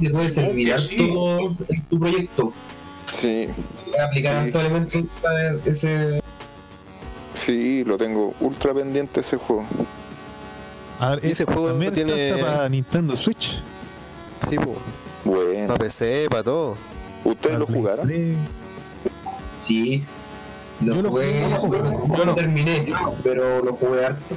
Te 0.00 0.10
puede 0.10 0.30
servir 0.30 0.72
harto 0.72 1.56
en 1.68 1.82
tu 1.84 1.98
proyecto. 2.00 2.52
Sí, 3.12 3.48
Puedes 3.84 4.00
aplicar 4.00 4.44
Sí. 4.90 5.08
de 5.22 5.70
ese. 5.70 6.22
sí, 7.34 7.84
lo 7.84 7.96
tengo 7.96 8.34
ultra 8.40 8.74
pendiente 8.74 9.20
ese 9.20 9.36
juego. 9.36 9.64
A 10.98 11.10
ver, 11.10 11.24
ese 11.26 11.44
juego 11.44 11.68
también 11.68 11.92
tiene- 11.92 12.30
está 12.30 12.44
para 12.44 12.68
Nintendo 12.68 13.16
Switch. 13.16 13.60
Sí, 14.48 14.56
po. 14.56 14.74
Bueno, 15.24 15.66
Para 15.68 15.78
PC, 15.78 16.26
para 16.30 16.42
todo. 16.42 16.76
¿ustedes 17.24 17.58
lo 17.58 17.66
jugaron? 17.66 18.06
3. 18.06 18.36
Sí. 19.60 20.04
Lo 20.82 20.96
Yo 20.96 21.02
lo 21.02 21.10
jugué, 21.10 21.40
yo 21.40 21.48
lo 21.48 21.56
jugué. 21.58 21.78
yo 22.18 22.24
no 22.26 22.34
terminé, 22.34 22.92
pero 23.22 23.62
lo 23.64 23.74
jugué 23.74 24.04
harto. 24.04 24.34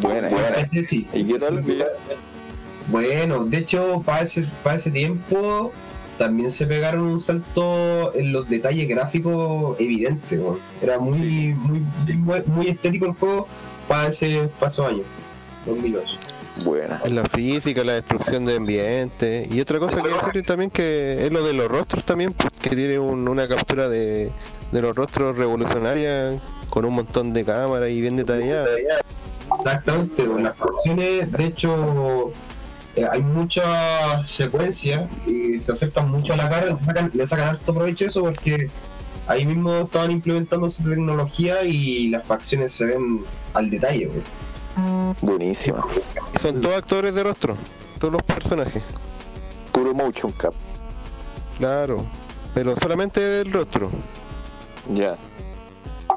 Buena, 0.00 0.28
Bueno, 0.28 0.46
ese 0.56 0.82
sí. 0.82 1.06
¿Y 1.12 1.24
qué 1.24 1.38
tal? 1.38 1.64
Sí. 1.64 1.78
Bueno, 2.88 3.44
de 3.44 3.58
hecho, 3.58 4.02
para 4.04 4.22
ese, 4.22 4.46
para 4.62 4.76
ese 4.76 4.90
tiempo 4.90 5.72
también 6.18 6.50
se 6.50 6.66
pegaron 6.66 7.02
un 7.02 7.20
salto 7.20 8.12
en 8.14 8.32
los 8.32 8.48
detalles 8.48 8.88
gráficos 8.88 9.78
evidentes. 9.78 10.40
Era 10.82 10.98
muy, 10.98 11.18
Sí. 11.18 11.54
muy, 11.54 11.80
muy, 12.16 12.42
muy 12.46 12.68
estético 12.68 13.06
el 13.06 13.12
juego 13.12 13.46
para 13.86 14.08
ese 14.08 14.50
paso 14.58 14.86
año, 14.86 15.02
2008. 15.66 16.18
Buena. 16.64 17.00
En 17.04 17.14
la 17.14 17.24
física, 17.24 17.84
la 17.84 17.94
destrucción 17.94 18.44
de 18.44 18.56
ambiente. 18.56 19.46
Y 19.50 19.60
otra 19.60 19.78
cosa 19.78 20.02
que 20.02 20.08
decir 20.08 20.42
también 20.44 20.70
que 20.70 21.24
es 21.24 21.30
lo 21.32 21.44
de 21.44 21.52
los 21.52 21.68
rostros 21.68 22.04
también, 22.04 22.32
pues, 22.32 22.52
que 22.60 22.70
tiene 22.74 22.98
un- 22.98 23.28
una 23.28 23.46
captura 23.48 23.88
de, 23.88 24.30
de 24.72 24.82
los 24.82 24.94
rostros 24.96 25.36
revolucionarios 25.36 26.40
con 26.68 26.84
un 26.84 26.94
montón 26.94 27.32
de 27.32 27.44
cámaras 27.44 27.90
y 27.90 28.00
bien 28.00 28.16
detalladas. 28.16 28.68
Exactamente, 29.50 30.22
weón. 30.28 30.42
las 30.42 30.56
facciones, 30.56 31.32
de 31.32 31.44
hecho, 31.46 32.32
eh, 32.96 33.06
hay 33.10 33.22
muchas 33.22 34.28
secuencias 34.30 35.08
y 35.26 35.60
se 35.60 35.72
acercan 35.72 36.10
mucho 36.10 36.34
a 36.34 36.36
la 36.36 36.50
cara, 36.50 36.74
se 36.76 36.84
sacan, 36.84 37.10
le 37.14 37.26
sacan 37.26 37.48
harto 37.48 37.72
provecho 37.72 38.04
eso 38.06 38.20
porque 38.22 38.68
ahí 39.26 39.46
mismo 39.46 39.78
estaban 39.84 40.10
implementando 40.10 40.66
esa 40.66 40.84
tecnología 40.84 41.64
y 41.64 42.10
las 42.10 42.26
facciones 42.26 42.72
se 42.74 42.86
ven 42.86 43.20
al 43.54 43.70
detalle. 43.70 44.08
weón. 44.08 44.22
Buenísima. 45.20 45.84
Son 46.38 46.60
todos 46.60 46.76
actores 46.76 47.14
de 47.14 47.22
rostro, 47.22 47.56
todos 47.98 48.12
los 48.12 48.22
personajes. 48.22 48.82
Puro 49.72 49.94
motion 49.94 50.32
cap. 50.32 50.54
Claro, 51.58 52.04
pero 52.54 52.74
solamente 52.76 53.20
del 53.20 53.52
rostro. 53.52 53.90
Ya. 54.94 55.16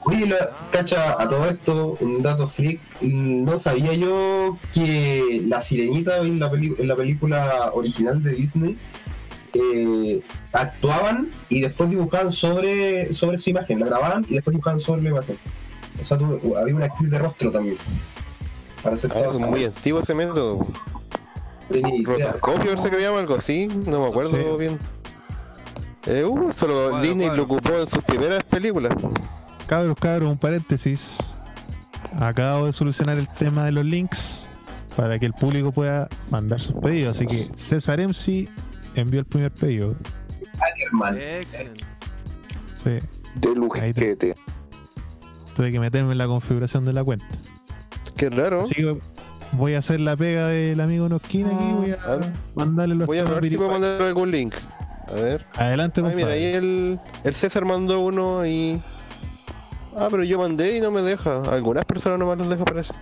Oye, 0.05 0.25
la, 0.25 0.49
cacha, 0.71 1.15
a 1.21 1.27
todo 1.29 1.45
esto, 1.45 1.97
un 1.99 2.21
dato 2.23 2.47
freak, 2.47 2.79
no 3.01 3.57
sabía 3.57 3.93
yo 3.93 4.57
que 4.73 5.43
la 5.47 5.61
sirenita 5.61 6.17
en 6.17 6.39
la, 6.39 6.49
peli- 6.49 6.75
en 6.77 6.87
la 6.87 6.95
película 6.95 7.71
original 7.73 8.23
de 8.23 8.31
Disney 8.31 8.77
eh, 9.53 10.21
actuaban 10.53 11.29
y 11.49 11.61
después 11.61 11.89
dibujaban 11.89 12.31
sobre, 12.31 13.13
sobre 13.13 13.35
esa 13.35 13.49
imagen, 13.49 13.79
la 13.79 13.85
grababan 13.87 14.25
y 14.29 14.35
después 14.35 14.53
dibujaban 14.53 14.79
sobre 14.79 15.03
la 15.03 15.09
imagen. 15.09 15.37
O 16.01 16.05
sea, 16.05 16.17
tú- 16.17 16.55
había 16.57 16.73
una 16.75 16.85
actriz 16.85 17.11
de 17.11 17.19
rostro 17.19 17.51
también. 17.51 17.77
Para 18.83 18.95
hacer 18.95 19.11
Ah, 19.13 19.19
todo 19.19 19.31
es 19.31 19.37
muy 19.39 19.63
antiguo 19.65 19.99
ese 19.99 20.13
método. 20.15 20.65
Rotoscopio 22.03 22.77
se 22.77 22.89
que 22.89 22.99
llama 22.99 23.19
algo 23.19 23.35
así, 23.35 23.67
no 23.67 24.01
me 24.01 24.07
acuerdo 24.07 24.57
bien. 24.57 24.77
Eh, 26.07 26.25
uh, 26.25 26.51
solo 26.51 26.89
Cuadro, 26.89 27.01
Disney 27.01 27.29
lo 27.35 27.43
ocupó 27.43 27.73
en 27.79 27.87
sus 27.87 28.03
primeras 28.03 28.43
películas. 28.43 28.93
Cabros, 29.67 29.95
cabros, 29.99 30.31
un 30.31 30.37
paréntesis. 30.37 31.17
Acabo 32.19 32.65
de 32.65 32.73
solucionar 32.73 33.17
el 33.19 33.27
tema 33.27 33.65
de 33.65 33.71
los 33.71 33.85
links 33.85 34.43
para 34.97 35.17
que 35.19 35.27
el 35.27 35.33
público 35.33 35.71
pueda 35.71 36.09
mandar 36.29 36.59
sus 36.59 36.81
pedidos. 36.81 37.15
Así 37.15 37.27
que 37.27 37.49
César 37.55 37.99
MC 38.05 38.49
envió 38.95 39.19
el 39.21 39.25
primer 39.25 39.51
pedido. 39.51 39.95
Ackerman. 40.59 41.17
Excelente. 41.17 41.85
Sí, 42.83 42.99
De 43.35 43.55
lujete. 43.55 44.35
tuve 45.55 45.71
que 45.71 45.79
meterme 45.79 46.11
en 46.13 46.17
la 46.17 46.25
configuración 46.27 46.83
de 46.83 46.93
la 46.93 47.03
cuenta. 47.03 47.25
Qué 48.17 48.29
raro. 48.29 48.61
Así 48.61 48.75
que 48.75 48.97
voy 49.53 49.73
a 49.75 49.79
hacer 49.79 49.99
la 49.99 50.15
pega 50.15 50.47
del 50.47 50.79
amigo 50.79 51.09
Nosquina 51.09 51.49
aquí. 51.49 51.71
Voy 51.73 51.91
a 51.91 51.97
Ah, 52.05 52.19
mandarle 52.55 52.95
los 52.95 53.07
Voy 53.07 53.17
a 53.19 53.23
ver 53.23 53.45
si 53.49 53.57
puedo 53.57 53.71
mandar 53.71 54.01
algún 54.01 54.31
link. 54.31 54.53
A 55.07 55.13
ver. 55.13 55.45
Adelante, 55.55 56.01
Ay, 56.05 56.15
mira, 56.15 56.29
ahí 56.29 56.43
el, 56.45 56.99
el 57.23 57.35
César 57.35 57.65
mandó 57.65 57.99
uno 57.99 58.45
y. 58.45 58.81
Ah, 59.97 60.07
pero 60.09 60.23
yo 60.23 60.39
mandé 60.39 60.77
y 60.77 60.81
no 60.81 60.89
me 60.91 61.01
deja. 61.01 61.41
Algunas 61.51 61.83
personas 61.85 62.17
nomás 62.17 62.37
los 62.37 62.49
deja 62.49 62.63
para 62.63 62.81
eso. 62.81 62.93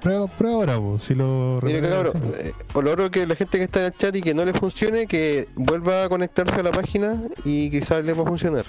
Prueba, 0.00 0.26
prueba 0.28 0.54
ahora, 0.56 0.76
po, 0.78 0.98
si 0.98 1.14
lo 1.14 1.58
recuerdas. 1.60 1.90
cabrón, 1.90 2.12
eh, 2.44 2.52
o 2.74 2.82
lo 2.82 2.92
otro 2.92 3.10
que 3.10 3.26
la 3.26 3.34
gente 3.34 3.58
que 3.58 3.64
está 3.64 3.80
en 3.80 3.86
el 3.86 3.92
chat 3.92 4.14
y 4.14 4.20
que 4.20 4.34
no 4.34 4.44
le 4.44 4.52
funcione, 4.52 5.06
que 5.06 5.48
vuelva 5.56 6.04
a 6.04 6.08
conectarse 6.08 6.60
a 6.60 6.62
la 6.62 6.70
página 6.70 7.20
y 7.44 7.70
quizás 7.70 8.04
le 8.04 8.12
va 8.12 8.22
a 8.22 8.26
funcionar. 8.26 8.64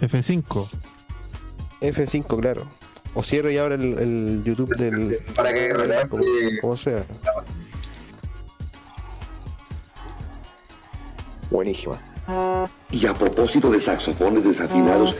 F5. 0.00 0.68
F5, 1.80 2.40
claro. 2.40 2.64
O 3.14 3.22
cierro 3.22 3.50
y 3.50 3.58
abra 3.58 3.74
el, 3.74 3.98
el 3.98 4.44
YouTube 4.44 4.74
del. 4.76 5.10
Para 5.34 5.52
que 5.52 5.70
como, 6.08 6.24
como 6.60 6.76
sea. 6.76 7.04
Buenísima. 11.50 11.98
Y 12.92 13.06
a 13.06 13.14
propósito 13.14 13.70
de 13.70 13.80
saxofones 13.80 14.44
desafinados, 14.44 15.16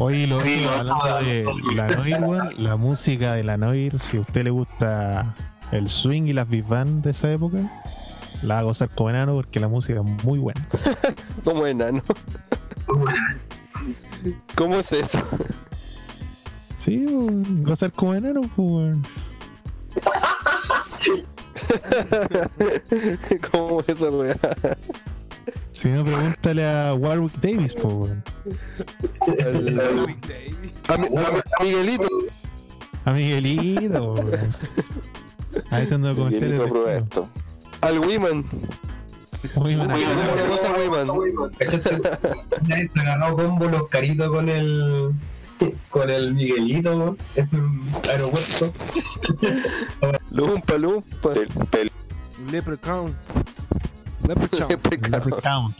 Oye, 0.00 0.28
lo 0.28 0.38
hablando 0.38 1.16
de 1.20 1.44
la 1.74 1.88
Noir, 1.88 2.20
weón, 2.20 2.54
la 2.56 2.76
música 2.76 3.34
de 3.34 3.42
la 3.42 3.56
Noir, 3.56 3.98
si 4.00 4.16
a 4.16 4.20
usted 4.20 4.44
le 4.44 4.50
gusta 4.50 5.34
el 5.72 5.88
swing 5.88 6.24
y 6.24 6.32
las 6.32 6.48
big 6.48 6.64
band 6.64 7.02
de 7.02 7.10
esa 7.10 7.32
época, 7.32 7.58
la 8.42 8.54
va 8.54 8.60
a 8.60 8.62
gozar 8.62 8.90
como 8.90 9.10
enano 9.10 9.34
porque 9.34 9.58
la 9.58 9.66
música 9.66 10.00
es 10.00 10.24
muy 10.24 10.38
buena. 10.38 10.60
Como 11.44 11.66
enano. 11.66 12.02
¿Cómo 14.54 14.76
es 14.76 14.92
eso? 14.92 15.18
Sí, 16.88 17.04
weón, 17.06 17.62
gozar 17.64 17.92
como 17.92 18.14
enano, 18.14 18.40
pues, 18.40 18.50
weón. 18.56 19.02
¿Cómo 23.50 23.80
es 23.80 23.88
eso, 23.90 24.10
weá? 24.18 24.34
Si 25.72 25.88
no, 25.88 26.04
pregúntale 26.04 26.64
a 26.66 26.94
Warwick 26.94 27.34
Davis, 27.40 27.74
pues, 27.74 27.94
weón. 27.94 28.22
A, 30.88 30.96
mi- 30.96 31.08
a- 31.16 31.42
a 31.58 31.62
Miguelito. 31.62 32.08
A 33.04 33.12
Miguelito, 33.12 34.14
weón. 34.14 34.54
A 35.70 35.76
veces 35.78 35.92
ando 35.92 36.14
con 36.16 36.32
esto. 36.32 37.28
Al 37.82 37.98
Wiman. 37.98 38.44
Muy 39.56 39.76
buena. 39.76 39.94
¿Cómo 39.94 40.48
cosa 40.48 40.72
Wiman? 40.74 41.06
Vez 42.62 42.90
se 42.92 43.00
agarró 43.00 43.36
combo 43.36 43.66
los 43.66 43.88
caritos 43.88 44.28
con 44.28 44.48
el. 44.48 45.12
con 45.90 46.10
el 46.10 46.34
Miguelito 46.34 47.16
en 47.36 47.48
un 47.60 47.88
aeropuerto. 48.10 48.72
Lumpa, 50.30 50.76
lumpa. 50.78 51.32
Pel, 51.34 51.48
pel- 51.48 51.92
Leprechaun. 52.50 53.14
Leprechaun. 54.26 54.68
Leprechaun. 55.10 55.74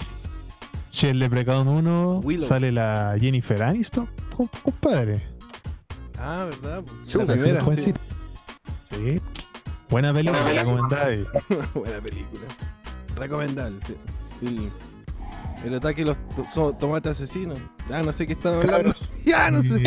Si 0.91 1.07
el 1.07 1.19
Leprechaun 1.19 1.69
1 1.69 2.21
Willow. 2.25 2.47
sale 2.49 2.73
la 2.73 3.15
Jennifer 3.21 3.63
Aniston, 3.63 4.09
com- 4.37 4.49
compadre. 4.63 5.23
Ah, 6.19 6.47
¿verdad? 6.47 6.83
po? 6.83 6.93
Chuta, 7.07 7.27
La 7.27 7.33
primera, 7.35 7.61
¿se 7.61 7.65
puede 7.65 7.83
sí. 7.85 7.95
Sí. 8.91 9.21
Buena 9.91 10.13
película, 10.13 10.43
recomendada. 10.49 11.13
eh. 11.13 11.25
Buena 11.75 12.01
película. 12.01 12.43
Recomendable. 13.17 13.79
sí. 14.41 14.69
El, 15.65 15.75
ataque 15.75 16.05
de 16.05 16.15
los 16.15 16.53
to- 16.55 16.73
tomates 16.75 17.13
asesinos. 17.13 17.59
Ya 17.89 18.03
no 18.03 18.13
sé 18.13 18.27
qué 18.27 18.35
están 18.35 18.55
hablando. 18.55 18.95
Ya 19.25 19.51
no 19.51 19.63
sé. 19.63 19.83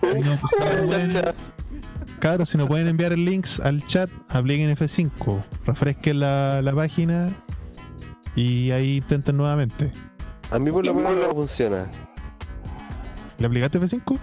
Pues, 0.00 1.32
cabros, 2.20 2.48
si 2.50 2.58
no 2.58 2.66
pueden 2.66 2.88
enviar 2.88 3.16
links 3.16 3.58
al 3.60 3.84
chat, 3.86 4.10
apliquen 4.28 4.70
F5, 4.76 5.40
refresquen 5.66 6.20
la, 6.20 6.60
la 6.62 6.74
página 6.74 7.28
y 8.36 8.70
ahí 8.70 8.98
intenten 8.98 9.36
nuevamente. 9.36 9.90
A 10.50 10.58
mí 10.58 10.70
por 10.70 10.84
lo 10.84 10.92
menos 10.94 11.14
no 11.16 11.30
funciona. 11.34 11.86
¿Le 13.38 13.46
aplicaste 13.46 13.80
F5? 13.80 14.18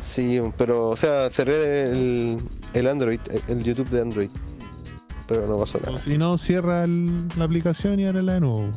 Sí, 0.00 0.40
pero, 0.56 0.90
o 0.90 0.96
sea, 0.96 1.28
cerré 1.28 1.82
el, 1.90 2.38
el 2.72 2.88
Android, 2.88 3.20
el 3.48 3.62
YouTube 3.64 3.88
de 3.90 4.00
Android. 4.00 4.30
Pero 5.26 5.46
no 5.46 5.58
pasó 5.58 5.78
O 5.78 5.90
nada. 5.90 6.02
si 6.04 6.16
no, 6.16 6.38
cierra 6.38 6.84
el- 6.84 7.28
la 7.36 7.44
aplicación 7.44 8.00
y 8.00 8.06
ábrela 8.06 8.34
de 8.34 8.40
nuevo. 8.40 8.70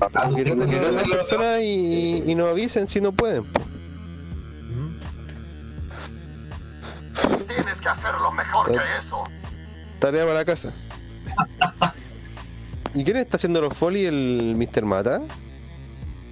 Que 0.00 0.44
traten 0.44 0.70
de 0.70 0.80
dar 0.80 0.92
las 0.94 1.08
personas 1.08 1.60
y, 1.62 2.24
y 2.26 2.34
nos 2.34 2.48
avisen 2.50 2.88
si 2.88 3.00
no 3.00 3.12
pueden. 3.12 3.44
Tienes 7.48 7.80
que 7.80 7.88
hacerlo 7.88 8.30
mejor 8.32 8.66
que 8.70 8.78
eso. 8.98 9.22
Tarea 9.98 10.22
para 10.24 10.34
la 10.34 10.44
casa. 10.44 10.72
¿Y 12.94 13.04
quién 13.04 13.18
está 13.18 13.36
haciendo 13.36 13.60
los 13.60 13.76
foley? 13.76 14.06
¿El 14.06 14.56
Mr. 14.56 14.84
Mata? 14.84 15.20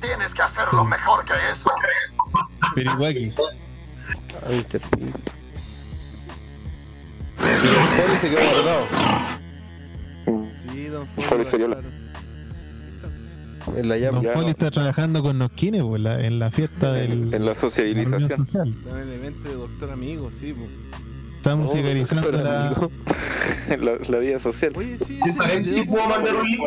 Tienes 0.00 0.32
que 0.34 0.42
hacerlo 0.42 0.84
mejor 0.84 1.24
que 1.24 1.34
eso. 1.52 1.70
Piriwaki. 2.74 3.32
Ah, 3.38 4.48
Mr. 4.50 4.80
P. 4.80 5.12
Y 7.40 7.68
el 7.68 7.88
foley 7.92 8.16
se 8.18 8.30
quedó 8.30 8.50
guardado 8.50 8.86
Sí, 10.72 10.86
don 10.86 11.06
Foley 11.06 11.44
se 11.44 11.58
la- 11.58 11.66
claro. 11.66 11.88
En 13.76 13.88
la 13.88 13.96
llave. 13.98 14.20
Don 14.22 14.42
no. 14.42 14.48
está 14.48 14.70
trabajando 14.70 15.22
con 15.22 15.38
Nosquines 15.38 15.82
pues, 15.82 16.00
la- 16.02 16.24
en 16.24 16.38
la 16.38 16.50
fiesta 16.50 16.92
del. 16.92 17.32
en, 17.34 17.44
la 17.44 17.54
sociabilización. 17.54 18.46
social. 18.46 18.68
Está 18.70 18.90
en 19.02 19.08
el 19.08 19.14
evento 19.14 19.48
de 19.48 19.54
Doctor 19.54 19.90
Amigo, 19.90 20.30
sí. 20.30 20.52
po. 20.52 20.66
Está 21.36 21.56
musicalizando 21.56 22.22
doctor 22.30 22.44
la. 22.44 22.66
amigo. 22.66 22.90
En 23.70 23.84
la, 23.84 23.92
la 24.08 24.18
vida 24.18 24.38
social. 24.38 24.72
Oye, 24.76 24.96
sí. 24.98 25.18
Sí, 25.22 25.32
saben 25.32 25.64
si 25.64 25.82
puedo 25.82 26.08
mandar 26.08 26.34
un 26.36 26.44
link. 26.50 26.60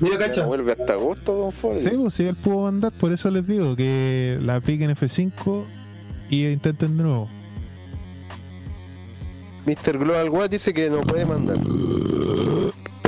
Mira, 0.00 0.18
cacha. 0.18 0.44
vuelve 0.44 0.72
hasta 0.72 0.94
agosto, 0.94 1.32
don 1.34 1.52
Foley. 1.52 1.82
Sí, 1.84 1.90
pues 1.96 2.14
sí, 2.14 2.24
él 2.24 2.34
pudo 2.34 2.62
mandar, 2.62 2.90
por 2.92 3.12
eso 3.12 3.30
les 3.30 3.46
digo 3.46 3.76
que 3.76 4.36
la 4.42 4.56
apliquen 4.56 4.90
F5 4.90 5.62
y 6.30 6.46
intenten 6.48 6.96
de 6.96 7.04
nuevo. 7.04 7.28
Mr. 9.66 9.98
Global 9.98 10.28
Watt 10.30 10.50
dice 10.50 10.74
que 10.74 10.90
no 10.90 11.02
puede 11.02 11.24
mandar. 11.24 11.56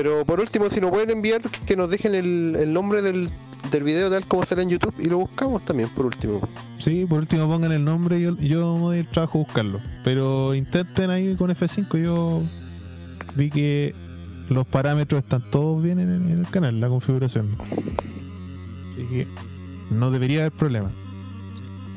Pero 0.04 0.22
por 0.26 0.38
último, 0.38 0.68
si 0.68 0.82
nos 0.82 0.90
pueden 0.90 1.08
enviar, 1.08 1.40
que 1.64 1.78
nos 1.78 1.90
dejen 1.90 2.14
el, 2.14 2.56
el 2.56 2.74
nombre 2.74 3.00
del, 3.00 3.30
del 3.70 3.84
video 3.84 4.10
tal 4.10 4.26
como 4.26 4.44
será 4.44 4.60
en 4.60 4.68
YouTube 4.68 4.92
y 4.98 5.06
lo 5.06 5.16
buscamos 5.16 5.64
también, 5.64 5.88
por 5.88 6.04
último. 6.04 6.46
Sí, 6.78 7.06
por 7.06 7.20
último 7.20 7.48
pongan 7.48 7.72
el 7.72 7.82
nombre 7.82 8.18
y 8.18 8.24
yo, 8.24 8.36
yo 8.36 8.74
me 8.74 8.80
doy 8.80 8.98
el 8.98 9.06
trabajo 9.06 9.38
a 9.38 9.42
buscarlo. 9.44 9.80
Pero 10.04 10.54
intenten 10.54 11.08
ahí 11.08 11.34
con 11.36 11.48
F5, 11.48 12.02
yo 12.02 12.42
vi 13.34 13.48
que 13.48 13.94
los 14.50 14.66
parámetros 14.66 15.22
están 15.22 15.42
todos 15.50 15.82
bien 15.82 15.98
en, 15.98 16.10
en 16.10 16.40
el 16.40 16.50
canal, 16.50 16.78
la 16.78 16.88
configuración. 16.88 17.48
Así 18.92 19.06
que 19.06 19.26
no 19.90 20.10
debería 20.10 20.40
haber 20.40 20.52
problema. 20.52 20.90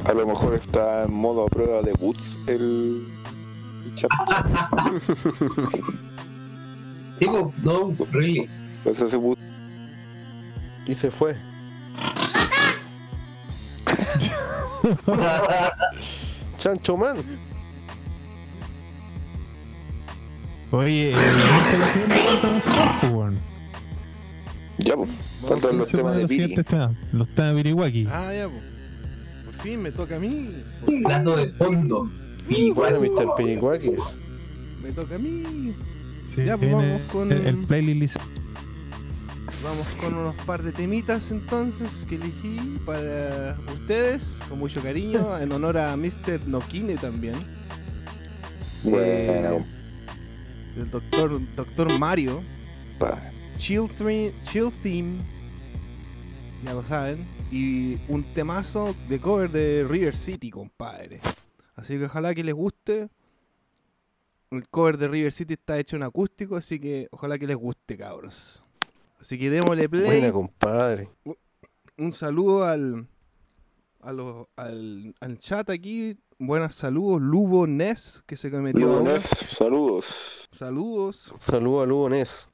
A 0.05 0.13
lo 0.13 0.25
mejor 0.25 0.55
está 0.55 1.03
en 1.03 1.13
modo 1.13 1.45
a 1.45 1.49
prueba 1.49 1.81
de 1.81 1.91
boots 1.91 2.37
el, 2.47 3.05
el 3.85 3.95
chat. 3.95 4.09
Tipo, 7.19 7.51
no, 7.63 7.93
really. 8.11 8.47
Pues 8.83 9.01
ese 9.01 9.17
boot 9.17 9.37
Y 10.85 10.95
se 10.95 11.11
fue. 11.11 11.35
Chancho 16.57 16.97
Man. 16.97 17.17
Oye, 20.71 21.11
eh, 21.11 21.15
vamos 21.15 21.79
la 21.79 21.93
siguiente 21.93 22.47
musical, 22.47 22.97
pues, 22.99 23.11
weón. 23.13 23.39
Ya, 24.79 24.95
pues. 24.95 25.09
Faltan 25.47 25.77
los 25.77 25.89
temas 25.89 26.17
de 26.17 26.27
Piri. 26.27 26.55
temas, 26.63 26.91
Los 27.13 27.27
temas 27.29 27.55
de 27.55 27.63
Piriwaki. 27.63 28.07
Ah, 28.11 28.33
ya, 28.33 28.47
po. 28.47 28.55
Por 29.45 29.53
fin 29.61 29.81
me 29.81 29.91
toca 29.91 30.17
a 30.17 30.19
mí. 30.19 30.49
Plato 31.03 31.37
de 31.37 31.47
fondo. 31.53 32.09
Bueno, 32.75 32.99
Mr. 32.99 33.35
Pinicuakis. 33.37 34.17
Me 34.83 34.91
toca 34.91 35.15
a 35.15 35.17
mí. 35.17 35.73
Sí, 36.37 36.45
ya, 36.45 36.57
pues, 36.57 36.69
viene 36.69 36.91
vamos 36.93 37.01
con- 37.11 37.31
el, 37.31 37.47
el 37.47 37.57
playlist. 37.57 38.17
Vamos 39.63 39.87
con 39.99 40.13
unos 40.13 40.35
par 40.45 40.61
de 40.61 40.71
temitas 40.71 41.31
entonces 41.31 42.05
que 42.07 42.15
elegí 42.15 42.79
para 42.85 43.57
ustedes 43.73 44.39
con 44.47 44.59
mucho 44.59 44.81
cariño 44.81 45.37
en 45.41 45.51
honor 45.51 45.77
a 45.79 45.97
Mr. 45.97 46.47
Nokine 46.47 46.95
también. 46.95 47.35
Bueno, 48.83 48.99
Eh, 49.57 49.63
el 50.77 50.91
doctor, 50.91 51.41
doctor 51.55 51.99
Mario. 51.99 52.41
pa. 52.99 53.19
Chill, 53.57 53.87
Chill 54.51 54.71
Theme. 54.83 55.15
Ya 56.63 56.73
lo 56.73 56.83
saben. 56.83 57.25
Y 57.51 57.97
un 58.09 58.23
temazo 58.33 58.95
de 59.09 59.19
cover 59.19 59.49
de 59.49 59.85
River 59.89 60.15
City, 60.15 60.49
compadre. 60.51 61.19
Así 61.75 61.97
que 61.97 62.05
ojalá 62.05 62.35
que 62.35 62.43
les 62.43 62.53
guste. 62.53 63.09
El 64.51 64.67
cover 64.69 64.97
de 64.97 65.07
River 65.07 65.31
City 65.31 65.53
está 65.55 65.77
hecho 65.77 65.95
en 65.97 66.03
acústico, 66.03 66.55
así 66.55 66.79
que 66.79 67.07
ojalá 67.11 67.37
que 67.37 67.47
les 67.47 67.57
guste, 67.57 67.97
cabros. 67.97 68.63
Así 69.19 69.37
que 69.37 69.49
démosle 69.49 69.89
play. 69.89 70.05
Buena, 70.05 70.31
compadre. 70.31 71.09
Un 71.97 72.11
saludo 72.11 72.63
al, 72.63 73.07
a 74.01 74.13
lo- 74.13 74.49
al, 74.55 75.13
al 75.19 75.39
chat 75.39 75.69
aquí. 75.69 76.17
Buenas 76.39 76.75
saludos. 76.75 77.19
Lubo 77.21 77.65
Ness, 77.65 78.23
que 78.27 78.37
se 78.37 78.49
metió 78.51 78.87
ahora. 78.93 79.05
Lunes, 79.05 79.23
saludos. 79.23 80.47
Saludos. 80.51 81.31
Saludos 81.39 81.83
a 81.83 81.85
Lugo 81.87 82.09
Ness. 82.09 82.49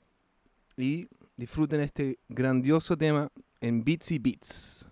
Y 0.78 1.08
disfruten 1.36 1.82
este 1.82 2.18
grandioso 2.30 2.98
tema 2.98 3.28
en 3.60 3.84
Bitsy 3.84 4.20
Beats. 4.20 4.90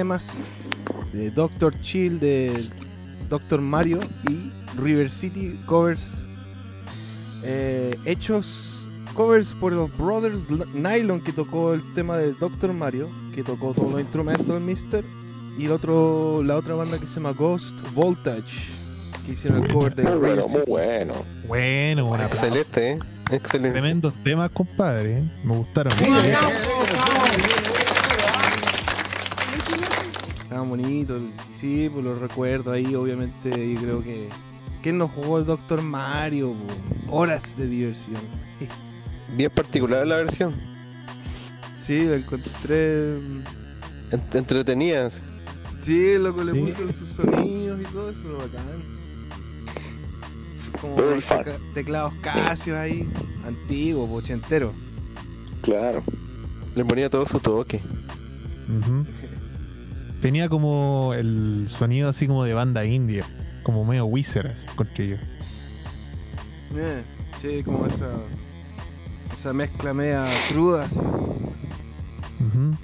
Temas 0.00 0.30
de 1.12 1.30
Doctor 1.30 1.78
Chill, 1.82 2.18
de 2.20 2.70
Doctor 3.28 3.60
Mario 3.60 4.00
y 4.30 4.50
River 4.80 5.10
City 5.10 5.60
covers 5.66 6.22
eh, 7.42 7.94
hechos 8.06 8.86
covers 9.12 9.52
por 9.52 9.74
los 9.74 9.94
Brothers 9.98 10.48
Nylon 10.72 11.20
que 11.20 11.34
tocó 11.34 11.74
el 11.74 11.82
tema 11.92 12.16
de 12.16 12.32
Doctor 12.32 12.72
Mario, 12.72 13.08
que 13.34 13.42
tocó 13.42 13.74
todos 13.74 13.92
los 13.92 14.00
instrumentos 14.00 14.46
del 14.46 14.60
Mister, 14.60 15.04
y 15.58 15.66
el 15.66 15.72
otro, 15.72 16.42
la 16.42 16.56
otra 16.56 16.76
banda 16.76 16.98
que 16.98 17.06
se 17.06 17.16
llama 17.16 17.32
Ghost 17.32 17.74
Voltage, 17.92 18.56
que 19.26 19.32
hicieron 19.32 19.64
el 19.64 19.70
cover 19.70 19.94
de 19.94 20.04
Muy 20.04 20.12
River 20.12 20.28
bueno, 20.28 20.48
muy 20.48 20.62
bueno. 20.66 21.14
Bueno, 21.46 22.06
un. 22.06 22.20
Excelente, 22.20 22.92
¿eh? 22.92 22.98
Excelente. 23.32 23.78
Tremendos 23.78 24.14
temas, 24.24 24.50
compadre. 24.50 25.18
¿eh? 25.18 25.22
Me 25.44 25.56
gustaron. 25.56 25.92
Bonito, 30.68 31.16
el- 31.16 31.30
sí, 31.52 31.88
pues 31.92 32.04
lo 32.04 32.18
recuerdo 32.18 32.72
ahí, 32.72 32.94
obviamente, 32.94 33.48
y 33.64 33.76
creo 33.76 34.02
que... 34.02 34.28
¿Quién 34.82 34.96
nos 34.98 35.10
jugó 35.10 35.38
el 35.38 35.44
Doctor 35.46 35.82
Mario? 35.82 36.54
po? 37.06 37.16
Horas 37.18 37.56
de 37.56 37.66
diversión. 37.66 38.20
Bien 39.36 39.50
particular 39.50 40.06
la 40.06 40.16
versión. 40.16 40.54
Sí, 41.78 42.00
la 42.00 42.16
encontré... 42.16 43.10
Ent- 44.10 44.34
Entretenidas. 44.34 45.22
Sí, 45.82 46.18
loco, 46.18 46.42
le 46.44 46.52
Sí. 46.52 46.60
puso 46.60 46.92
sus 46.98 47.08
sonidos 47.10 47.80
y 47.80 47.84
todo 47.84 48.10
eso, 48.10 48.38
bacán. 48.38 49.00
Como 50.80 50.96
teclados 51.74 52.14
Casio 52.22 52.78
ahí, 52.78 53.06
antiguo, 53.46 54.06
pochentero. 54.08 54.72
Claro. 55.62 56.02
Le 56.74 56.84
ponía 56.84 57.10
todo 57.10 57.26
su 57.26 57.38
toque. 57.38 57.80
Ujú. 58.68 59.04
Tenía 60.20 60.48
como 60.48 61.14
el 61.14 61.66
sonido 61.68 62.08
así 62.08 62.26
como 62.26 62.44
de 62.44 62.52
banda 62.52 62.84
india, 62.84 63.24
como 63.62 63.84
medio 63.84 64.04
Wizard, 64.06 64.46
así, 64.46 64.66
encontré 64.70 65.08
yo. 65.08 65.16
Eh, 66.76 67.02
sí, 67.40 67.62
como 67.62 67.86
esa... 67.86 68.08
Esa 69.34 69.52
mezcla 69.54 69.94
media 69.94 70.26
cruda, 70.50 70.84
así. 70.84 70.98
Ujú. 70.98 72.76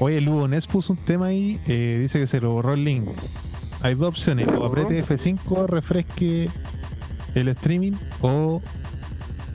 Oye, 0.00 0.20
Lugo 0.20 0.48
Ness 0.48 0.66
puso 0.66 0.92
un 0.94 0.98
tema 0.98 1.26
ahí, 1.26 1.60
eh, 1.68 1.98
dice 2.00 2.18
que 2.18 2.26
se 2.26 2.40
lo 2.40 2.50
borró 2.50 2.74
el 2.74 2.84
link. 2.84 3.08
Hay 3.82 3.94
dos 3.94 4.08
opciones, 4.08 4.46
¿Se 4.46 4.52
lo 4.52 4.62
o 4.62 4.66
apriete 4.66 5.04
F5, 5.04 5.66
refresque 5.66 6.50
el 7.34 7.48
streaming, 7.48 7.92
o 8.20 8.60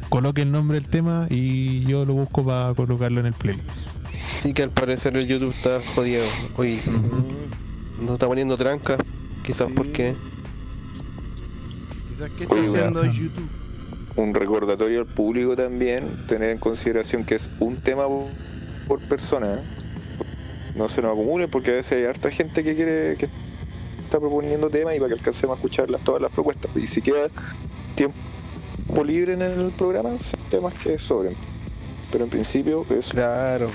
coloque 0.09 0.41
el 0.41 0.51
nombre 0.51 0.79
del 0.79 0.89
tema 0.89 1.27
y 1.29 1.81
yo 1.85 2.05
lo 2.05 2.13
busco 2.13 2.43
para 2.45 2.73
colocarlo 2.73 3.19
en 3.19 3.27
el 3.27 3.33
playlist. 3.33 3.90
Sí 4.41 4.53
que 4.55 4.63
al 4.63 4.71
parecer 4.71 5.15
el 5.17 5.27
YouTube 5.27 5.53
está 5.55 5.81
jodido. 5.93 6.23
Hoy 6.57 6.79
no 8.01 8.13
está 8.13 8.25
poniendo 8.27 8.57
tranca. 8.57 8.97
Quizás 9.45 9.67
Sí. 9.67 9.73
porque. 9.75 10.15
Quizás 12.09 12.31
que 12.31 12.43
está 12.45 12.55
Oye, 12.55 12.65
haciendo. 12.69 13.03
YouTube. 13.05 13.47
Un 14.15 14.33
recordatorio 14.33 15.01
al 15.01 15.05
público 15.05 15.55
también, 15.55 16.07
tener 16.27 16.49
en 16.49 16.57
consideración 16.57 17.23
que 17.23 17.35
es 17.35 17.51
un 17.59 17.75
tema 17.77 18.05
por- 18.87 18.99
persona. 19.01 19.53
¿eh? 19.53 19.59
No 20.75 20.89
se 20.89 21.03
nos 21.03 21.11
acumulen 21.11 21.47
porque 21.47 21.69
a 21.69 21.73
veces 21.75 21.91
hay 21.99 22.05
harta 22.05 22.31
gente 22.31 22.63
que 22.63 22.75
quiere 22.75 23.17
que 23.17 23.25
está 24.03 24.19
proponiendo 24.19 24.71
temas 24.71 24.95
y 24.95 24.99
para 24.99 25.09
que 25.09 25.19
alcancemos 25.19 25.53
a 25.53 25.57
escucharlas 25.57 26.01
todas 26.03 26.19
las 26.19 26.31
propuestas. 26.31 26.75
Y 26.75 26.87
si 26.87 27.03
queda 27.03 27.27
tiempo 27.93 28.15
libre 29.05 29.33
en 29.33 29.43
el 29.43 29.69
programa, 29.77 30.09
son 30.09 30.39
temas 30.49 30.73
que 30.73 30.97
sobren. 30.97 31.35
Pero 32.11 32.23
en 32.23 32.29
principio 32.31 32.87
es 32.89 33.05
Claro. 33.09 33.69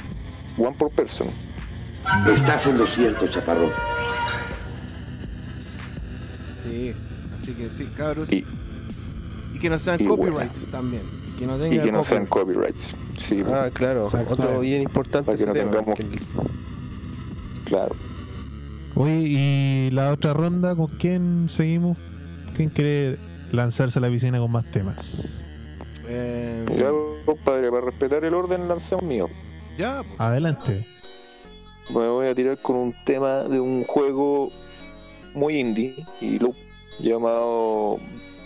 One 0.58 0.76
por 0.76 0.90
person. 0.90 1.28
Estás 2.32 2.66
en 2.66 2.78
lo 2.78 2.86
cierto, 2.86 3.26
chaparrón. 3.26 3.70
Sí, 6.64 6.92
así 7.40 7.52
que 7.52 7.70
sí, 7.70 7.86
cabros. 7.96 8.30
Y- 8.32 8.44
Y 9.54 9.58
que 9.58 9.70
no 9.70 9.78
sean 9.78 10.04
copyrights 10.04 10.66
también. 10.70 11.02
Que 11.38 11.46
no 11.46 11.56
Y 11.66 11.78
que 11.80 11.90
no 11.92 12.04
sean 12.04 12.26
copyright. 12.26 12.74
copyrights. 12.76 12.94
Sí, 13.18 13.42
Ah, 13.46 13.68
claro. 13.72 14.04
Exacto. 14.04 14.34
Otro 14.34 14.60
bien 14.60 14.82
importante 14.82 15.26
Para 15.26 15.38
que 15.38 15.46
no 15.46 15.52
tema, 15.52 15.70
tengamos- 15.70 15.94
que 15.98 16.06
claro. 17.64 17.96
Oye, 18.94 19.14
y 19.18 19.90
la 19.90 20.12
otra 20.12 20.32
ronda, 20.34 20.74
¿con 20.76 20.86
quién 20.88 21.48
seguimos? 21.50 21.96
¿Quién 22.56 22.70
quiere 22.70 23.18
lanzarse 23.52 23.98
a 23.98 24.02
la 24.02 24.08
piscina 24.08 24.38
con 24.38 24.50
más 24.52 24.64
temas? 24.70 24.96
Eh, 26.08 26.64
Ya, 26.78 26.90
compadre, 27.24 27.70
para 27.70 27.86
respetar 27.86 28.24
el 28.24 28.34
orden, 28.34 28.68
lancemos 28.68 29.04
mío. 29.04 29.28
Ya, 29.76 30.02
pues. 30.02 30.20
Adelante. 30.20 30.86
Me 31.90 32.08
voy 32.08 32.26
a 32.26 32.34
tirar 32.34 32.58
con 32.58 32.76
un 32.76 32.94
tema 33.04 33.44
de 33.44 33.60
un 33.60 33.84
juego 33.84 34.50
muy 35.34 35.58
indie 35.58 35.94
y 36.20 36.38
loop 36.38 36.56
llamado 36.98 37.98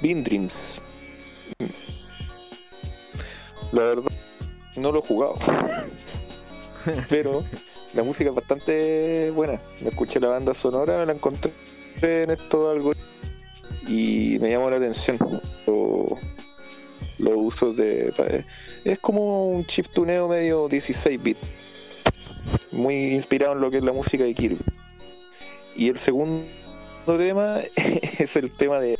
Bean 0.02 0.22
Dreams. 0.22 0.80
La 3.72 3.82
verdad, 3.82 4.12
no 4.76 4.92
lo 4.92 4.98
he 4.98 5.06
jugado. 5.06 5.34
Pero 7.08 7.44
la 7.94 8.02
música 8.02 8.30
es 8.30 8.36
bastante 8.36 9.30
buena. 9.30 9.60
Me 9.80 9.88
escuché 9.88 10.20
la 10.20 10.28
banda 10.28 10.54
sonora, 10.54 10.98
me 10.98 11.06
la 11.06 11.12
encontré 11.12 11.52
en 12.00 12.30
esto 12.30 12.70
algo 12.70 12.92
y 13.86 14.38
me 14.40 14.50
llamó 14.50 14.70
la 14.70 14.76
atención. 14.76 15.18
Los 17.18 17.34
usos 17.36 17.76
de. 17.76 18.44
Es 18.84 18.98
como 18.98 19.48
un 19.50 19.66
chiptuneo 19.66 20.28
medio 20.28 20.68
16 20.68 21.22
bits 21.22 22.02
muy 22.72 23.12
inspirado 23.14 23.52
en 23.52 23.60
lo 23.60 23.70
que 23.70 23.78
es 23.78 23.82
la 23.84 23.92
música 23.92 24.24
de 24.24 24.34
Kirby. 24.34 24.58
Y 25.76 25.88
el 25.88 25.98
segundo 25.98 26.46
tema 27.06 27.58
es 28.18 28.36
el 28.36 28.50
tema 28.50 28.80
de 28.80 28.98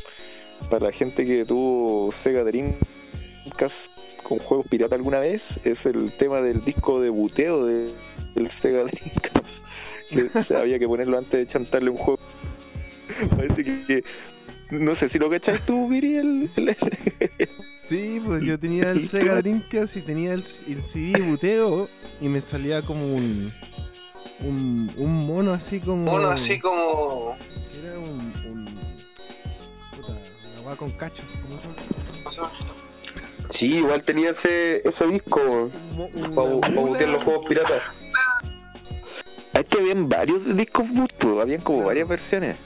para 0.69 0.87
la 0.87 0.93
gente 0.93 1.25
que 1.25 1.45
tuvo 1.47 2.13
Sega 2.13 2.45
Dreamcast 2.45 3.91
con 4.23 4.39
juegos 4.39 4.67
pirata 4.69 4.95
alguna 4.95 5.19
vez, 5.19 5.59
es 5.65 5.87
el 5.87 6.13
tema 6.13 6.41
del 6.43 6.63
disco 6.65 7.01
de 7.01 7.09
buteo 7.11 7.65
de, 7.67 7.91
del 8.35 8.51
Sega 8.51 8.85
Dreamcast. 8.85 9.47
Que 10.47 10.55
había 10.57 10.79
que 10.79 10.87
ponerlo 10.87 11.17
antes 11.19 11.33
de 11.41 11.47
chantarle 11.47 11.91
un 11.91 11.97
juego. 11.97 12.21
Parece 13.37 13.65
que, 13.65 13.85
que- 13.85 14.05
no 14.71 14.95
sé 14.95 15.09
si 15.09 15.19
lo 15.19 15.29
cachai 15.31 15.59
tú, 15.67 15.89
Viri, 15.89 16.17
el- 16.17 16.51
el- 16.57 16.77
Sí, 17.91 18.23
pues 18.25 18.45
yo 18.45 18.57
tenía 18.57 18.93
el 18.93 19.01
Sega 19.09 19.43
Dreamcast 19.43 19.97
y 19.97 20.03
tenía 20.03 20.33
el, 20.33 20.45
el 20.69 20.85
CD 20.85 21.21
buteo 21.23 21.89
y 22.21 22.29
me 22.29 22.41
salía 22.41 22.83
como 22.83 23.05
un. 23.05 23.53
Un, 24.43 24.93
un 24.97 25.27
mono 25.27 25.53
así 25.53 25.81
como. 25.81 26.05
Mono 26.05 26.31
así 26.31 26.61
como. 26.61 27.37
Era 27.77 27.99
un. 27.99 28.33
un 28.49 28.65
puta, 29.91 30.17
una 30.65 30.77
con 30.77 30.93
cachos. 30.93 31.25
¿Cómo 31.43 32.31
se 32.31 32.37
llama? 32.37 32.53
Sí, 33.49 33.79
igual 33.79 34.05
tenía 34.05 34.31
ese, 34.31 34.89
ese 34.89 35.09
disco 35.09 35.69
para 36.37 36.49
mula. 36.71 36.91
botear 36.93 37.09
los 37.09 37.25
juegos 37.25 37.45
piratas. 37.49 37.83
Es 39.53 39.65
que 39.65 39.79
habían 39.79 40.09
varios 40.09 40.57
discos 40.57 40.89
boot, 40.91 41.12
pues, 41.19 41.39
habían 41.41 41.61
como 41.61 41.87
varias 41.87 42.07
versiones. 42.07 42.57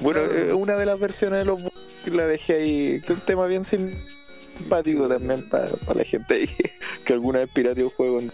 Bueno, 0.00 0.20
Claro. 0.20 0.34
eh, 0.34 0.52
una 0.54 0.76
de 0.76 0.86
las 0.86 0.98
versiones 0.98 1.40
de 1.40 1.44
los 1.44 1.60
la 2.06 2.26
dejé 2.26 2.54
ahí, 2.54 3.00
que 3.02 3.12
es 3.12 3.18
un 3.18 3.24
tema 3.26 3.46
bien 3.46 3.64
simpático 3.64 5.06
también 5.08 5.48
para 5.48 5.68
la 5.94 6.04
gente 6.04 6.34
ahí, 6.34 6.48
que 7.04 7.12
alguna 7.12 7.40
vez 7.40 7.50
pirateó 7.54 7.84
un 7.84 7.90
juego. 7.90 8.20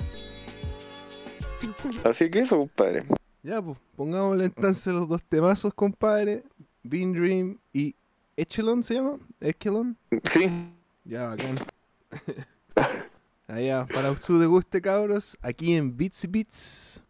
Así 2.05 2.31
que 2.31 2.41
eso, 2.41 2.57
compadre. 2.57 3.05
Ya, 3.43 3.61
pues, 3.63 3.77
pongámosle 3.97 4.45
entonces 4.47 4.93
los 4.93 5.09
dos 5.09 5.23
temazos, 5.25 5.73
compadre. 5.75 6.45
Bean 6.83 7.13
Dream 7.13 7.59
y 7.73 7.95
Echelon 8.37 8.83
se 8.85 8.95
llama. 8.95 9.19
Echelon. 9.41 9.97
Sí, 10.25 10.49
Ya, 11.05 11.29
bacán. 11.29 11.57
Allá, 13.49 13.87
para 13.93 14.17
su 14.21 14.39
deguste, 14.39 14.81
cabros, 14.81 15.37
aquí 15.43 15.75
en 15.75 15.97
Beats 15.97 16.25
y 16.25 16.27
Beats. 16.27 17.03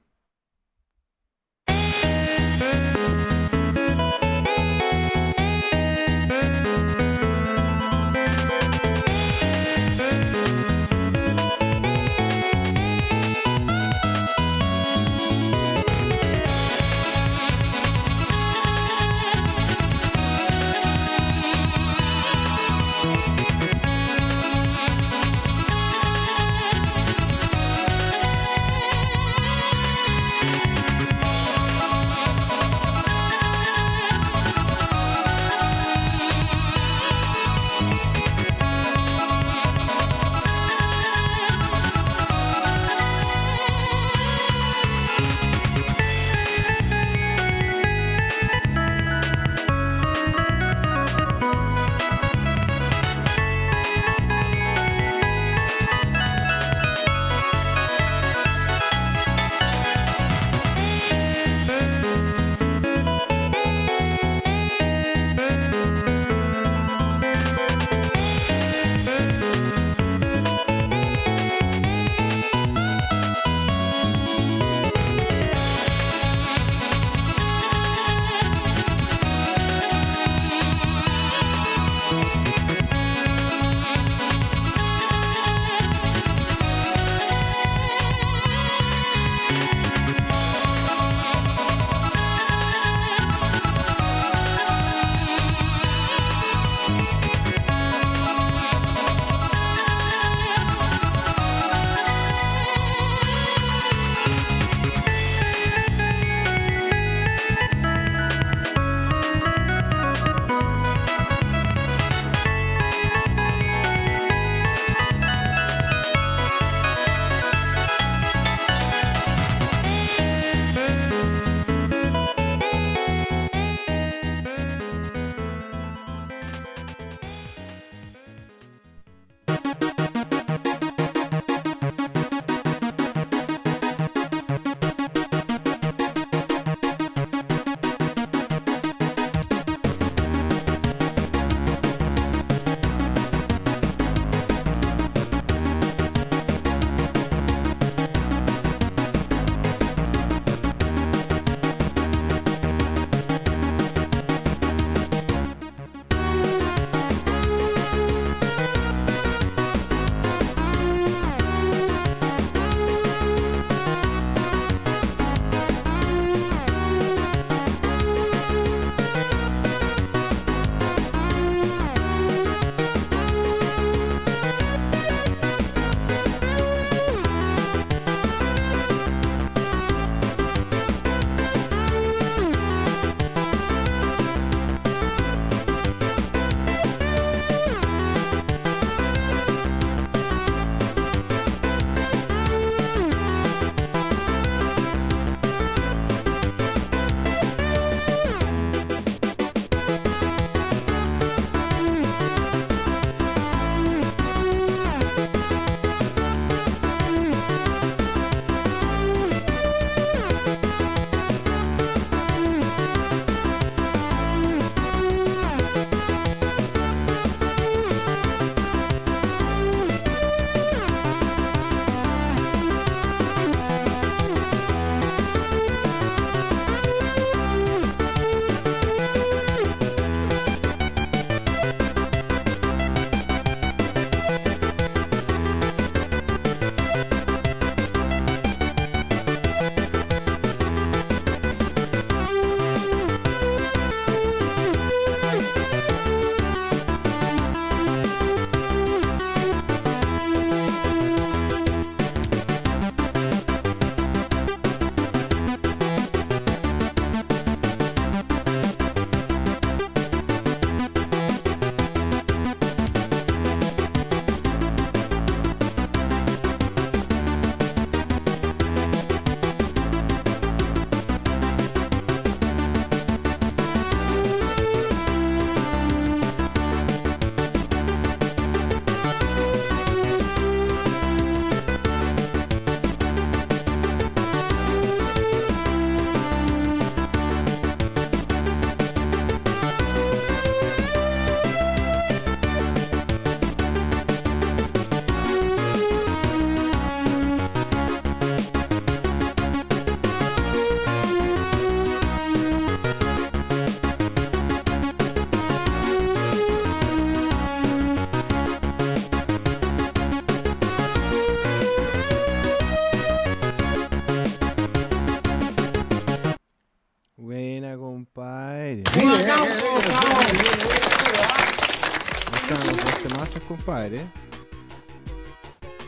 Compadre. 323.77 324.07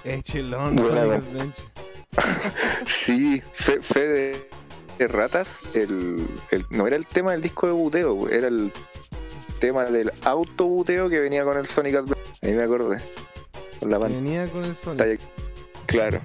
Echelon. 0.04 0.78
Adventure. 0.78 1.52
Sí, 2.86 3.42
fe, 3.52 3.80
fe 3.80 4.00
de, 4.06 4.48
de 4.98 5.08
ratas, 5.08 5.60
el, 5.74 6.26
el- 6.50 6.64
no 6.70 6.86
era 6.86 6.96
el 6.96 7.06
tema 7.06 7.32
del 7.32 7.42
disco 7.42 7.66
de 7.66 7.72
buteo, 7.72 8.28
era 8.28 8.48
el 8.48 8.72
tema 9.60 9.84
del 9.84 10.12
autobuteo 10.24 11.08
que 11.08 11.20
venía 11.20 11.44
con 11.44 11.56
el 11.58 11.66
Sonic 11.66 11.94
Adventure. 11.96 12.20
Ahí 12.42 12.54
me 12.54 12.62
acordé. 12.64 12.98
Con 13.80 13.90
la 13.90 13.98
Venía 13.98 14.46
con 14.48 14.64
el 14.64 14.74
Sonic. 14.74 15.20
claro. 15.86 16.20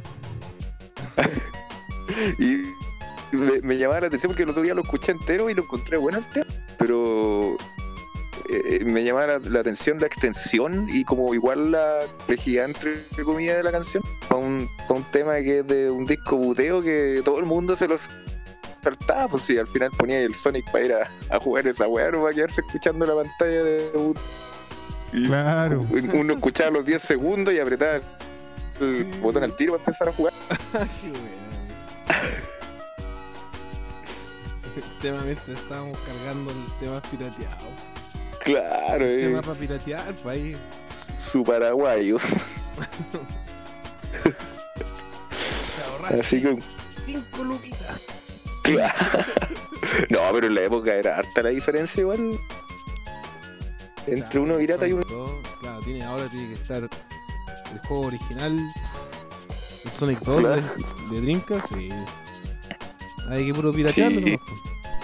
y 2.39 3.35
me, 3.35 3.61
me 3.61 3.77
llamaba 3.77 4.01
la 4.01 4.07
atención 4.07 4.31
porque 4.31 4.43
el 4.43 4.49
otro 4.49 4.63
día 4.63 4.73
lo 4.73 4.81
escuché 4.83 5.11
entero 5.11 5.49
y 5.49 5.53
lo 5.53 5.63
encontré 5.63 5.97
bueno 5.97 6.17
el 6.19 6.25
tema, 6.25 6.45
pero 6.77 7.22
eh, 8.63 8.85
me 8.85 9.03
llamaba 9.03 9.27
la, 9.27 9.39
la 9.39 9.59
atención 9.61 9.99
la 9.99 10.07
extensión 10.07 10.87
y 10.89 11.03
como 11.03 11.33
igual 11.33 11.71
la 11.71 12.01
complejidad 12.17 12.65
entre 12.65 12.93
comillas 13.23 13.57
de 13.57 13.63
la 13.63 13.71
canción 13.71 14.03
para 14.27 14.41
un, 14.41 14.69
pa' 14.87 14.93
un 14.95 15.03
tema 15.05 15.35
que 15.37 15.59
es 15.59 15.67
de 15.67 15.89
un 15.89 16.05
disco 16.05 16.37
buteo 16.37 16.81
que 16.81 17.21
todo 17.23 17.39
el 17.39 17.45
mundo 17.45 17.75
se 17.75 17.87
los 17.87 18.01
saltaba, 18.83 19.27
pues 19.29 19.43
sí, 19.43 19.57
al 19.57 19.67
final 19.67 19.91
ponía 19.97 20.19
el 20.19 20.35
Sonic 20.35 20.69
para 20.71 20.85
ir 20.85 20.93
a, 20.93 21.09
a 21.29 21.39
jugar 21.39 21.65
esa 21.67 21.87
weá, 21.87 22.11
no 22.11 22.21
va 22.21 22.31
a 22.31 22.33
quedarse 22.33 22.61
escuchando 22.61 23.05
la 23.05 23.15
pantalla 23.15 23.63
de. 23.63 23.89
Y 25.13 25.27
Claro. 25.27 25.85
uno 26.13 26.33
escuchaba 26.33 26.71
los 26.71 26.85
10 26.85 27.01
segundos 27.01 27.53
y 27.53 27.59
apretaba 27.59 27.95
el 27.95 28.03
Sí. 28.79 29.19
botón 29.21 29.43
al 29.43 29.55
tiro 29.55 29.73
para 29.73 29.83
empezar 29.83 30.09
a 30.09 30.11
jugar. 30.11 30.33
Qué 31.01 31.09
buena. 31.09 31.43
El 34.75 35.01
tema 35.01 35.23
estábamos 35.31 35.97
cargando 35.99 36.51
el 36.51 36.57
tema 36.79 37.01
pirateado. 37.03 37.67
Claro, 38.43 39.05
eh, 39.05 39.27
tema 39.27 39.41
para 39.41 39.53
piratear, 39.59 40.13
pues 40.15 40.25
ahí. 40.39 40.57
su 41.31 41.43
paraguayo. 41.43 42.17
Así 46.19 46.41
que, 46.41 46.57
cinco 47.05 47.43
luquitas. 47.43 48.01
claro. 48.63 48.93
No, 50.09 50.19
pero 50.33 50.47
en 50.47 50.55
la 50.55 50.61
época 50.63 50.93
era 50.95 51.17
harta 51.17 51.41
la 51.43 51.49
diferencia 51.49 52.01
igual. 52.01 52.31
Entre 54.07 54.27
Claro, 54.29 54.43
uno 54.43 54.57
pirata 54.57 54.87
y 54.87 54.93
uno. 54.93 55.03
2, 55.07 55.31
claro, 55.61 55.79
tiene, 55.81 56.03
ahora 56.03 56.25
tiene 56.29 56.47
que 56.49 56.53
estar 56.55 56.83
el 56.83 57.79
juego 57.87 58.07
original, 58.07 58.57
el 59.85 59.91
Sonic 59.91 60.19
2 60.19 60.39
Claro. 60.39 60.55
de, 60.55 61.15
de 61.15 61.21
Dreamcast, 61.21 61.71
y 61.73 61.89
hay 63.29 63.45
que 63.45 63.53
puro 63.53 63.71
piratearlo. 63.71 64.19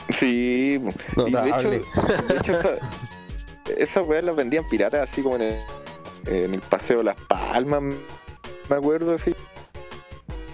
Sí. 0.09 0.79
pues. 0.81 0.95
Sí, 1.15 1.27
y 1.27 1.31
de 1.31 1.49
hecho, 1.49 1.69
de 1.69 1.77
hecho 2.39 2.59
esas 3.77 4.07
weas 4.07 4.23
las 4.23 4.35
vendían 4.35 4.67
piratas 4.67 5.09
así 5.09 5.21
como 5.21 5.35
en 5.35 5.41
el, 5.43 5.57
en 6.27 6.53
el 6.53 6.61
Paseo 6.61 6.99
de 6.99 7.05
Las 7.05 7.17
Palmas, 7.27 7.81
me 7.81 8.75
acuerdo 8.75 9.13
así. 9.13 9.33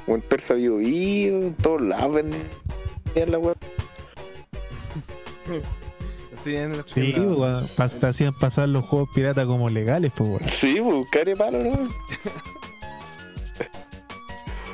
O 0.08 0.16
en 0.16 0.22
Persa 0.22 0.54
Bio 0.54 0.78
Bio, 0.78 1.42
en 1.42 1.56
todos 1.56 1.82
lados 1.82 2.14
vendían 2.14 3.32
la 3.32 3.38
los 3.38 3.58
Sí, 6.86 7.14
weón, 7.18 7.66
te 8.00 8.06
hacían 8.06 8.38
pasar 8.38 8.70
los 8.70 8.86
juegos 8.86 9.10
piratas 9.16 9.48
como 9.48 9.68
legales, 9.68 10.12
pues, 10.16 10.30
weón. 10.30 10.48
Sí, 10.48 10.80
pues, 10.80 11.10
care 11.10 11.36
palo, 11.36 11.64
¿no? 11.64 11.72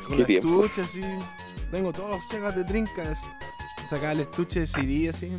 Con 0.08 0.26
qué 0.26 0.40
estuche 0.40 0.82
así. 0.82 1.02
Tengo 1.72 1.94
todos 1.94 2.10
los 2.10 2.28
chegas 2.28 2.58
de 2.58 2.66
trincas. 2.66 3.22
Sacaba 3.88 4.12
el 4.12 4.20
estuche 4.22 4.62
de 4.62 4.68
CD 4.68 5.10
así. 5.10 5.32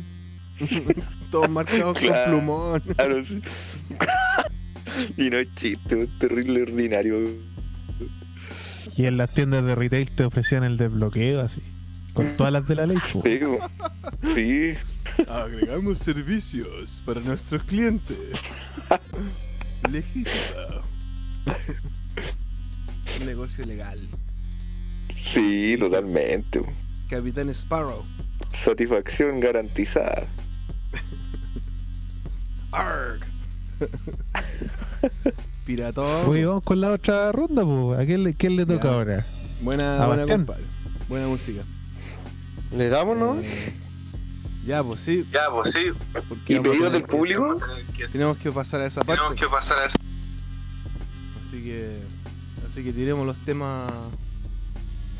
Todos 1.31 1.49
marcados 1.49 1.97
Claro. 1.97 2.31
con 2.31 2.39
plumón. 2.45 2.81
Claro, 2.95 3.25
sí. 3.25 3.41
y 5.17 5.29
no 5.29 5.37
es 5.39 5.53
chiste, 5.55 6.03
es 6.03 6.19
terrible 6.19 6.61
ordinario. 6.63 7.19
Y 8.95 9.05
en 9.05 9.17
las 9.17 9.31
tiendas 9.33 9.63
de 9.65 9.73
retail 9.75 10.11
te 10.11 10.23
ofrecían 10.25 10.63
el 10.63 10.77
desbloqueo 10.77 11.41
así. 11.41 11.61
Con 12.13 12.37
todas 12.37 12.53
las 12.53 12.67
de 12.67 12.75
la 12.75 12.85
ley, 12.85 12.97
sí, 14.35 14.73
Agregamos 15.27 15.97
servicios 15.97 17.01
para 17.05 17.19
nuestros 17.21 17.63
clientes. 17.63 18.17
Legítima. 19.91 20.31
Un 23.19 23.25
negocio 23.25 23.65
legal. 23.65 23.99
sí, 25.23 25.75
totalmente. 25.79 26.61
Capitán 27.09 27.49
Sparrow. 27.49 28.03
Satisfacción 28.51 29.39
garantizada. 29.39 30.27
Arg. 32.73 33.19
Piratón. 35.65 36.29
Oye, 36.29 36.45
vamos 36.45 36.63
con 36.63 36.81
la 36.81 36.91
otra 36.91 37.31
ronda, 37.31 37.63
pues. 37.63 37.99
¿A 37.99 38.05
quién 38.05 38.23
le, 38.23 38.33
quién 38.33 38.55
le 38.55 38.65
toca 38.65 38.89
Ya. 38.89 38.93
ahora? 38.93 39.25
Buena, 39.61 40.05
buena 40.07 40.25
compadre. 40.27 40.63
Buena 41.07 41.27
música. 41.27 41.61
¿Le 42.75 42.89
damos, 42.89 43.17
no? 43.17 43.35
Eh, 43.39 43.73
ya, 44.65 44.83
pues 44.83 45.01
sí. 45.01 45.25
Ya, 45.31 45.49
pues 45.51 45.71
sí. 45.73 45.85
porque 46.27 46.53
¿Y 46.55 46.59
pedidos 46.59 46.91
del 46.91 47.01
que- 47.03 47.07
público? 47.07 47.57
Tenemos 48.11 48.37
que 48.37 48.51
pasar 48.51 48.81
a 48.81 48.87
esa 48.87 49.01
parte. 49.01 49.21
Tenemos 49.21 49.39
que 49.39 49.47
pasar 49.47 49.79
a 49.79 49.85
eso. 49.85 49.95
Así 51.47 51.63
que. 51.63 51.99
Así 52.69 52.83
que 52.83 52.91
tiremos 52.91 53.25
los 53.25 53.37
temas. 53.45 53.91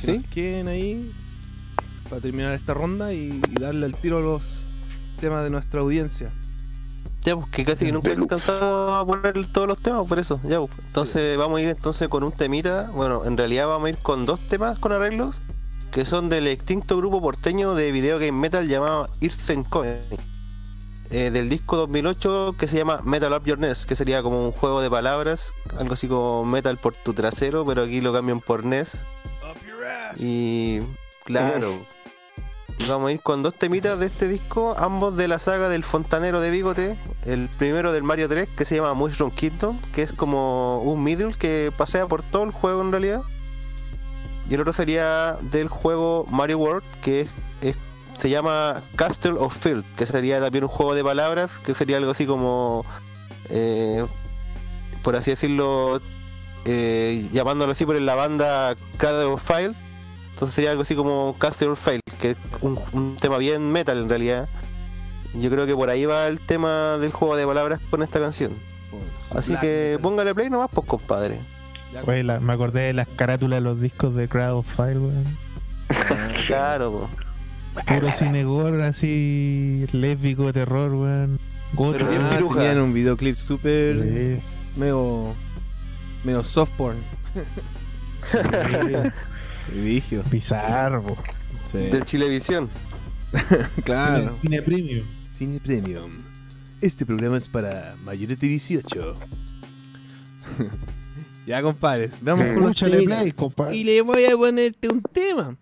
que 0.02 0.06
¿Sí? 0.12 0.18
nos 0.18 0.28
queden 0.28 0.68
ahí. 0.68 1.12
Para 2.10 2.22
terminar 2.22 2.54
esta 2.54 2.74
ronda 2.74 3.14
y, 3.14 3.42
y 3.50 3.60
darle 3.62 3.86
el 3.86 3.96
tiro 3.96 4.18
a 4.18 4.22
los 4.22 4.42
temas 5.22 5.44
de 5.44 5.50
nuestra 5.50 5.80
audiencia. 5.80 6.32
Ya, 7.26 7.36
pues 7.36 7.50
que 7.50 7.64
casi 7.64 7.86
que 7.86 7.92
nunca 7.92 8.12
alcanzamos 8.12 9.02
a 9.02 9.06
poner 9.06 9.46
todos 9.48 9.68
los 9.68 9.80
temas, 9.80 10.06
por 10.08 10.20
eso. 10.20 10.40
Ya, 10.44 10.60
pues. 10.60 10.72
Entonces 10.88 11.38
vamos 11.38 11.60
a 11.60 11.62
ir 11.62 11.70
entonces 11.70 12.10
con 12.10 12.24
un 12.24 12.32
temita. 12.32 12.90
Bueno, 12.94 13.24
en 13.26 13.38
realidad 13.38 13.68
vamos 13.68 13.88
a 13.88 13.90
ir 13.90 13.98
con 13.98 14.26
dos 14.26 14.40
temas 14.42 14.78
con 14.80 14.92
arreglos 14.92 15.42
que 15.94 16.06
son 16.06 16.28
del 16.28 16.48
extinto 16.48 16.98
grupo 16.98 17.22
porteño 17.22 17.76
de 17.76 17.92
video 17.92 18.18
game 18.18 18.32
metal 18.32 18.68
llamado 18.68 19.08
Coin. 19.70 19.96
eh, 21.12 21.30
del 21.30 21.48
disco 21.48 21.78
2008 21.78 22.56
que 22.58 22.68
se 22.68 22.78
llama 22.78 23.00
Metal 23.04 23.32
Up 23.32 23.46
Your 23.46 23.60
NES, 23.60 23.86
que 23.86 23.94
sería 23.94 24.24
como 24.24 24.44
un 24.44 24.52
juego 24.52 24.82
de 24.82 24.90
palabras, 24.90 25.54
algo 25.78 25.94
así 25.94 26.08
como 26.08 26.46
Metal 26.46 26.78
por 26.78 26.96
tu 26.96 27.14
trasero, 27.14 27.64
pero 27.64 27.84
aquí 27.84 28.02
lo 28.02 28.12
cambian 28.12 28.40
por 28.40 28.66
NES. 28.66 29.06
Y 30.18 30.80
claro, 31.26 31.86
vamos 32.90 33.10
a 33.10 33.12
ir 33.12 33.20
con 33.20 33.44
dos 33.44 33.54
temitas 33.54 34.00
de 34.00 34.06
este 34.06 34.28
disco, 34.28 34.76
ambos 34.78 35.16
de 35.16 35.28
la 35.28 35.40
saga 35.40 35.70
del 35.70 35.84
fontanero 35.84 36.42
de 36.42 36.52
bigote. 36.52 36.98
El 37.26 37.50
primero 37.58 37.92
del 37.92 38.04
Mario 38.04 38.28
3, 38.28 38.50
que 38.50 38.66
se 38.66 38.76
llama 38.76 38.94
Mushroom 38.94 39.32
Kingdom, 39.32 39.80
que 39.94 40.02
es 40.02 40.14
como 40.14 40.80
un 40.82 41.04
middle 41.04 41.34
que 41.34 41.72
pasea 41.78 42.08
por 42.08 42.22
todo 42.24 42.44
el 42.44 42.52
juego 42.52 42.82
en 42.82 42.92
realidad. 42.92 43.22
Y 44.50 44.56
el 44.56 44.62
otro 44.62 44.74
sería 44.74 45.38
del 45.42 45.70
juego 45.70 46.26
Mario 46.30 46.58
World, 46.58 46.84
que 47.02 47.28
es, 47.62 47.76
se 48.18 48.30
llama 48.30 48.82
Castle 48.96 49.34
of 49.38 49.56
Field, 49.56 49.86
que 49.96 50.06
sería 50.06 50.42
también 50.42 50.66
un 50.66 50.70
juego 50.70 50.96
de 50.96 51.04
palabras, 51.04 51.60
que 51.60 51.74
sería 51.74 51.98
algo 51.98 52.12
así 52.12 52.26
como, 52.26 52.86
eh, 53.50 54.06
por 55.02 55.16
así 55.16 55.32
decirlo, 55.32 56.02
eh, 56.66 57.28
llamándolo 57.32 57.72
así 57.72 57.86
por 57.86 58.00
la 58.00 58.16
banda 58.16 58.76
Cradle 58.98 59.26
of 59.26 59.44
File. 59.44 59.74
Entonces 60.44 60.56
sería 60.56 60.72
algo 60.72 60.82
así 60.82 60.94
como 60.94 61.38
Castle 61.40 61.70
of 61.70 61.82
File, 61.82 62.02
que 62.20 62.32
es 62.32 62.38
un, 62.60 62.78
un 62.92 63.16
tema 63.16 63.38
bien 63.38 63.72
metal 63.72 63.98
en 63.98 64.10
realidad. 64.10 64.50
Yo 65.36 65.50
creo 65.50 65.66
que 65.66 65.74
por 65.74 65.90
ahí 65.90 66.04
va 66.04 66.28
el 66.28 66.42
tema 66.42 66.98
del 66.98 67.14
juego 67.14 67.38
de 67.38 67.46
palabras 67.46 67.80
con 67.90 68.04
esta 68.04 68.20
canción. 68.20 68.52
Así 69.34 69.56
que 69.56 69.98
póngale 70.02 70.36
play 70.36 70.50
nomás, 70.50 70.68
pues 70.74 70.86
compadre. 70.86 71.40
La- 72.26 72.42
me 72.42 72.52
acordé 72.52 72.82
de 72.82 72.92
las 72.92 73.08
carátulas 73.08 73.56
de 73.58 73.62
los 73.62 73.80
discos 73.80 74.16
de 74.16 74.28
Crowd 74.28 74.58
of 74.58 74.68
Fire, 74.76 74.98
weón. 74.98 75.24
Claro, 76.48 76.92
po. 76.92 77.10
Puro 77.88 78.12
cine 78.12 78.44
gore, 78.44 78.86
así, 78.86 79.86
lésbico, 79.94 80.52
terror, 80.52 80.92
weón. 80.94 81.40
Pero 81.78 82.10
bien 82.10 82.28
piruja. 82.28 82.60
tenían 82.60 82.80
un 82.82 82.94
videoclip 82.94 83.38
súper 83.38 83.96
Sí, 84.04 84.42
medio 84.76 85.34
medio 86.26 86.44
soft 86.44 86.72
porn. 86.76 86.98
Vigio. 89.82 90.24
Sí. 91.72 91.78
Del 91.78 92.06
Chilevisión. 92.06 92.70
Claro. 93.84 94.38
Cine 94.42 94.62
premium. 94.62 95.06
Cine 95.30 95.60
Premium. 95.60 96.12
Este 96.82 97.06
programa 97.06 97.38
es 97.38 97.48
para 97.48 97.96
mayores 98.06 98.40
de 98.40 98.48
18. 98.48 99.16
ya, 101.48 101.62
compadres. 101.62 102.12
Vamos 102.22 102.46
con 102.54 102.62
los 102.64 102.76
play. 102.76 103.80
Y 103.80 103.84
le 103.84 104.02
voy 104.02 104.26
a 104.26 104.38
ponerte 104.38 104.90
un 104.90 105.02
tema. 105.02 105.58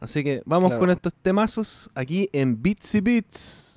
Así 0.00 0.22
que 0.22 0.42
vamos 0.44 0.68
Claro. 0.70 0.80
con 0.80 0.90
estos 0.90 1.14
temazos 1.14 1.90
aquí 1.94 2.28
en 2.32 2.60
Beats 2.62 2.94
y 2.94 3.00
Beats. 3.00 3.67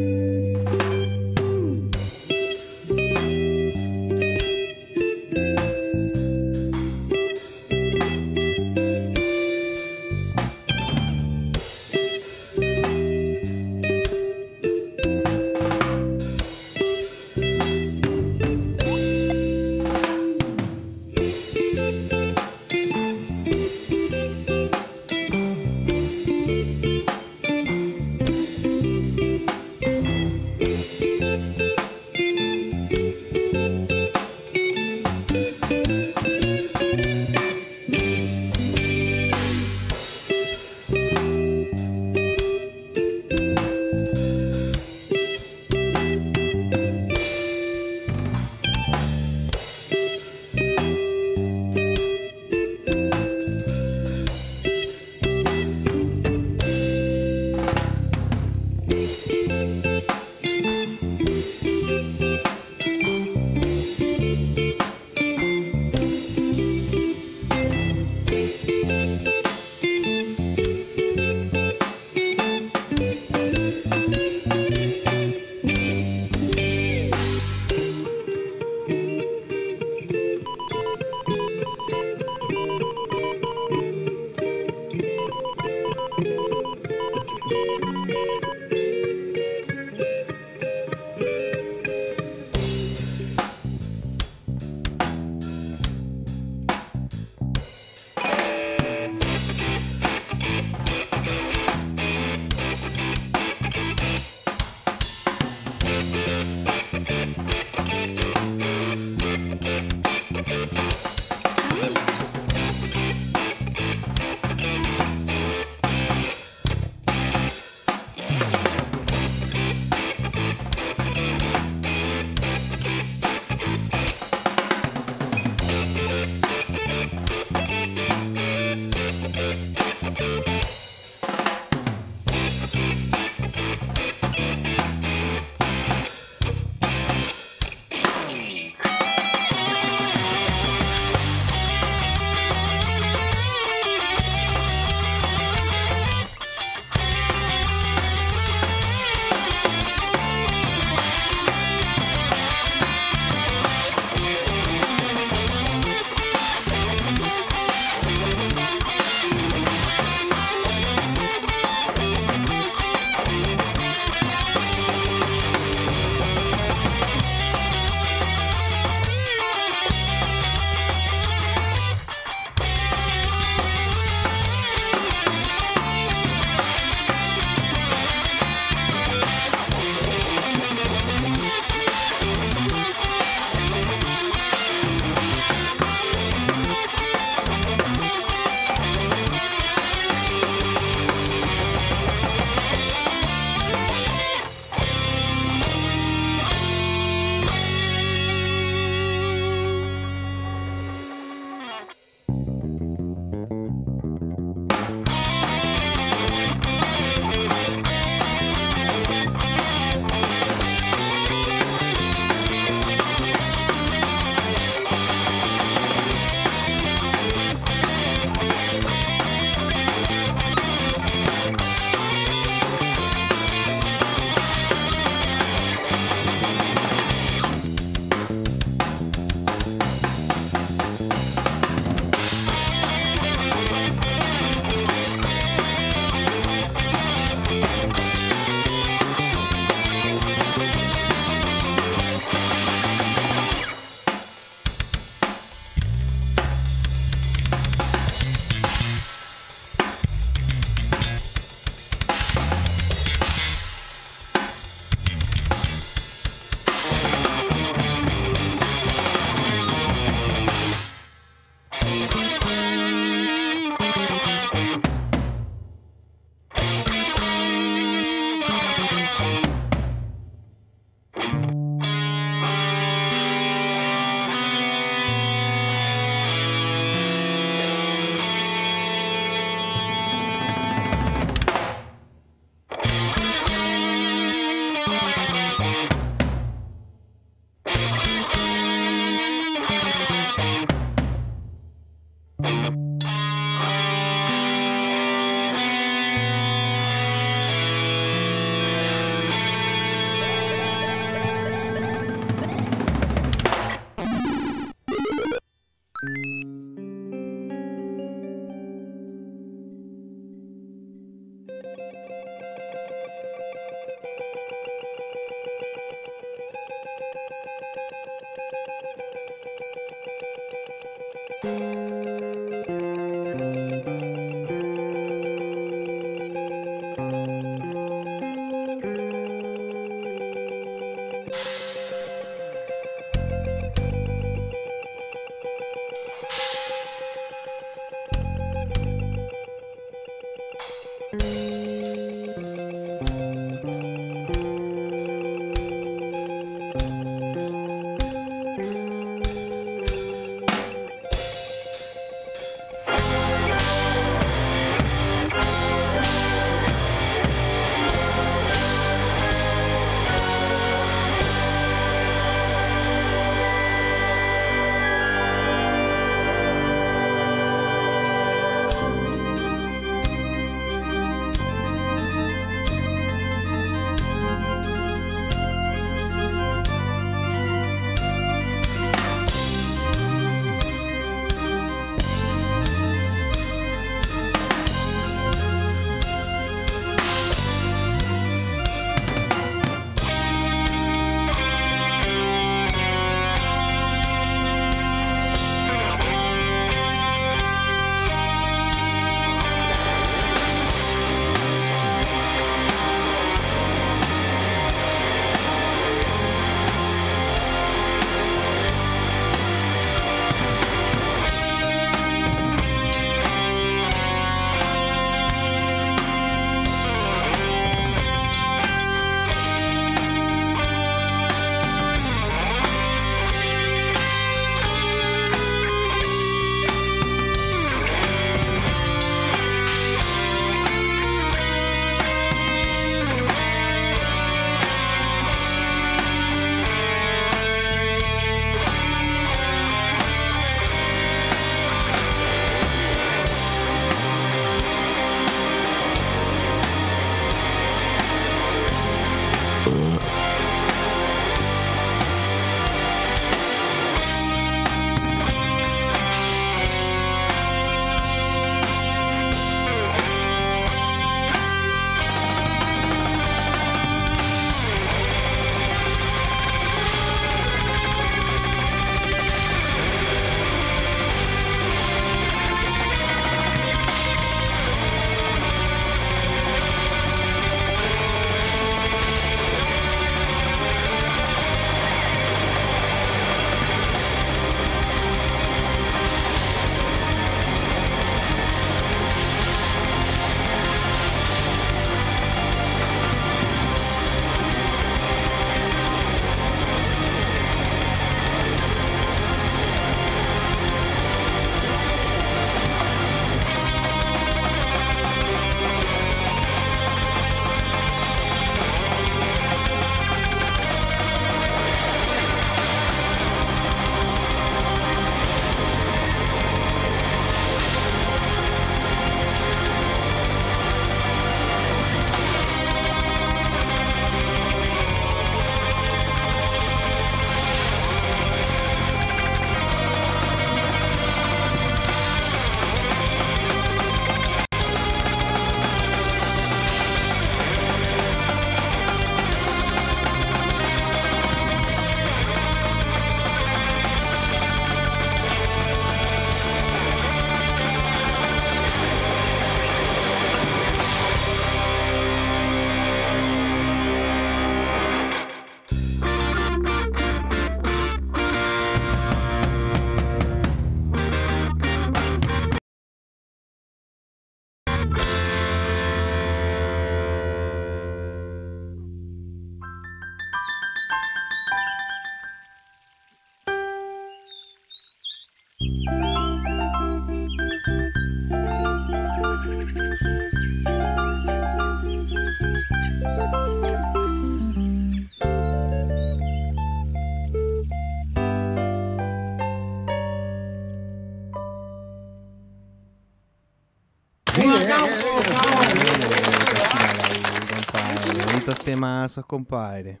Temazos, 598.78 599.26
compadre. 599.26 600.00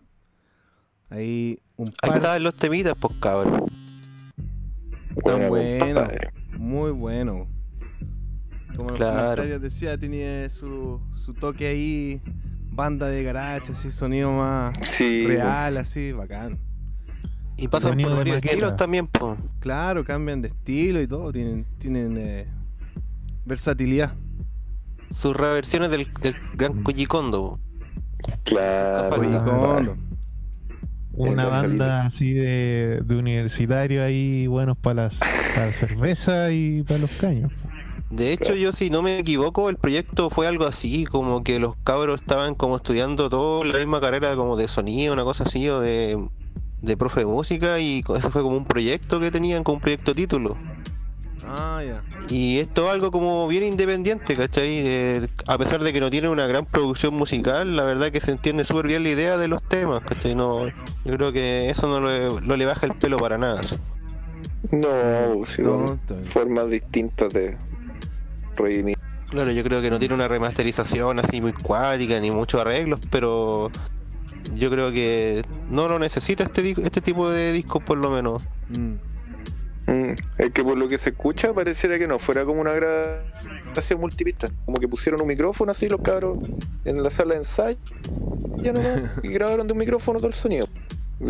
Ahí 1.10 1.58
un 1.76 1.88
Ahí 1.88 1.92
par 2.10 2.14
estaban 2.18 2.42
los 2.42 2.54
temitas, 2.54 2.94
pues 2.98 3.14
cabrón. 3.20 3.64
tan 5.24 5.48
bueno, 5.48 6.06
muy 6.56 6.90
bueno. 6.92 7.48
Como 8.76 8.90
los 8.90 8.98
Claro. 8.98 9.20
comentarios 9.20 9.60
decía, 9.60 9.98
tenía 9.98 10.48
su, 10.50 11.00
su 11.24 11.34
toque 11.34 11.66
ahí, 11.66 12.22
banda 12.70 13.08
de 13.08 13.22
garage, 13.24 13.72
así, 13.72 13.90
sonido 13.90 14.30
más 14.32 14.74
Sí, 14.84 15.26
real, 15.26 15.76
así, 15.78 16.12
bacán. 16.12 16.58
Y 17.56 17.66
pasan 17.66 17.92
Sonido 17.92 18.10
por 18.10 18.18
varios 18.18 18.36
estilos 18.36 18.76
también, 18.76 19.08
pues. 19.08 19.36
Claro, 19.58 20.04
cambian 20.04 20.40
de 20.42 20.48
estilo 20.48 21.02
y 21.02 21.08
todo, 21.08 21.32
tienen, 21.32 21.66
tienen 21.78 22.16
eh, 22.16 22.46
versatilidad. 23.44 24.14
Sus 25.10 25.34
reversiones 25.34 25.90
del, 25.90 26.06
del 26.20 26.36
gran 26.54 26.84
po. 26.84 27.58
Claro. 28.44 29.96
Una 31.12 31.46
banda 31.46 32.06
así 32.06 32.32
de, 32.32 33.02
de 33.04 33.16
universitario 33.16 34.04
ahí, 34.04 34.46
buenos 34.46 34.76
para 34.78 35.04
las 35.04 35.18
para 35.18 35.66
la 35.66 35.72
cerveza 35.72 36.52
y 36.52 36.84
para 36.84 37.00
los 37.00 37.10
caños. 37.12 37.52
De 38.10 38.32
hecho, 38.32 38.54
yo 38.54 38.72
si 38.72 38.88
no 38.88 39.02
me 39.02 39.18
equivoco, 39.18 39.68
el 39.68 39.76
proyecto 39.76 40.30
fue 40.30 40.46
algo 40.46 40.64
así, 40.66 41.04
como 41.04 41.44
que 41.44 41.58
los 41.58 41.76
cabros 41.76 42.22
estaban 42.22 42.54
como 42.54 42.76
estudiando 42.76 43.28
todo 43.28 43.64
la 43.64 43.78
misma 43.78 44.00
carrera 44.00 44.34
como 44.34 44.56
de 44.56 44.66
sonido, 44.68 45.12
una 45.12 45.24
cosa 45.24 45.44
así, 45.44 45.68
o 45.68 45.80
de, 45.80 46.16
de 46.80 46.96
profe 46.96 47.20
de 47.20 47.26
música, 47.26 47.78
y 47.80 48.00
eso 48.16 48.30
fue 48.30 48.42
como 48.42 48.56
un 48.56 48.64
proyecto 48.64 49.20
que 49.20 49.30
tenían, 49.30 49.62
como 49.62 49.76
un 49.76 49.80
proyecto 49.82 50.14
título. 50.14 50.56
Ah, 51.48 51.82
ya. 51.84 52.02
Y 52.28 52.58
esto 52.58 52.86
es 52.86 52.90
algo 52.92 53.10
como 53.10 53.48
bien 53.48 53.64
independiente, 53.64 54.36
¿cachai? 54.36 54.80
Eh, 54.82 55.28
a 55.46 55.56
pesar 55.58 55.82
de 55.82 55.92
que 55.92 56.00
no 56.00 56.10
tiene 56.10 56.28
una 56.28 56.46
gran 56.46 56.66
producción 56.66 57.14
musical, 57.14 57.76
la 57.76 57.84
verdad 57.84 58.10
que 58.10 58.20
se 58.20 58.32
entiende 58.32 58.64
súper 58.64 58.86
bien 58.86 59.02
la 59.02 59.08
idea 59.10 59.36
de 59.36 59.48
los 59.48 59.62
temas, 59.62 60.02
¿cachai? 60.02 60.34
No, 60.34 60.66
yo 60.66 61.16
creo 61.16 61.32
que 61.32 61.70
eso 61.70 61.88
no 61.88 62.06
le, 62.06 62.46
no 62.46 62.56
le 62.56 62.66
baja 62.66 62.86
el 62.86 62.94
pelo 62.94 63.18
para 63.18 63.38
nada. 63.38 63.62
No, 64.70 65.44
sí, 65.46 65.62
No, 65.62 65.76
bueno, 65.78 65.94
está 65.94 66.14
bien. 66.14 66.24
formas 66.26 66.70
distintas 66.70 67.32
de 67.32 67.56
redimir. 68.56 68.96
Claro, 69.30 69.52
yo 69.52 69.62
creo 69.62 69.80
que 69.82 69.90
no 69.90 69.98
tiene 69.98 70.14
una 70.14 70.26
remasterización 70.28 71.18
así 71.18 71.40
muy 71.40 71.52
cuática 71.52 72.18
ni 72.20 72.30
muchos 72.30 72.60
arreglos, 72.60 73.00
pero 73.10 73.70
yo 74.54 74.70
creo 74.70 74.90
que 74.90 75.42
no 75.70 75.88
lo 75.88 75.98
necesita 75.98 76.44
este 76.44 76.70
este 76.82 77.00
tipo 77.00 77.30
de 77.30 77.52
discos 77.52 77.82
por 77.82 77.98
lo 77.98 78.10
menos. 78.10 78.42
Mm. 78.70 78.94
Mm, 79.88 80.12
es 80.36 80.50
que 80.52 80.62
por 80.62 80.76
lo 80.76 80.86
que 80.86 80.98
se 80.98 81.10
escucha 81.10 81.52
pareciera 81.54 81.98
que 81.98 82.06
no 82.06 82.18
fuera 82.18 82.44
como 82.44 82.60
una 82.60 82.72
grabación 82.72 83.98
multipista. 84.00 84.46
Como 84.66 84.76
que 84.78 84.86
pusieron 84.86 85.20
un 85.22 85.26
micrófono 85.26 85.72
así 85.72 85.88
los 85.88 86.00
cabros 86.02 86.38
en 86.84 87.02
la 87.02 87.10
sala 87.10 87.32
de 87.32 87.38
ensayo 87.40 87.78
ya 88.58 88.72
nomás, 88.72 89.00
y 89.22 89.28
grabaron 89.28 89.66
de 89.66 89.72
un 89.72 89.78
micrófono 89.78 90.18
todo 90.18 90.28
el 90.28 90.34
sonido. 90.34 90.68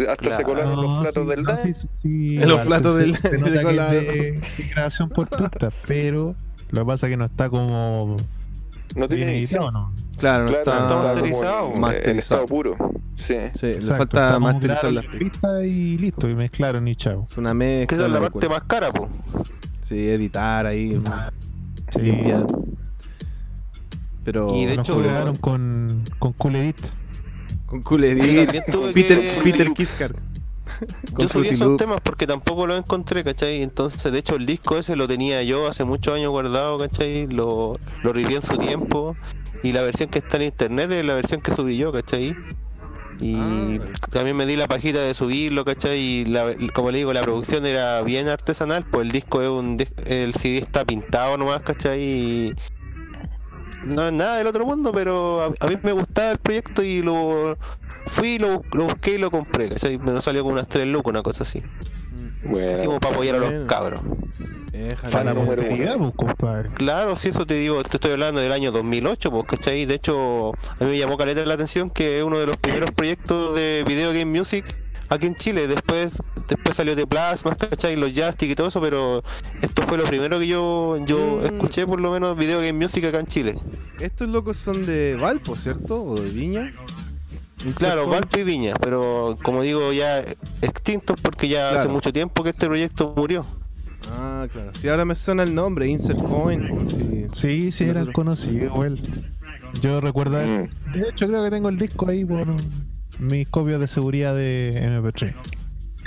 Hasta 0.08 0.36
se 0.36 0.42
colaron 0.42 0.74
No, 0.74 0.82
los 0.82 1.00
platos 1.02 1.24
sí, 1.24 1.30
del 1.30 1.42
no, 1.44 1.52
DAE. 1.52 1.62
sí, 1.64 1.74
sí, 1.74 1.88
sí, 2.02 2.42
En 2.42 2.48
los 2.48 2.60
platos 2.62 2.98
del- 2.98 3.16
se 3.16 3.28
de 3.30 4.40
grabación 4.74 5.08
por 5.08 5.28
pista, 5.28 5.70
pero 5.86 6.34
lo 6.70 6.80
que 6.82 6.86
pasa 6.86 7.06
es 7.06 7.10
que 7.12 7.16
no 7.16 7.24
está 7.26 7.48
como 7.48 8.16
No 8.96 9.08
tiene 9.08 9.38
edición. 9.38 9.72
¿no? 9.72 9.94
Claro, 10.18 10.44
no 10.44 10.50
Claro, 10.50 10.58
está, 10.58 10.74
no 10.78 10.80
está 10.86 10.96
masterizado. 10.96 11.72
en- 11.74 11.80
Masterizado. 11.80 12.18
estado 12.18 12.46
puro. 12.46 12.76
Sí. 13.18 13.34
Sí, 13.58 13.66
le 13.74 13.82
falta 13.82 14.38
masterizar 14.38 14.92
las 14.92 15.04
la 15.04 15.10
pistas. 15.10 15.18
pista 15.40 15.64
y 15.66 15.98
listo, 15.98 16.28
y 16.28 16.34
mezclaron 16.36 16.86
y 16.86 16.94
chao. 16.96 17.26
Es 17.28 17.36
una 17.36 17.50
Que 17.50 17.54
mezcla. 17.54 17.96
esa 17.96 18.06
es 18.06 18.12
la 18.12 18.20
parte 18.20 18.48
más 18.48 18.62
cara, 18.62 18.92
po. 18.92 19.08
Sí, 19.82 20.08
editar 20.08 20.66
ahí, 20.66 21.00
Sí. 21.92 21.98
limpiar. 22.00 22.46
Pero 24.24 24.54
Y 24.54 24.66
de 24.66 24.76
Lo 24.76 24.82
hecho- 24.82 24.98
grabaron 25.02 25.36
con, 25.36 26.04
con 26.18 26.32
Cool 26.34 26.56
Edit. 26.56 26.76
con 27.66 27.82
Cool 27.82 28.04
Edit, 28.04 28.44
también 28.44 28.64
tuve 28.70 28.92
Peter, 28.92 29.18
que- 29.18 29.40
Peter 29.42 29.72
Kiskar. 29.72 30.14
Yo 31.18 31.28
subí 31.28 31.48
esos 31.48 31.66
Loops. 31.68 31.82
temas 31.82 32.00
porque 32.02 32.26
tampoco 32.26 32.66
los 32.66 32.78
encontré, 32.78 33.24
¿cachai? 33.24 33.62
Entonces, 33.62 34.12
de 34.12 34.18
hecho, 34.18 34.36
el 34.36 34.46
disco 34.46 34.76
ese 34.76 34.94
lo 34.96 35.08
tenía 35.08 35.42
yo 35.42 35.66
hace 35.66 35.82
muchos 35.84 36.14
años 36.14 36.30
guardado, 36.30 36.78
¿cachai? 36.78 37.26
Lo, 37.26 37.78
lo 38.02 38.12
reviví 38.12 38.34
en 38.36 38.42
su 38.42 38.56
tiempo. 38.58 39.16
Y 39.62 39.72
la 39.72 39.82
versión 39.82 40.08
que 40.08 40.20
está 40.20 40.36
en 40.36 40.44
internet 40.44 40.92
es 40.92 41.04
la 41.04 41.14
versión 41.14 41.40
que 41.40 41.52
subí 41.52 41.76
yo, 41.78 41.90
¿cachai? 41.90 42.36
Y 43.20 43.34
Ah. 43.36 43.78
también 44.12 44.36
me 44.36 44.46
di 44.46 44.54
la 44.56 44.68
pajita 44.68 45.00
de 45.00 45.12
subirlo, 45.14 45.64
¿cachai? 45.64 45.98
Y 45.98 46.24
la- 46.26 46.54
como 46.72 46.90
le 46.90 46.98
digo, 46.98 47.12
la 47.12 47.22
producción 47.22 47.66
era 47.66 48.00
bien 48.02 48.28
artesanal, 48.28 48.84
pues 48.84 49.06
el 49.06 49.12
disco 49.12 49.42
es 49.42 49.48
un 49.48 49.76
el 50.06 50.34
CD 50.34 50.58
está 50.58 50.84
pintado 50.84 51.36
nomás, 51.36 51.62
¿cachai? 51.62 52.00
Y 52.00 52.52
no 53.84 54.06
es 54.06 54.12
nada 54.12 54.36
del 54.38 54.46
otro 54.46 54.64
mundo, 54.66 54.92
pero 54.92 55.42
a, 55.42 55.46
a 55.66 55.66
mí 55.68 55.78
me 55.82 55.92
gustaba 55.92 56.30
el 56.32 56.38
proyecto 56.38 56.82
y 56.82 57.02
lo 57.02 57.56
fui, 58.06 58.38
lo, 58.38 58.62
lo 58.72 58.84
busqué 58.84 59.14
y 59.14 59.18
lo 59.18 59.30
compré, 59.30 59.68
¿cachai? 59.68 59.98
Me 59.98 60.20
salió 60.20 60.42
con 60.44 60.52
unas 60.52 60.68
3 60.68 60.86
lucas, 60.86 61.10
una 61.10 61.22
cosa 61.22 61.42
así. 61.44 61.58
Así 61.58 62.48
Bueno, 62.48 62.84
como 62.84 63.00
para 63.00 63.14
apoyar 63.14 63.34
a 63.36 63.38
los 63.38 63.64
cabros. 63.66 64.00
Déjale. 64.86 65.34
Número 65.34 65.62
uno. 65.96 66.12
compadre. 66.14 66.70
Claro, 66.74 67.16
si 67.16 67.28
eso 67.28 67.44
te 67.46 67.54
digo, 67.54 67.82
te 67.82 67.96
estoy 67.96 68.12
hablando 68.12 68.40
del 68.40 68.52
año 68.52 68.70
2008, 68.72 69.30
pues, 69.30 69.44
¿cachai? 69.46 69.84
De 69.86 69.94
hecho, 69.94 70.50
a 70.52 70.84
mí 70.84 70.90
me 70.90 70.98
llamó 70.98 71.16
caleta 71.16 71.44
la 71.44 71.54
atención 71.54 71.90
que 71.90 72.18
es 72.18 72.24
uno 72.24 72.38
de 72.38 72.46
los 72.46 72.56
primeros 72.56 72.90
proyectos 72.92 73.54
de 73.56 73.84
Video 73.86 74.10
Game 74.10 74.26
Music 74.26 74.64
aquí 75.10 75.26
en 75.26 75.34
Chile. 75.34 75.66
Después 75.66 76.22
después 76.48 76.76
salió 76.76 76.94
de 76.96 77.06
Plasma, 77.06 77.54
¿cachai? 77.56 77.96
Los 77.96 78.14
Joystick 78.14 78.50
y 78.50 78.54
todo 78.54 78.68
eso, 78.68 78.80
pero 78.80 79.22
esto 79.60 79.82
fue 79.82 79.98
lo 79.98 80.04
primero 80.04 80.38
que 80.38 80.46
yo, 80.46 80.96
yo 81.04 81.40
Mm. 81.42 81.46
escuché, 81.46 81.86
por 81.86 82.00
lo 82.00 82.10
menos, 82.10 82.36
Video 82.36 82.58
Game 82.60 82.72
Music 82.74 83.04
acá 83.04 83.18
en 83.20 83.26
Chile. 83.26 83.54
Estos 84.00 84.28
locos 84.28 84.56
son 84.56 84.86
de 84.86 85.16
Valpo, 85.20 85.56
¿cierto? 85.56 86.00
¿O 86.02 86.20
de 86.20 86.30
Viña? 86.30 86.72
Claro, 87.76 88.06
Valpo 88.06 88.38
y 88.38 88.44
Viña, 88.44 88.74
pero 88.80 89.36
como 89.42 89.62
digo, 89.62 89.92
ya 89.92 90.20
extintos 90.62 91.16
porque 91.20 91.48
ya 91.48 91.70
hace 91.70 91.88
mucho 91.88 92.12
tiempo 92.12 92.44
que 92.44 92.50
este 92.50 92.66
proyecto 92.66 93.12
murió. 93.16 93.44
Ah, 94.10 94.46
claro. 94.52 94.72
Sí, 94.78 94.88
ahora 94.88 95.04
me 95.04 95.14
suena 95.14 95.42
el 95.42 95.54
nombre, 95.54 95.86
Insert 95.88 96.22
Coin. 96.22 96.88
Sí. 96.88 97.26
Sí, 97.34 97.72
sí, 97.72 97.84
eran 97.84 97.94
Nosotros- 98.06 98.14
conocidos, 98.14 98.72
güey. 98.72 99.02
Yo 99.82 100.00
recuerdo, 100.00 100.38
Mm. 100.42 100.92
de 100.92 101.08
hecho 101.10 101.26
creo 101.28 101.44
que 101.44 101.50
tengo 101.50 101.68
el 101.68 101.78
disco 101.78 102.08
ahí 102.08 102.24
por 102.24 102.46
mis 103.20 103.46
copias 103.48 103.78
de 103.80 103.86
seguridad 103.88 104.34
de 104.34 104.72
MP3. 104.82 105.34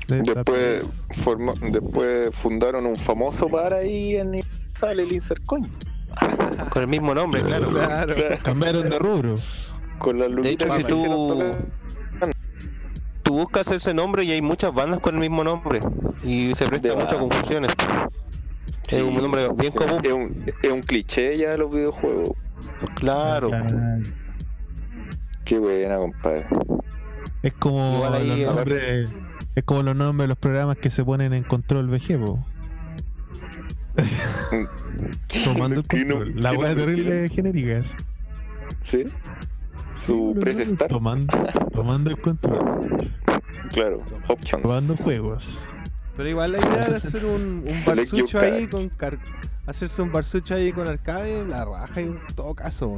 De 0.08 0.18
esta- 0.20 0.34
Después, 0.34 0.86
forma- 1.16 1.54
después 1.72 2.30
fundaron 2.36 2.86
un 2.86 2.96
famoso 2.96 3.48
bar 3.50 3.74
ahí 3.74 4.16
en 4.16 4.42
sale 4.74 5.04
el 5.04 5.12
Insert 5.14 5.44
Coin. 5.46 5.70
Con 6.72 6.82
el 6.84 6.88
mismo 6.90 7.14
nombre, 7.14 7.42
claro. 7.42 7.70
Claro. 7.70 8.16
Cambiaron 8.44 8.90
de 8.90 9.00
rubro. 9.00 9.38
Con 10.00 10.18
las 10.20 10.34
De 10.36 10.50
hecho, 10.50 10.70
si 10.72 10.84
tú, 10.84 11.06
tocar. 11.30 11.56
Tú 13.32 13.38
buscas 13.38 13.72
ese 13.72 13.94
nombre 13.94 14.26
y 14.26 14.32
hay 14.32 14.42
muchas 14.42 14.74
bandas 14.74 15.00
con 15.00 15.16
el 15.16 15.22
mismo 15.22 15.42
nombre 15.44 15.80
y 16.22 16.54
se 16.54 16.68
presta 16.68 16.94
muchas 16.96 17.14
confusiones. 17.14 17.72
Sí, 18.88 18.98
es 18.98 19.02
un 19.04 19.16
nombre 19.16 19.48
bien 19.58 19.72
común. 19.72 20.02
Es 20.04 20.12
un, 20.12 20.46
es 20.62 20.70
un 20.72 20.82
cliché 20.82 21.38
ya 21.38 21.52
de 21.52 21.58
los 21.60 21.72
videojuegos. 21.72 22.32
Claro. 22.96 23.48
Claro. 23.50 23.70
Qué 25.46 25.58
buena, 25.60 25.96
compadre. 25.98 26.46
Es 27.42 27.54
como 27.54 27.96
Igual 27.96 28.14
ahí, 28.16 28.44
los 28.44 28.56
nombres, 28.56 29.10
es 29.56 29.64
como 29.64 29.84
los 29.84 29.96
nombres 29.96 30.24
de 30.26 30.28
los 30.28 30.38
programas 30.38 30.78
que 30.78 30.90
se 30.92 31.06
ponen 31.06 31.32
en 31.34 31.44
control 31.44 31.88
VG, 31.88 32.20
po. 32.20 32.46
Tomando 35.46 35.80
el 35.80 35.88
¿Qué 35.88 36.04
no- 36.04 36.16
control. 36.20 36.42
La 36.42 36.52
no- 36.52 36.60
terrible 36.62 37.30
genérica 37.30 37.78
es. 37.78 37.96
¿Sí? 38.84 39.06
Sí, 40.02 40.08
Su 40.08 40.36
press 40.40 40.58
start. 40.70 40.90
Tomando, 40.92 41.38
tomando 41.72 42.10
el 42.10 42.20
control. 42.20 42.82
Claro, 43.72 44.02
options. 44.28 44.62
Probando 44.62 44.98
juegos. 44.98 45.60
Pero 46.18 46.30
igual 46.30 46.52
la 46.54 46.58
idea 46.60 46.90
de 46.90 46.96
hacer 46.96 47.26
un, 47.26 47.64
un 47.68 47.86
barsucho 47.86 48.40
ahí 48.40 48.68
con 48.68 48.90
car- 48.90 49.20
hacerse 49.66 50.02
un 50.02 50.12
barsucho 50.12 50.56
ahí 50.56 50.72
con 50.72 50.88
arcade, 50.88 51.46
la 51.46 51.64
raja 51.66 52.02
y 52.02 52.06
en 52.06 52.20
todo 52.36 52.54
caso. 52.56 52.98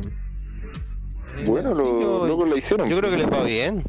Eh, 1.38 1.44
Bueno, 1.46 1.76
Sí, 1.76 1.82
yo- 1.84 2.26
locos 2.28 2.50
lo 2.50 2.58
hicieron. 2.58 2.88
Yo 2.90 2.98
creo 3.00 3.12
que 3.12 3.18
les 3.18 3.32
va 3.32 3.44
bien. 3.44 3.84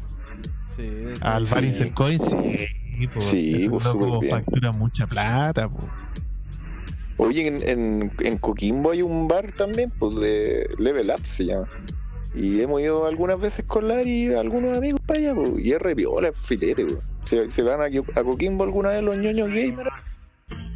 Sí, 0.75 0.89
Al 1.21 1.45
Sí. 1.45 1.53
Bar 1.55 1.63
Insert 1.63 1.93
Coin, 1.93 2.19
sí. 2.19 3.07
po. 3.13 3.21
Sí, 3.21 3.67
pues, 3.69 3.85
loco 3.85 4.19
bien. 4.19 4.31
factura 4.35 4.71
mucha 4.73 5.07
plata, 5.07 5.69
po. 5.69 5.79
Oye, 7.17 7.47
en, 7.47 7.67
en, 7.67 8.11
en 8.19 8.37
Coquimbo 8.37 8.91
hay 8.91 9.01
un 9.01 9.27
bar 9.29 9.53
también, 9.53 9.89
pues 9.97 10.17
de 10.17 10.69
Level 10.77 11.09
Up 11.11 11.25
se 11.25 11.45
llama. 11.45 11.67
Y 12.35 12.61
hemos 12.61 12.81
ido 12.81 13.05
algunas 13.05 13.39
veces 13.39 13.65
con 13.65 13.87
Lari 13.87 14.25
y 14.25 14.33
algunos 14.33 14.77
amigos 14.77 15.01
para 15.05 15.19
allá, 15.19 15.35
pues. 15.35 15.51
Y 15.57 15.71
es 15.71 15.81
re 15.81 15.95
piola, 15.95 16.29
es 16.29 16.37
filete, 16.37 16.85
pues. 16.85 16.99
Se, 17.23 17.49
se 17.49 17.63
van 17.63 17.81
a, 17.81 17.85
a 17.85 18.23
Coquimbo 18.23 18.63
alguna 18.63 18.89
vez 18.89 19.03
los 19.03 19.17
ñoños 19.17 19.49
gamers. 19.49 19.89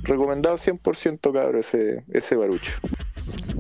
Recomendado 0.04 0.58
100% 0.58 1.34
cabrón 1.34 1.60
ese, 1.60 2.04
ese 2.10 2.36
barucho. 2.36 2.72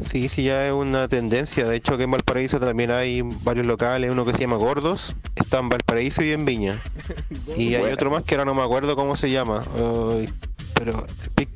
Sí, 0.02 0.30
sí, 0.30 0.44
ya 0.44 0.66
es 0.66 0.74
una 0.74 1.08
tendencia. 1.08 1.66
De 1.66 1.76
hecho, 1.76 1.94
aquí 1.94 2.04
en 2.04 2.12
Valparaíso 2.12 2.60
también 2.60 2.92
hay 2.92 3.22
varios 3.22 3.66
locales. 3.66 4.10
Uno 4.10 4.26
que 4.26 4.34
se 4.34 4.40
llama 4.40 4.56
Gordos. 4.56 5.16
Está 5.36 5.60
en 5.60 5.70
Valparaíso 5.70 6.24
y 6.24 6.32
en 6.32 6.46
Viña. 6.46 6.80
Y 7.58 7.76
hay 7.76 7.92
otro 7.92 8.10
más 8.10 8.24
que 8.24 8.36
ahora 8.36 8.46
no 8.46 8.56
me 8.56 8.64
acuerdo 8.64 8.96
cómo 8.96 9.16
se 9.16 9.30
llama. 9.30 9.66
Pero 10.74 11.06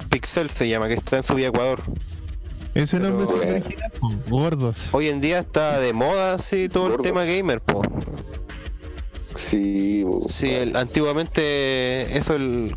Pixel 0.10 0.50
se 0.50 0.68
llama, 0.68 0.88
que 0.88 0.96
está 0.96 1.18
en 1.18 1.24
su 1.24 1.38
Ecuador. 1.38 1.82
Ese 2.76 2.98
Pero 2.98 3.10
nombre 3.12 3.26
bueno. 3.28 3.66
po. 4.00 4.12
Gordos. 4.30 4.90
Hoy 4.94 5.08
en 5.10 5.22
día 5.22 5.40
está 5.40 5.80
de 5.80 5.94
moda 5.94 6.34
así 6.34 6.70
todo 6.70 6.84
Gordos. 6.90 7.00
el 7.00 7.04
tema 7.12 7.24
gamer, 7.26 7.62
po. 7.62 7.82
Sí. 9.36 10.06
Sí, 10.28 10.50
el- 10.50 10.76
antiguamente 10.76 12.18
eso 12.18 12.36
el 12.36 12.76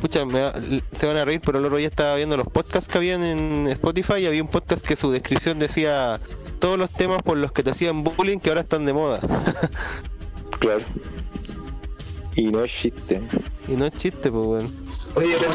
pucha, 0.00 0.24
me 0.26 0.50
se 0.92 1.06
van 1.06 1.16
a 1.16 1.24
reír, 1.24 1.40
pero 1.44 1.58
el 1.58 1.64
otro 1.64 1.78
día 1.78 1.86
estaba 1.88 2.14
viendo 2.16 2.36
los 2.36 2.46
podcasts 2.48 2.86
que 2.90 2.98
habían 2.98 3.22
en 3.22 3.66
Spotify 3.68 4.14
y 4.20 4.26
había 4.26 4.42
un 4.42 4.48
podcast 4.50 4.86
que 4.86 4.94
su 4.96 5.10
descripción 5.10 5.58
decía 5.58 6.20
todos 6.58 6.76
los 6.78 6.90
temas 6.90 7.22
por 7.22 7.38
los 7.38 7.52
que 7.52 7.62
te 7.62 7.70
hacían 7.70 8.04
bullying 8.04 8.38
que 8.38 8.50
ahora 8.50 8.60
están 8.62 8.84
de 8.86 8.92
moda. 8.92 9.20
claro. 10.60 10.84
Y 12.34 12.46
no 12.50 12.62
es 12.62 12.70
chiste. 12.70 13.22
Y 13.68 13.72
no 13.72 13.86
es 13.86 13.94
chiste, 13.94 14.30
pues, 14.30 14.46
weón. 14.46 14.72
Oye, 15.14 15.36
pero 15.40 15.52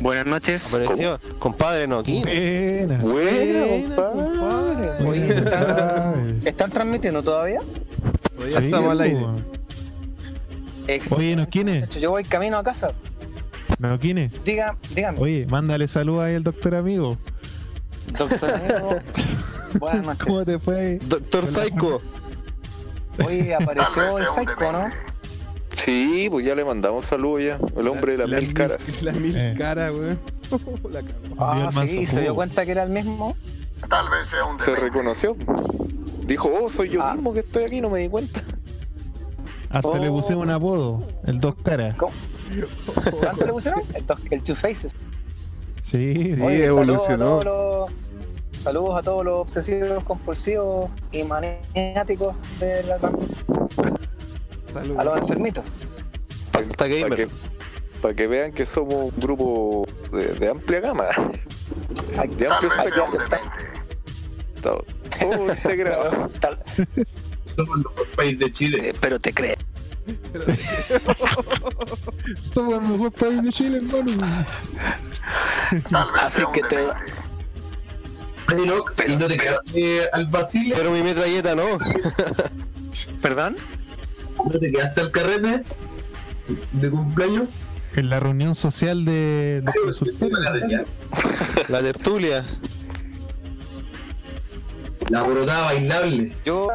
Buenas 0.00 0.26
noches. 0.26 0.66
Apareció. 0.72 1.18
Compadre, 1.38 1.86
no, 1.86 1.98
aquí. 1.98 2.22
Buena. 2.22 2.98
Buena, 2.98 3.64
Buena, 3.66 3.94
compadre. 3.96 5.06
Oye, 5.08 5.28
¿están, 5.36 6.40
¿están 6.44 6.70
transmitiendo 6.70 7.22
todavía? 7.22 7.60
Oye, 8.40 8.56
Sí, 8.58 8.64
estamos 8.64 8.92
al 8.92 9.00
aire. 9.02 9.26
Oye, 10.86 11.36
Yo 12.00 12.10
voy 12.10 12.24
camino 12.24 12.58
a 12.58 12.64
casa. 12.64 12.92
¿No 13.78 13.98
quién 13.98 14.18
es? 14.18 14.44
Diga, 14.44 14.76
dígame. 14.94 15.18
Oye, 15.20 15.46
mándale 15.48 15.86
saludos 15.88 16.22
ahí 16.24 16.34
al 16.34 16.42
doctor 16.42 16.74
amigo. 16.74 17.16
Doctor 18.18 18.50
amigo. 18.50 18.90
Buenas 19.78 20.04
noches. 20.06 20.24
¿Cómo 20.26 20.44
te 20.44 20.58
fue? 20.58 20.98
Doctor 21.02 21.46
Psycho. 21.46 22.02
Hoy 23.24 23.48
Tal 23.50 23.62
apareció 23.62 24.18
el 24.18 24.26
Psycho, 24.26 24.72
¿no? 24.72 25.09
Sí, 25.84 26.28
pues 26.30 26.44
ya 26.44 26.54
le 26.54 26.64
mandamos 26.64 27.06
saludos 27.06 27.42
ya. 27.42 27.58
El 27.80 27.88
hombre 27.88 28.16
de 28.16 28.26
las 28.26 28.40
mil 28.42 28.52
caras. 28.54 28.80
Las 29.02 29.16
mil 29.16 29.34
Eh. 29.36 29.54
caras, 29.56 29.92
weón. 29.92 30.18
La 30.90 31.00
Ah, 31.38 31.70
manso 31.72 31.82
sí, 31.92 32.06
se 32.06 32.20
dio 32.20 32.34
cuenta 32.34 32.64
que 32.64 32.72
era 32.72 32.82
el 32.82 32.90
mismo. 32.90 33.36
Tal 33.88 34.10
vez 34.10 34.26
sea 34.26 34.44
un 34.44 34.58
Se 34.60 34.76
reconoció. 34.76 35.36
Dijo, 36.26 36.50
oh, 36.60 36.68
soy 36.68 36.90
yo 36.90 37.02
Ah. 37.02 37.14
mismo 37.14 37.32
que 37.32 37.40
estoy 37.40 37.64
aquí, 37.64 37.80
no 37.80 37.88
me 37.90 38.00
di 38.00 38.08
cuenta. 38.08 38.42
Hasta 39.70 39.98
le 39.98 40.08
Oh. 40.08 40.14
puse 40.16 40.34
un 40.34 40.50
apodo, 40.50 41.02
el 41.26 41.40
dos 41.40 41.54
caras. 41.62 41.96
¿Cómo? 41.96 42.12
¿Cuánto 43.22 43.46
le 43.46 43.52
pusieron? 43.52 43.80
El, 43.94 44.06
dos- 44.06 44.20
el 44.30 44.42
Two 44.42 44.56
Faces. 44.56 44.94
Sí, 45.84 46.34
Sí, 46.34 46.40
Oye, 46.42 46.66
evolucionó. 46.66 47.40
Saludos 47.40 47.40
a, 47.40 47.44
todos 47.44 47.44
los, 48.52 48.60
saludos 48.62 48.98
a 48.98 49.02
todos 49.02 49.24
los 49.24 49.40
obsesivos, 49.40 50.04
compulsivos 50.04 50.90
y 51.12 51.22
maniáticos 51.24 52.34
de 52.60 52.82
la 52.84 52.98
Salud. 54.72 54.96
a 54.98 55.04
los 55.04 55.18
enfermitos. 55.18 55.64
Hasta 56.52 56.76
Para 56.76 56.90
que, 57.16 57.28
pa' 58.02 58.14
que 58.14 58.26
vean 58.26 58.52
que 58.52 58.66
somos 58.66 59.12
un 59.12 59.20
grupo 59.20 59.86
de, 60.12 60.26
de 60.34 60.48
amplia 60.48 60.80
gama. 60.80 61.04
De 62.36 62.46
amplio 62.48 62.70
demente. 62.70 63.40
Todo, 64.62 64.84
integrado. 65.54 66.30
Somos 67.56 67.76
el 67.76 67.82
mejor 67.84 68.06
país 68.16 68.38
de 68.38 68.52
Chile. 68.52 68.88
eh, 68.90 68.94
pero 69.00 69.18
te 69.18 69.32
crees. 69.32 69.56
Somos 72.54 72.74
el 72.74 72.80
mejor 72.90 73.12
país 73.12 73.42
de 73.42 73.52
Chile, 73.52 73.78
hermano. 73.78 74.12
Tal 75.90 76.12
vez 76.12 76.22
Así 76.22 76.42
que 76.52 76.60
te- 76.62 76.86
no, 78.66 78.84
¿y 79.06 79.16
no 79.16 79.26
te 79.28 79.36
quedaste 79.36 80.10
al? 80.12 80.28
Pero 80.74 80.90
mi 80.90 81.02
metralleta 81.02 81.54
no. 81.54 81.78
¿Perdón? 83.22 83.56
¿No 84.44 84.58
te 84.58 84.70
quedaste 84.70 85.00
al 85.00 85.10
carrete 85.10 85.62
de 86.72 86.90
cumpleaños? 86.90 87.48
En 87.96 88.08
la 88.08 88.20
reunión 88.20 88.54
social 88.54 89.04
de 89.04 89.62
los 89.64 89.74
consultores. 89.98 90.38
La 91.68 91.80
tertulia. 91.80 92.44
La 95.08 95.22
brotada 95.22 95.64
bailable. 95.64 96.32
Yo. 96.44 96.68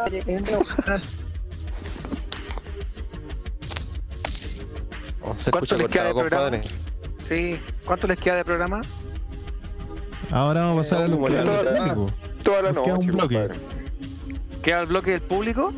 Oh, 5.22 5.34
se 5.38 5.52
¿Cuánto 5.52 5.76
escucha 5.76 5.78
les 5.78 5.88
queda 5.88 6.04
de 6.06 6.14
programa? 6.14 6.58
Sí. 7.20 7.60
¿Cuánto 7.86 8.08
les 8.08 8.18
queda 8.20 8.36
de 8.36 8.46
programa? 8.46 8.82
Ahora 10.32 10.62
vamos 10.66 10.80
a 10.80 10.84
pasar 10.84 11.04
a 11.04 11.08
los 11.08 11.16
como 11.18 11.28
que 11.28 11.34
la 11.34 11.42
hablan 11.42 11.74
mitad. 11.74 11.94
público. 11.96 12.14
Toda 12.44 12.62
la 12.62 12.72
Nos 12.74 12.84
queda 12.84 12.94
noche, 12.96 13.10
un 13.10 13.16
bloque. 13.18 13.36
compadre. 13.36 13.60
¿Queda 14.62 14.80
el 14.82 14.86
bloque 14.88 15.12
del 15.12 15.22
público? 15.22 15.74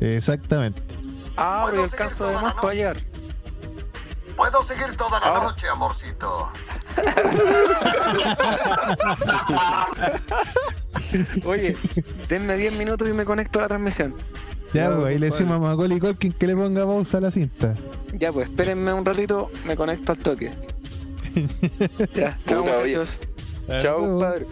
Exactamente. 0.00 0.82
Ah, 1.36 1.66
pero 1.70 1.84
alcanzo 1.84 2.24
toda 2.24 2.36
de 2.38 2.42
más 2.42 2.54
para 2.54 2.74
llegar. 2.74 2.96
Puedo 4.36 4.62
seguir 4.64 4.96
toda 4.96 5.20
la 5.20 5.26
Ahora. 5.26 5.44
noche, 5.44 5.68
amorcito. 5.68 6.50
Oye, 11.44 11.76
denme 12.28 12.56
10 12.56 12.72
minutos 12.74 13.08
y 13.08 13.12
me 13.12 13.24
conecto 13.24 13.58
a 13.60 13.62
la 13.62 13.68
transmisión. 13.68 14.14
Ya, 14.72 14.92
pues, 14.92 15.06
ahí 15.06 15.18
le 15.18 15.26
decimos 15.26 15.56
a 15.56 15.58
Macaulay 15.60 16.00
Culkin 16.00 16.32
que 16.32 16.46
le 16.48 16.56
ponga 16.56 16.84
pausa 16.84 17.18
a 17.18 17.20
la 17.20 17.30
cinta. 17.30 17.74
Ya, 18.12 18.32
pues 18.32 18.48
espérenme 18.48 18.92
un 18.92 19.04
ratito, 19.04 19.50
me 19.66 19.76
conecto 19.76 20.12
al 20.12 20.18
toque. 20.18 20.50
Ya, 22.14 22.38
chao 22.46 22.60
Puta, 22.62 22.78
oye. 22.78 22.96
muchachos. 22.98 23.18
Chao, 23.78 23.98
compadre. 24.00 24.46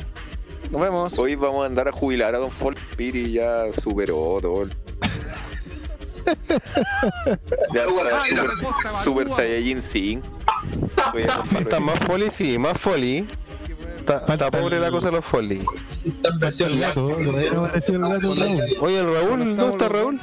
Nos 0.70 0.80
vemos. 0.80 1.18
Hoy 1.18 1.34
vamos 1.36 1.62
a 1.62 1.66
andar 1.66 1.86
a 1.88 1.92
jubilar 1.92 2.34
a 2.34 2.38
Don 2.38 2.50
Folk 2.50 2.78
Piri, 2.96 3.32
ya 3.32 3.66
superó 3.82 4.38
todo. 4.40 4.62
el- 4.62 4.72
ya 7.74 7.84
está 7.84 8.24
super, 8.24 9.04
super 9.04 9.28
Saiyajin 9.28 9.82
5. 9.82 10.28
Voy 11.12 11.22
a 11.22 11.26
comprarlo. 11.26 11.44
Falta 11.44 11.80
más 11.80 11.98
folly, 12.00 12.30
sí, 12.30 12.58
más 12.58 12.78
folly. 12.78 13.26
Está, 13.98 14.24
está 14.28 14.50
pobre 14.50 14.80
la 14.80 14.90
cosa 14.90 15.08
de 15.08 15.16
los 15.16 15.24
folly. 15.24 15.64
Está. 16.04 16.30
Oye, 18.80 18.98
el 18.98 19.14
Raúl, 19.14 19.56
¿dónde 19.56 19.72
está 19.72 19.88
Raúl? 19.88 20.16
Eh, 20.16 20.20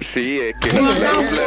Sí, 0.00 0.40
es 0.40 0.56
que 0.58 0.74
la, 0.74 0.80
la 0.80 1.12
dupla, 1.12 1.42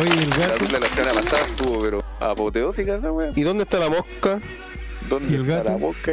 Oye, 0.00 0.12
el 0.14 0.80
la, 0.80 0.88
semana 0.88 1.12
pasada 1.12 1.46
estuvo, 1.46 1.78
pero 1.80 2.02
apoteósica 2.18 2.96
esa 2.96 3.12
wea. 3.12 3.30
¿Y 3.36 3.42
dónde 3.42 3.64
está 3.64 3.78
la 3.78 3.88
mosca? 3.88 4.40
¿Dónde 5.08 5.32
¿Y 5.32 5.36
el 5.36 5.50
está 5.50 5.64
la 5.64 5.76
boca? 5.76 6.12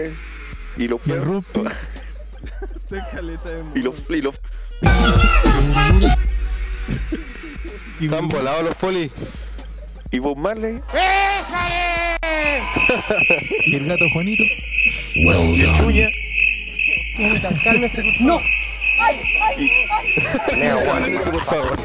Y 0.77 0.88
los 0.88 1.02
perros. 1.02 1.44
Estoy 2.91 3.02
caleta 3.11 3.49
de 3.49 3.64
Y 3.76 3.84
los, 3.84 3.95
y 4.10 4.20
los 4.20 4.41
Están 8.02 8.28
volados 8.30 8.64
los 8.64 8.76
folly. 8.76 9.11
y 10.10 10.18
Bob 10.18 10.36
Marley. 10.36 10.82
y 13.68 13.76
el 13.76 13.86
gato 13.86 14.06
Juanito. 14.11 14.41
Y 15.14 15.72
Chuña. 15.74 16.07
¡No! 18.22 18.40
Aguántese, 20.72 21.30
por 21.30 21.44
favor. 21.44 21.80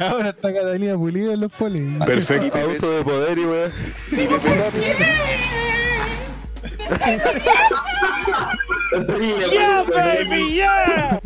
Ahora 0.00 0.30
está 0.30 0.52
Catalina 0.52 0.96
Pulido 0.96 1.32
en 1.32 1.40
los 1.42 1.52
polis. 1.52 1.84
Perfecto. 2.04 2.58
Abuso 2.58 2.90
de 2.90 3.04
poder 3.04 3.38
y 3.38 3.44
weá. 3.44 3.70
Y 8.92 9.32
Pepe 9.32 9.92
Tapia. 9.92 11.20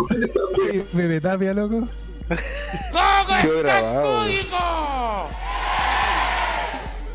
Bebe 0.92 1.20
Tapia, 1.20 1.54
loco. 1.54 1.88
Quedó 3.40 3.58
grabado. 3.62 4.26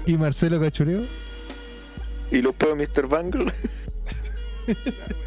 Y 0.06 0.18
Marcelo 0.18 0.60
Cachureo. 0.60 1.04
Y 2.32 2.42
los 2.42 2.54
peos 2.56 2.76
Mr. 2.78 3.08
Bangle. 3.08 3.54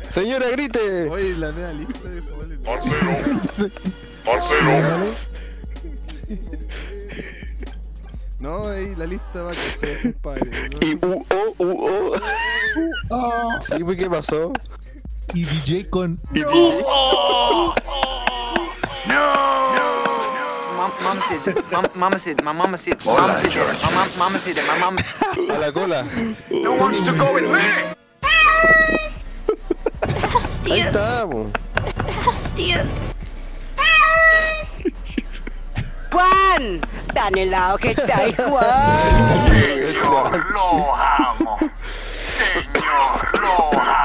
Señora, 0.09 0.51
grite. 0.51 1.09
Oye, 1.11 1.37
la 1.37 1.53
nueva 1.53 1.73
lista 1.73 2.09
de 2.09 2.23
favores. 2.23 2.59
Ándale. 4.27 5.13
No, 8.39 8.69
ahí 8.69 8.95
la 8.97 9.07
lista 9.07 9.43
va 9.43 9.51
a 9.53 9.55
crecer, 9.55 10.01
compadre. 10.03 10.69
¿no? 10.69 10.79
Y 10.81 10.95
U-O, 10.95 11.55
U-O. 11.59 12.13
Sí, 13.61 13.85
pues, 13.85 13.97
¿qué 13.97 14.11
pasó? 14.11 14.53
Y 15.35 15.45
DJ 15.45 15.89
con. 15.89 16.21
Mom, 20.77 20.93
mom 21.03 21.21
said, 21.23 21.41
mom, 21.71 21.87
mama 21.95 22.19
said, 22.19 22.43
my 22.43 22.53
mama 22.53 22.77
said, 22.77 23.05
mama 23.07 23.35
said 23.37 23.51
that, 23.53 23.83
my 23.83 23.91
mom, 23.95 24.09
mama 24.19 24.39
said 24.39 24.57
that, 24.57 24.67
my 24.69 24.79
mom. 24.79 24.99
A 25.49 25.59
la 25.59 25.71
cola. 25.71 26.03
Who 26.49 26.77
wants 26.79 27.01
to 27.01 27.13
go 27.13 27.33
with 27.33 27.49
me? 27.51 27.61
Ahí 30.73 30.81
está, 30.81 31.27
po. 31.29 31.51
Juan, 36.13 36.81
tan 37.15 37.37
helado 37.39 37.79
que 37.79 37.91
está 37.91 38.19
ahí, 38.19 38.35
Juan. 38.35 38.97
Es 39.57 39.99
Juan. 39.99 40.33
Señor, 40.33 40.53
lo 40.53 40.95
amo. 40.95 41.59
Señor, 42.27 43.41
lo 43.41 43.73
amo. 43.81 44.02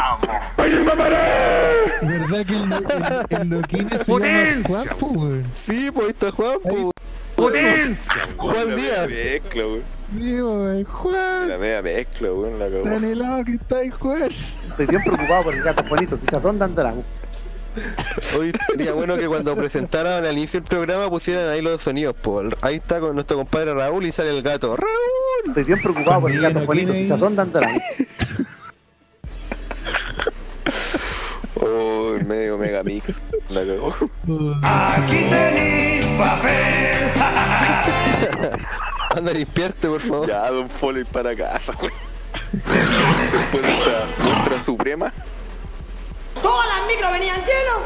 ¿Verdad 2.02 2.46
que 2.46 2.54
el, 2.56 2.64
el, 2.64 3.42
el 3.42 3.50
loquine 3.50 3.90
se 4.00 4.12
llama 4.12 4.84
Juan? 5.00 5.44
Sí, 5.54 5.90
pues 5.94 6.06
ahí 6.06 6.12
está 6.12 6.32
Juan, 6.32 6.60
po. 6.64 6.92
Juan 7.36 8.70
La 8.70 8.76
Díaz. 8.76 9.10
mezcla. 9.10 9.64
Digo, 10.12 10.58
weón, 10.64 10.84
Juan. 10.86 11.50
La 11.50 11.58
media 11.58 11.82
mezcla, 11.82 12.32
weón. 12.34 12.60
La 12.60 12.66
Tan 12.68 12.84
cagó. 12.84 13.06
helado 13.06 13.46
que 13.46 13.54
está 13.54 13.78
ahí, 13.78 13.90
Juan. 13.90 14.30
Estoy 14.70 14.86
bien 14.88 15.04
preocupado 15.04 15.44
por 15.44 15.54
el 15.54 15.62
gato 15.64 15.84
bonito, 15.84 16.20
quizás 16.20 16.42
dónde 16.42 16.66
andarán. 16.66 17.04
Hoy 18.38 18.52
sería 18.70 18.94
bueno 18.94 19.18
que 19.18 19.28
cuando 19.28 19.56
presentaran 19.56 20.26
al 20.26 20.36
inicio 20.38 20.60
del 20.60 20.68
programa 20.68 21.10
pusieran 21.10 21.50
ahí 21.50 21.62
los 21.62 21.80
sonidos, 21.82 22.16
po. 22.16 22.42
Ahí 22.62 22.76
está 22.76 23.00
con 23.00 23.14
nuestro 23.14 23.38
compadre 23.38 23.74
Raúl 23.74 24.06
y 24.06 24.12
sale 24.12 24.36
el 24.36 24.42
gato. 24.42 24.76
¡Raúl! 24.76 24.90
Estoy 25.50 25.64
bien 25.64 25.80
preocupado 25.82 26.22
por 26.22 26.32
el 26.32 26.42
gato 26.42 26.66
bonito, 26.66 26.92
quizás 26.94 27.20
dónde 27.20 27.42
andarán. 27.42 27.80
Oh, 31.68 32.16
medio 32.26 32.58
megamix. 32.58 33.22
La 33.50 33.62
cagó. 33.66 33.94
Aquí 34.64 35.26
tenéis 35.30 36.06
papel. 36.18 37.12
Anda 39.16 39.32
a 39.32 39.34
limpiarte, 39.34 39.88
por 39.88 40.00
favor. 40.00 40.28
Ya, 40.28 40.50
Don 40.52 40.70
Foley 40.70 41.04
para 41.04 41.36
casa, 41.36 41.74
güey. 41.74 41.92
Después 42.54 43.64
de 43.64 43.78
esta 43.78 44.08
muestra 44.24 44.64
suprema. 44.64 45.12
Todas 46.42 46.68
las 46.68 46.88
micros 46.88 47.12
venían 47.12 47.40
llenos. 47.48 47.82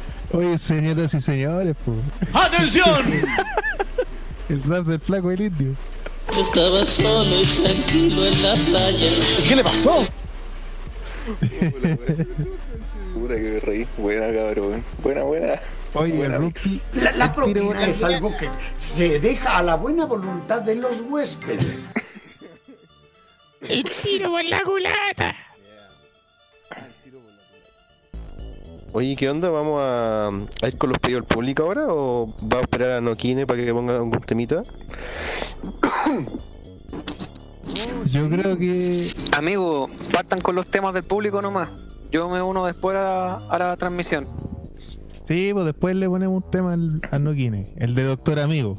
Oye, 0.32 0.58
señoras 0.58 1.12
y 1.12 1.20
señores, 1.20 1.76
pues. 1.84 1.98
¡Atención! 2.32 3.04
El 4.48 4.62
rap 4.64 4.86
del 4.86 5.00
flaco 5.00 5.28
del 5.28 5.42
indio. 5.42 5.74
Estaba 6.36 6.86
solo 6.86 7.40
y 7.42 7.46
tranquilo 7.46 8.26
en 8.26 8.42
la 8.42 8.54
playa. 8.54 9.10
¿Qué 9.46 9.56
le 9.56 9.64
pasó? 9.64 10.06
Puta 13.14 13.34
que 13.34 13.40
me 13.40 13.60
reí. 13.60 13.86
Buena, 13.96 14.34
cabrón. 14.34 14.84
Buena, 15.02 15.22
buena. 15.22 15.54
Oye, 15.94 16.16
Buena 16.16 16.38
Rookie. 16.38 16.80
La, 16.94 17.12
la 17.12 17.34
propina 17.34 17.86
es 17.86 18.02
algo 18.02 18.36
que 18.36 18.48
se 18.78 19.20
deja 19.20 19.58
a 19.58 19.62
la 19.62 19.76
buena 19.76 20.06
voluntad 20.06 20.62
de 20.62 20.76
los 20.76 21.00
huéspedes. 21.02 21.92
El 23.60 23.84
tiro 24.02 24.30
por 24.30 24.44
la 24.44 24.62
culata. 24.62 25.36
Oye, 28.92 29.14
¿qué 29.14 29.28
onda? 29.28 29.50
¿Vamos 29.50 29.80
a, 29.80 30.28
a 30.28 30.68
ir 30.68 30.76
con 30.76 30.90
los 30.90 30.98
pedidos 30.98 31.22
al 31.22 31.26
público 31.26 31.62
ahora 31.62 31.84
o 31.88 32.34
va 32.42 32.58
a 32.58 32.62
esperar 32.62 32.90
a 32.92 33.00
Noquine 33.00 33.46
para 33.46 33.62
que 33.62 33.72
ponga 33.72 33.94
algún 33.94 34.20
temita? 34.20 34.64
Yo 38.10 38.28
creo 38.28 38.56
que. 38.56 39.10
Amigo, 39.32 39.88
partan 40.12 40.40
con 40.40 40.54
los 40.54 40.66
temas 40.66 40.94
del 40.94 41.04
público 41.04 41.42
nomás. 41.42 41.68
Yo 42.10 42.28
me 42.28 42.42
uno 42.42 42.66
después 42.66 42.96
a, 42.96 43.36
a 43.36 43.58
la 43.58 43.76
transmisión. 43.76 44.26
Sí, 45.24 45.50
pues 45.52 45.64
después 45.64 45.94
le 45.94 46.08
ponemos 46.08 46.42
un 46.42 46.50
tema 46.50 46.72
al, 46.72 47.00
al 47.10 47.22
Noquine, 47.22 47.72
el 47.76 47.94
de 47.94 48.02
Doctor 48.02 48.40
Amigo. 48.40 48.78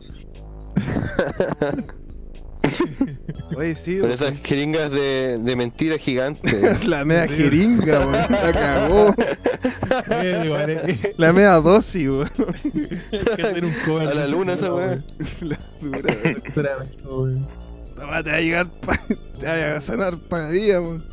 Oye, 3.56 3.76
sí, 3.76 4.00
Con 4.00 4.12
esas 4.12 4.40
jeringas 4.44 4.92
de, 4.92 5.38
de 5.40 5.56
mentira 5.56 5.98
gigante. 5.98 6.78
la 6.88 7.06
media 7.06 7.28
jeringa, 7.28 8.00
weón. 8.00 8.12
La 8.30 8.52
cagó. 8.52 9.16
La 11.18 11.34
media 11.34 11.54
dosis, 11.56 12.08
weón. 12.08 12.30
hay 13.12 13.20
que 13.20 13.42
hacer 13.42 13.66
un 13.66 13.74
cover 13.86 14.08
A 14.08 14.14
la 14.14 14.28
luna 14.28 14.54
esa 14.54 14.74
weá. 14.74 15.00
La 15.42 15.60
dura. 15.82 16.86
Te 18.02 18.06
va 18.08 18.18
a 18.36 18.40
llegar, 18.42 18.68
pa- 18.82 19.00
te 19.40 19.46
va 19.46 19.78
a 19.78 19.82
sanar 19.82 20.18
para 20.18 20.46
la 20.48 20.52
vida, 20.52 20.82
weón. 20.82 21.04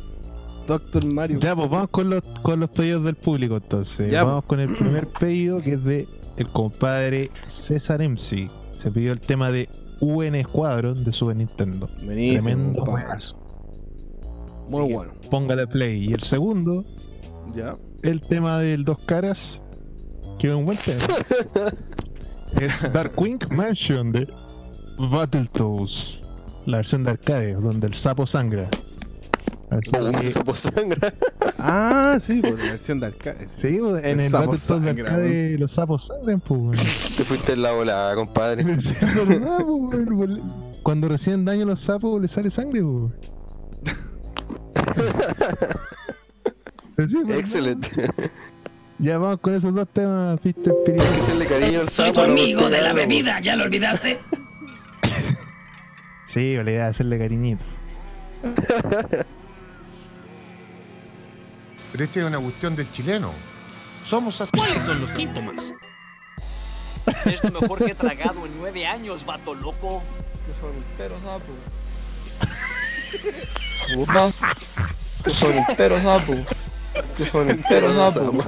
Doctor 0.67 1.05
Mario. 1.05 1.39
Ya, 1.39 1.55
pues 1.55 1.69
vamos 1.69 1.89
con 1.89 2.09
los, 2.09 2.21
con 2.43 2.59
los 2.59 2.69
pedidos 2.69 3.03
del 3.03 3.15
público 3.15 3.57
entonces. 3.57 4.11
Ya, 4.11 4.23
vamos 4.23 4.45
con 4.45 4.59
el 4.59 4.75
primer 4.75 5.07
pedido 5.07 5.57
que 5.57 5.73
es 5.73 5.83
de 5.83 6.07
el 6.37 6.47
compadre 6.49 7.31
César 7.47 8.01
MC. 8.07 8.49
Se 8.77 8.91
pidió 8.91 9.11
el 9.11 9.19
tema 9.19 9.49
de 9.51 9.67
UN 9.99 10.41
Squadron 10.43 11.03
de 11.03 11.11
Super 11.11 11.35
Nintendo. 11.35 11.89
Buenísimo, 12.03 12.43
Tremendo 12.43 12.85
juegazo. 12.85 13.35
Muy 14.69 14.93
bueno. 14.93 15.11
Póngale 15.31 15.65
play. 15.67 16.05
Y 16.09 16.13
el 16.13 16.21
segundo, 16.21 16.85
Ya. 17.55 17.75
el 18.03 18.21
tema 18.21 18.59
del 18.59 18.83
Dos 18.83 18.99
Caras, 19.07 19.61
que 20.37 20.49
es 20.49 20.53
un 20.53 20.65
buen 20.65 20.77
tema. 20.77 21.03
es 22.61 22.93
Darkwing 22.93 23.39
Mansion 23.49 24.11
de 24.11 24.27
Battletoads. 24.99 26.18
La 26.69 26.77
versión 26.77 27.03
de 27.03 27.09
arcade, 27.11 27.53
donde 27.53 27.87
el 27.87 27.93
sapo 27.95 28.27
sangra. 28.27 28.69
Que- 29.81 30.31
sapo 30.31 30.55
sangra. 30.55 31.13
Ah, 31.61 32.17
sí, 32.21 32.41
por 32.41 32.57
la 32.57 32.71
versión 32.71 32.99
de 33.01 33.07
arcade. 33.07 33.49
Sí, 33.57 33.77
pues, 33.81 34.03
en 34.05 34.19
El 34.21 34.25
el, 34.27 34.31
sapo 34.31 34.55
sangra, 34.55 34.91
arcade 34.91 35.57
los 35.57 35.71
sapos 35.73 36.07
sangran, 36.07 36.39
pues. 36.39 36.59
weón. 36.61 36.77
Te 37.17 37.23
fuiste 37.25 37.51
en 37.53 37.61
la 37.63 37.71
volada, 37.73 38.15
compadre. 38.15 38.63
Pero 38.63 38.79
sí, 38.81 38.93
es 38.93 39.27
verdad, 39.27 39.57
po, 39.57 39.75
weón, 39.75 40.13
weón. 40.13 40.41
Cuando 40.83 41.09
reciben 41.09 41.43
daño 41.43 41.63
a 41.63 41.65
los 41.65 41.81
sapos 41.81 42.21
les 42.21 42.31
sale 42.31 42.49
sangre, 42.49 42.81
po. 42.81 43.11
Pero 46.95 47.07
sí. 47.09 47.17
Excelente. 47.37 47.89
Ya 48.99 49.17
vamos 49.17 49.39
con 49.41 49.53
esos 49.55 49.73
dos 49.73 49.87
temas, 49.93 50.39
Fister 50.41 50.73
Piri. 50.85 50.99
Hay 51.01 51.07
que 51.07 51.19
hacerle 51.21 51.45
cariño 51.45 51.79
al 51.81 51.89
Soy 51.89 52.07
sapo. 52.07 52.21
tu 52.21 52.27
no 52.27 52.33
amigo 52.33 52.69
de 52.69 52.81
la 52.81 52.93
bebida, 52.93 53.39
¿ya 53.41 53.55
lo 53.55 53.63
olvidaste? 53.65 54.17
Sí, 56.31 56.55
la 56.55 56.61
idea 56.69 56.87
es 56.87 56.95
hacerle 56.95 57.17
cariñito. 57.17 57.65
Pero 61.91 62.03
esta 62.03 62.19
es 62.19 62.25
una 62.25 62.39
cuestión 62.39 62.75
del 62.75 62.91
chileno. 62.91 63.33
Somos 64.05 64.39
así. 64.39 64.51
¿Cuáles 64.55 64.83
son 64.83 65.01
los 65.01 65.09
síntomas? 65.09 65.73
Es 67.25 67.43
lo 67.43 67.59
mejor 67.59 67.83
que 67.83 67.91
he 67.91 67.95
tragado 67.95 68.45
en 68.45 68.55
nueve 68.57 68.85
años, 68.85 69.25
vato 69.25 69.55
loco. 69.55 70.03
Que 70.45 70.53
son 70.61 70.75
enteros, 70.75 71.19
sapo. 71.23 71.51
Puta. 73.95 74.31
Que 75.23 75.31
son 75.31 75.53
enteros, 75.53 76.03
sapo. 76.03 76.35
Que 77.17 77.25
son 77.25 77.49
enteros, 77.49 78.13
sapo. 78.13 78.43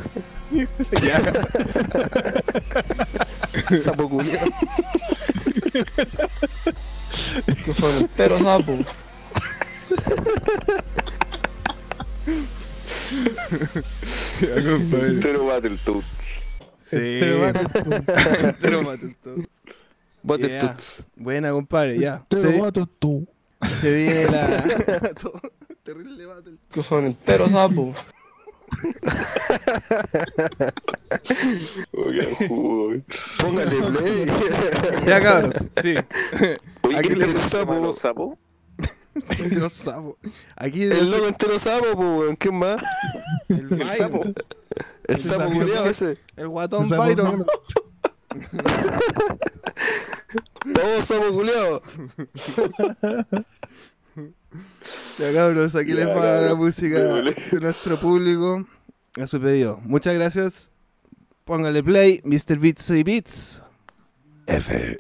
Sapo 3.83 4.07
culiao. 4.07 4.45
Que 7.65 7.73
son 7.73 7.97
enteros, 7.97 8.41
sapo. 8.41 8.77
Ya, 14.41 14.71
compadre. 14.71 15.19
Pero 15.21 15.45
Battletoads. 15.45 16.05
Sí. 16.77 17.17
Pero 17.19 17.39
Battletoads. 17.41 18.09
Entero 18.43 18.83
Battletoads. 18.83 19.47
Battletoads. 20.23 20.97
Yeah. 20.97 21.05
Buena, 21.15 21.51
compadre, 21.51 21.99
ya. 21.99 22.25
Te 22.27 22.41
Se, 22.41 22.51
lo 22.51 22.63
mato 22.63 22.85
tú. 22.87 23.27
se 23.81 23.93
viene 23.93 24.25
la. 24.25 24.47
Terrible 25.83 26.25
Battle. 26.25 26.57
Que 26.71 26.83
son 26.83 27.05
enteros, 27.05 27.51
sapo. 27.51 27.93
Póngale 33.39 33.75
play. 33.81 34.25
Ya, 35.05 35.21
cabros, 35.21 35.55
sí. 35.81 35.95
Oye, 36.83 36.97
Aquí 36.97 37.09
¿qué 37.09 37.15
le 37.15 37.27
sapo? 37.41 37.95
sapo? 37.99 38.37
Entero 39.39 39.69
sapo. 39.69 40.17
Aquí 40.55 40.83
El 40.83 41.11
loco 41.11 41.27
entero 41.27 41.59
sapo, 41.59 41.85
pues, 41.95 41.97
weón. 41.97 42.35
¿Quién 42.37 42.55
más? 42.55 42.81
el, 43.49 43.81
El 43.81 43.89
sapo. 43.97 44.21
El 45.07 45.17
sapo 45.17 45.43
sapo. 45.43 45.53
culiao 45.53 45.85
ese. 45.85 46.17
el 46.37 46.47
guatón 46.47 46.85
El 46.91 46.97
Byron. 46.97 47.45
Todos 50.73 51.05
sapo. 51.05 51.83
Ya 55.19 55.33
cabros, 55.33 55.75
aquí 55.75 55.93
les 55.93 56.07
va 56.07 56.41
la 56.41 56.55
música 56.55 56.99
de 57.51 57.59
nuestro 57.61 57.97
público 57.97 58.67
a 59.19 59.27
su 59.27 59.39
pedido. 59.39 59.79
Muchas 59.83 60.13
gracias. 60.15 60.71
Póngale 61.45 61.83
play, 61.83 62.21
Mr. 62.23 62.57
Beats 62.57 62.89
y 62.89 63.03
Beats. 63.03 63.63
FM. 64.47 64.97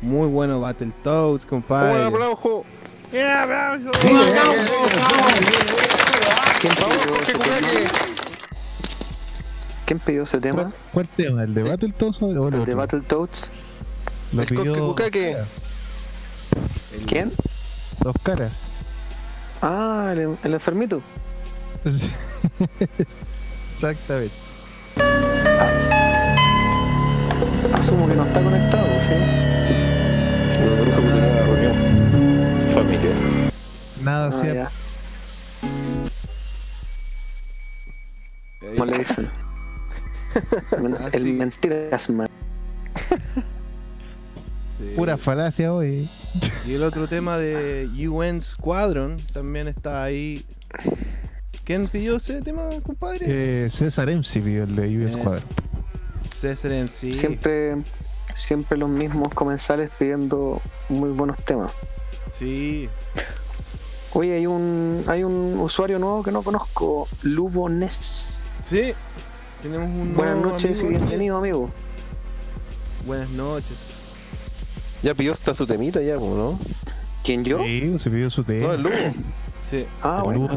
Muy 0.00 0.28
bueno 0.28 0.60
Battletoads, 0.60 1.44
compadre. 1.46 2.06
Un 2.06 2.14
aplauso. 2.14 2.64
¡Yeah, 3.10 3.42
aplauso! 3.42 3.90
¿Quién 6.60 6.74
pidió 6.74 7.20
ese 7.20 7.32
tema? 7.32 7.90
¿Quién 9.86 9.98
pidió 10.00 10.22
ese 10.22 10.38
tema? 10.40 10.72
¿Cuál 10.92 11.08
tema? 11.08 11.42
¿El 11.42 11.54
de 11.54 11.62
Battletoads 11.62 12.22
o 12.22 12.48
el 12.48 12.54
¿El 12.54 12.64
de? 12.64 12.74
Battletoads? 12.74 13.50
Lo 14.32 14.42
El 14.42 14.48
pidió 14.48 14.72
Kokekukake. 14.74 15.36
¿Quién? 17.06 17.32
Dos 18.00 18.14
caras. 18.22 18.64
Ah, 19.62 20.10
el, 20.12 20.38
el 20.42 20.54
enfermito. 20.54 21.00
Exactamente. 23.74 24.34
Asumo 27.88 28.06
que 28.06 28.14
no 28.16 28.26
está 28.26 28.42
conectado, 28.42 28.86
¿sí? 29.00 29.14
Por 30.78 30.88
eso 30.88 31.00
que 31.00 31.08
tenía 31.08 31.32
una 31.32 31.42
reunión 31.42 31.74
familiar. 32.74 33.14
Nada 34.02 34.26
Ah, 34.26 34.28
hacía. 34.28 34.54
ya. 34.54 34.70
¿Cómo 38.60 38.84
le 38.84 38.98
dicen? 38.98 39.30
Ah, 41.00 41.08
el 41.14 41.22
sí. 41.22 41.32
mentiras, 41.32 42.10
man. 42.10 42.28
Sí. 44.78 44.92
Pura 44.94 45.16
falacia 45.16 45.72
hoy. 45.72 46.06
Y 46.66 46.74
el 46.74 46.82
otro 46.82 47.08
tema 47.08 47.38
de 47.38 47.88
UN 48.06 48.42
Squadron 48.42 49.16
también 49.32 49.66
está 49.66 50.02
ahí. 50.04 50.44
¿Quién 51.64 51.88
pidió 51.88 52.16
ese 52.16 52.42
tema, 52.42 52.68
compadre? 52.84 53.20
Eh, 53.64 53.70
César 53.70 54.10
MC 54.10 54.40
pidió 54.42 54.64
el 54.64 54.76
de 54.76 54.98
US 54.98 55.10
Eso. 55.14 55.18
Squadron. 55.18 55.44
César 56.38 56.70
MC. 56.70 57.14
Siempre, 57.14 57.76
siempre 58.36 58.78
los 58.78 58.88
mismos 58.88 59.34
comensales 59.34 59.90
pidiendo 59.98 60.62
muy 60.88 61.10
buenos 61.10 61.36
temas. 61.44 61.72
Sí. 62.30 62.88
Oye, 64.12 64.34
hay 64.34 64.46
un, 64.46 65.04
hay 65.08 65.24
un 65.24 65.58
usuario 65.58 65.98
nuevo 65.98 66.22
que 66.22 66.30
no 66.30 66.42
conozco, 66.42 67.08
Lubones. 67.22 68.44
Sí. 68.64 68.92
Tenemos 69.62 69.88
un 69.88 70.14
Buenas 70.14 70.36
nuevo 70.36 70.52
noches 70.52 70.80
y 70.80 70.86
amigo 70.86 71.00
bienvenido, 71.00 71.38
amigo. 71.38 71.70
Buenas 73.04 73.30
noches. 73.30 73.96
Ya 75.02 75.14
pidió 75.14 75.32
hasta 75.32 75.54
su 75.54 75.66
temita 75.66 76.00
ya, 76.00 76.16
¿no? 76.18 76.56
¿Quién 77.24 77.42
yo? 77.42 77.58
Sí, 77.58 77.98
se 77.98 78.10
pidió 78.10 78.30
su 78.30 78.44
tema. 78.44 78.68
No, 78.68 78.72
el 78.74 78.82
Lugo. 78.82 78.96
Sí. 79.68 79.86
Ah, 80.02 80.22
bueno, 80.24 80.48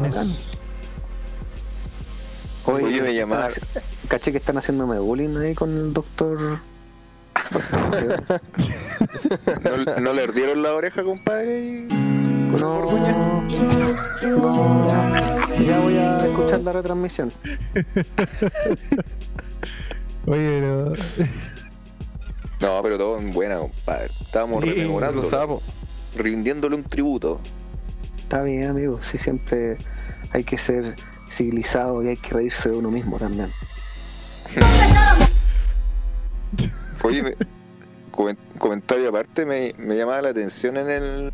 Oye, 2.66 3.02
haci- 3.02 3.22
haci- 3.22 3.60
Caché 4.08 4.30
que 4.32 4.38
están 4.38 4.56
haciéndome 4.58 4.98
bullying 4.98 5.36
ahí 5.38 5.54
con 5.54 5.70
el 5.70 5.92
doctor. 5.92 6.58
¿No, 9.64 10.00
no 10.00 10.12
le 10.12 10.22
ardieron 10.22 10.62
la 10.62 10.72
oreja, 10.74 11.02
compadre? 11.02 11.64
y- 11.64 11.86
Con 12.50 12.60
No, 12.60 12.74
Borgoña? 12.74 13.12
no, 13.12 13.48
ya 15.66 15.78
voy 15.80 15.96
a 15.96 16.24
escuchar 16.26 16.60
la 16.60 16.72
retransmisión. 16.72 17.32
Oye, 20.26 20.60
pero. 20.60 20.92
No, 22.60 22.80
pero 22.82 22.98
todo 22.98 23.18
en 23.18 23.32
buena, 23.32 23.58
compadre. 23.58 24.10
Estábamos 24.20 24.62
Sí, 24.62 24.70
rememorando, 24.70 25.20
Los 25.22 25.30
sapos. 25.30 25.62
rindiéndole 26.14 26.76
un 26.76 26.84
tributo. 26.84 27.40
Está 28.18 28.42
bien, 28.42 28.70
amigo. 28.70 29.00
Sí, 29.02 29.18
siempre 29.18 29.78
hay 30.32 30.44
que 30.44 30.56
ser 30.58 30.94
civilizado 31.32 32.02
y 32.02 32.08
hay 32.08 32.16
que 32.16 32.30
reírse 32.34 32.70
de 32.70 32.76
uno 32.76 32.90
mismo 32.90 33.18
también. 33.18 33.50
Oye, 37.02 37.22
me- 37.22 37.34
comen- 38.12 38.38
comentario 38.58 39.08
aparte, 39.08 39.44
me, 39.44 39.74
me 39.78 39.96
llamaba 39.96 40.22
la 40.22 40.28
atención 40.30 40.76
en 40.76 40.90
el. 40.90 41.32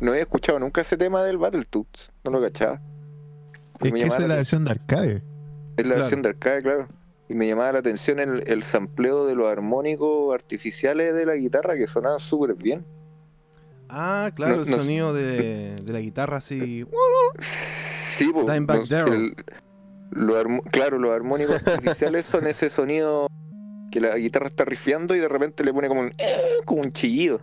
No 0.00 0.12
había 0.12 0.22
escuchado 0.22 0.60
nunca 0.60 0.80
ese 0.80 0.96
tema 0.96 1.22
del 1.24 1.38
Battletoads, 1.38 2.12
no 2.24 2.30
lo 2.30 2.40
cachaba. 2.40 2.80
Es 3.80 3.92
Me 3.92 4.00
que 4.00 4.06
esa 4.06 4.18
es 4.22 4.28
la 4.28 4.36
versión 4.36 4.64
de 4.64 4.70
arcade. 4.70 5.22
Es 5.76 5.84
la 5.84 5.94
Claro. 5.94 6.00
versión 6.00 6.22
de 6.22 6.28
arcade, 6.28 6.62
claro. 6.62 6.88
Y 7.28 7.34
me 7.34 7.46
llamaba 7.48 7.72
la 7.72 7.78
atención 7.80 8.20
el, 8.20 8.42
el 8.46 8.62
sampleo 8.62 9.26
de 9.26 9.34
los 9.34 9.48
armónicos 9.48 10.32
artificiales 10.34 11.14
de 11.14 11.26
la 11.26 11.34
guitarra 11.34 11.74
que 11.76 11.86
sonaban 11.86 12.20
súper 12.20 12.54
bien. 12.54 12.86
Ah, 13.88 14.30
claro, 14.34 14.56
No- 14.56 14.62
el 14.62 14.70
no- 14.70 14.78
sonido 14.78 15.12
de, 15.12 15.74
de 15.82 15.92
la 15.92 16.00
guitarra 16.00 16.38
así. 16.38 16.86
Sí, 18.18 18.30
pues. 18.32 18.46
Dimebag 18.46 18.86
Darrell. 18.88 19.34
claro, 20.70 20.98
los 20.98 21.12
armónicos 21.12 21.66
artificiales 21.66 22.26
son 22.26 22.46
ese 22.46 22.70
sonido 22.70 23.28
que 23.90 24.00
la 24.00 24.16
guitarra 24.16 24.46
está 24.46 24.64
rifiando 24.64 25.14
y 25.14 25.18
de 25.18 25.28
repente 25.28 25.64
le 25.64 25.72
pone 25.72 25.88
como 25.88 26.00
un, 26.02 26.08
eh, 26.18 26.36
como 26.64 26.82
un 26.82 26.92
chillido. 26.92 27.40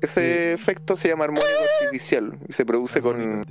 Ese 0.00 0.54
efecto 0.54 0.96
se 0.96 1.08
llama 1.08 1.24
armónico 1.24 1.48
artificial 1.82 2.38
y 2.48 2.52
se 2.54 2.64
produce 2.64 3.02
con, 3.02 3.44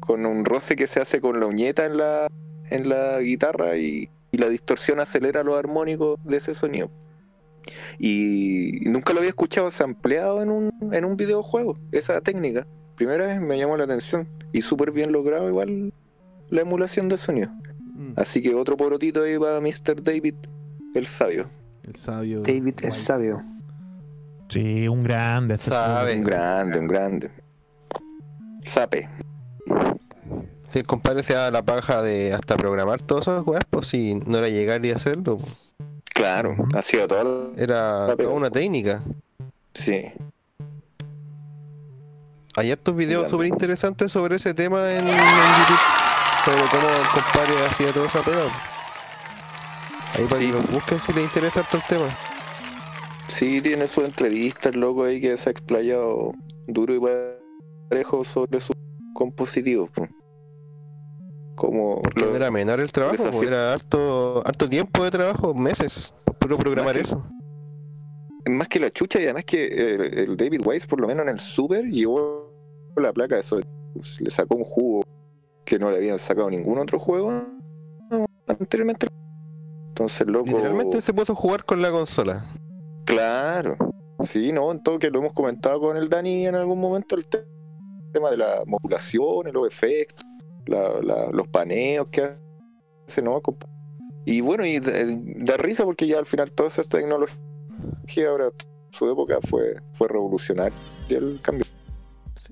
con 0.00 0.24
un 0.24 0.44
roce 0.46 0.74
que 0.74 0.86
se 0.86 1.00
hace 1.00 1.20
con 1.20 1.38
la 1.38 1.46
uñeta 1.46 1.84
en 1.84 1.98
la, 1.98 2.28
en 2.70 2.88
la 2.88 3.20
guitarra 3.20 3.76
y, 3.76 4.08
y 4.32 4.38
la 4.38 4.48
distorsión 4.48 5.00
acelera 5.00 5.42
los 5.42 5.58
armónicos 5.58 6.18
de 6.24 6.38
ese 6.38 6.54
sonido. 6.54 6.90
Y 7.98 8.80
nunca 8.84 9.12
lo 9.12 9.18
había 9.18 9.30
escuchado 9.30 9.70
sampleado 9.70 10.42
en 10.42 10.50
un, 10.50 10.72
en 10.92 11.04
un 11.04 11.16
videojuego, 11.16 11.78
esa 11.92 12.20
técnica. 12.20 12.66
Primera 12.96 13.26
vez 13.26 13.40
me 13.40 13.58
llamó 13.58 13.76
la 13.76 13.84
atención 13.84 14.26
y 14.52 14.62
súper 14.62 14.90
bien 14.90 15.12
logrado 15.12 15.48
igual 15.48 15.92
la 16.50 16.60
emulación 16.62 17.08
de 17.08 17.16
sonido. 17.16 17.50
Mm, 17.94 18.12
Así 18.16 18.42
que 18.42 18.54
otro 18.54 18.76
porotito 18.76 19.22
ahí 19.22 19.38
para 19.38 19.60
Mr. 19.60 20.02
David, 20.02 20.34
el 20.94 21.06
sabio. 21.06 21.48
el 21.86 21.94
sabio. 21.96 22.40
David 22.42 22.74
el 22.82 22.94
sabio. 22.96 23.42
Sí, 24.48 24.86
un 24.88 25.02
grande. 25.02 25.54
este 25.54 25.70
Sabe. 25.70 26.16
Un 26.16 26.24
grande, 26.24 26.78
un 26.78 26.86
grande. 26.86 27.30
Sape. 28.62 29.08
Si 30.64 30.78
el 30.80 30.86
compadre 30.86 31.22
se 31.22 31.34
da 31.34 31.50
la 31.50 31.62
paja 31.62 32.02
de 32.02 32.32
hasta 32.32 32.56
programar 32.56 33.00
todas 33.02 33.28
esas 33.28 33.46
weas, 33.46 33.64
pues 33.70 33.86
si 33.88 34.14
no 34.26 34.38
era 34.38 34.48
llegar 34.48 34.84
y 34.84 34.90
hacerlo, 34.90 35.38
Claro, 36.14 36.56
ha 36.74 36.82
sido 36.82 37.06
todo. 37.06 37.52
era 37.56 38.14
toda 38.16 38.30
una 38.30 38.50
técnica. 38.50 39.02
Sí. 39.74 40.04
Hay 42.56 42.70
hartos 42.70 42.96
videos 42.96 43.28
súper 43.28 43.46
interesantes 43.48 44.10
sobre 44.12 44.36
ese 44.36 44.54
tema 44.54 44.90
en, 44.92 45.06
en 45.08 45.16
YouTube. 45.16 45.80
Sobre 46.44 46.62
cómo 46.70 46.88
el 46.88 47.08
compadre 47.08 47.66
hacía 47.66 47.92
toda 47.92 48.06
esa 48.06 48.22
pega. 48.22 48.44
Ahí 50.14 50.24
para 50.24 50.40
Sí. 50.40 50.46
que 50.46 50.52
lo 50.52 50.62
busquen 50.62 51.00
si 51.00 51.12
les 51.12 51.24
interesa 51.24 51.60
harto 51.60 51.76
el 51.76 51.82
tema. 51.88 52.06
Sí, 53.28 53.60
tiene 53.60 53.86
su 53.88 54.02
entrevista, 54.02 54.68
el 54.70 54.80
loco 54.80 55.04
ahí 55.04 55.20
que 55.20 55.36
se 55.36 55.50
ha 55.50 55.52
explayado 55.52 56.32
duro 56.66 56.94
y 56.94 57.00
parejo 57.90 58.24
sobre 58.24 58.60
sus 58.60 58.76
compositivos. 59.14 59.90
po. 59.90 60.06
Como 61.56 62.00
Porque 62.02 62.20
lo- 62.20 62.36
era 62.36 62.50
menor 62.50 62.80
el 62.80 62.92
trabajo, 62.92 63.30
pues, 63.32 63.48
era 63.48 63.72
harto, 63.72 64.42
harto 64.46 64.68
tiempo 64.68 65.02
de 65.04 65.10
trabajo, 65.10 65.54
meses, 65.54 66.14
puro 66.38 66.58
programar 66.58 66.94
Más 66.94 67.02
que- 67.10 67.14
eso. 67.14 67.26
más 68.48 68.68
que 68.68 68.78
la 68.78 68.90
chucha 68.90 69.18
y 69.20 69.24
además 69.24 69.44
que 69.44 69.64
eh, 69.64 70.24
el 70.24 70.36
David 70.36 70.60
Weiss 70.64 70.86
por 70.86 71.00
lo 71.00 71.08
menos 71.08 71.22
en 71.24 71.30
el 71.30 71.40
Super 71.40 71.84
llevó 71.86 72.35
la 73.02 73.12
placa 73.12 73.34
de 73.36 73.40
eso 73.42 73.60
pues, 73.94 74.20
le 74.20 74.30
sacó 74.30 74.56
un 74.56 74.64
jugo 74.64 75.02
que 75.64 75.78
no 75.78 75.90
le 75.90 75.96
habían 75.98 76.18
sacado 76.18 76.48
ningún 76.50 76.78
otro 76.78 76.98
juego 76.98 77.32
anteriormente. 78.46 79.06
Entonces 79.88 80.26
loco 80.26 80.46
Literalmente 80.46 81.00
se 81.00 81.12
puso 81.14 81.32
a 81.32 81.36
jugar 81.36 81.64
con 81.64 81.82
la 81.82 81.90
consola. 81.90 82.44
claro. 83.04 83.76
Sí 84.20 84.50
no 84.50 84.72
en 84.72 84.82
todo 84.82 84.98
que 84.98 85.10
lo 85.10 85.18
hemos 85.18 85.34
comentado 85.34 85.78
con 85.78 85.96
el 85.98 86.08
Dani 86.08 86.46
en 86.46 86.54
algún 86.54 86.80
momento 86.80 87.16
el 87.16 87.26
te- 87.26 87.44
tema 88.14 88.30
de 88.30 88.38
la 88.38 88.62
modulación 88.66 89.52
los 89.52 89.66
efectos 89.66 90.24
la- 90.64 91.00
la- 91.02 91.30
los 91.32 91.46
paneos 91.48 92.08
que 92.08 92.34
hace 93.06 93.20
no 93.20 93.42
y 94.24 94.40
bueno 94.40 94.64
y 94.64 94.80
da 94.80 95.58
risa 95.58 95.84
porque 95.84 96.06
ya 96.06 96.18
al 96.18 96.24
final 96.24 96.50
toda 96.50 96.70
esa 96.70 96.82
tecnología 96.84 97.36
ahora 98.30 98.48
su 98.90 99.10
época 99.10 99.38
fue 99.42 99.74
fue 99.92 100.08
revolucionario 100.08 100.78
el 101.10 101.38
cambio 101.42 101.66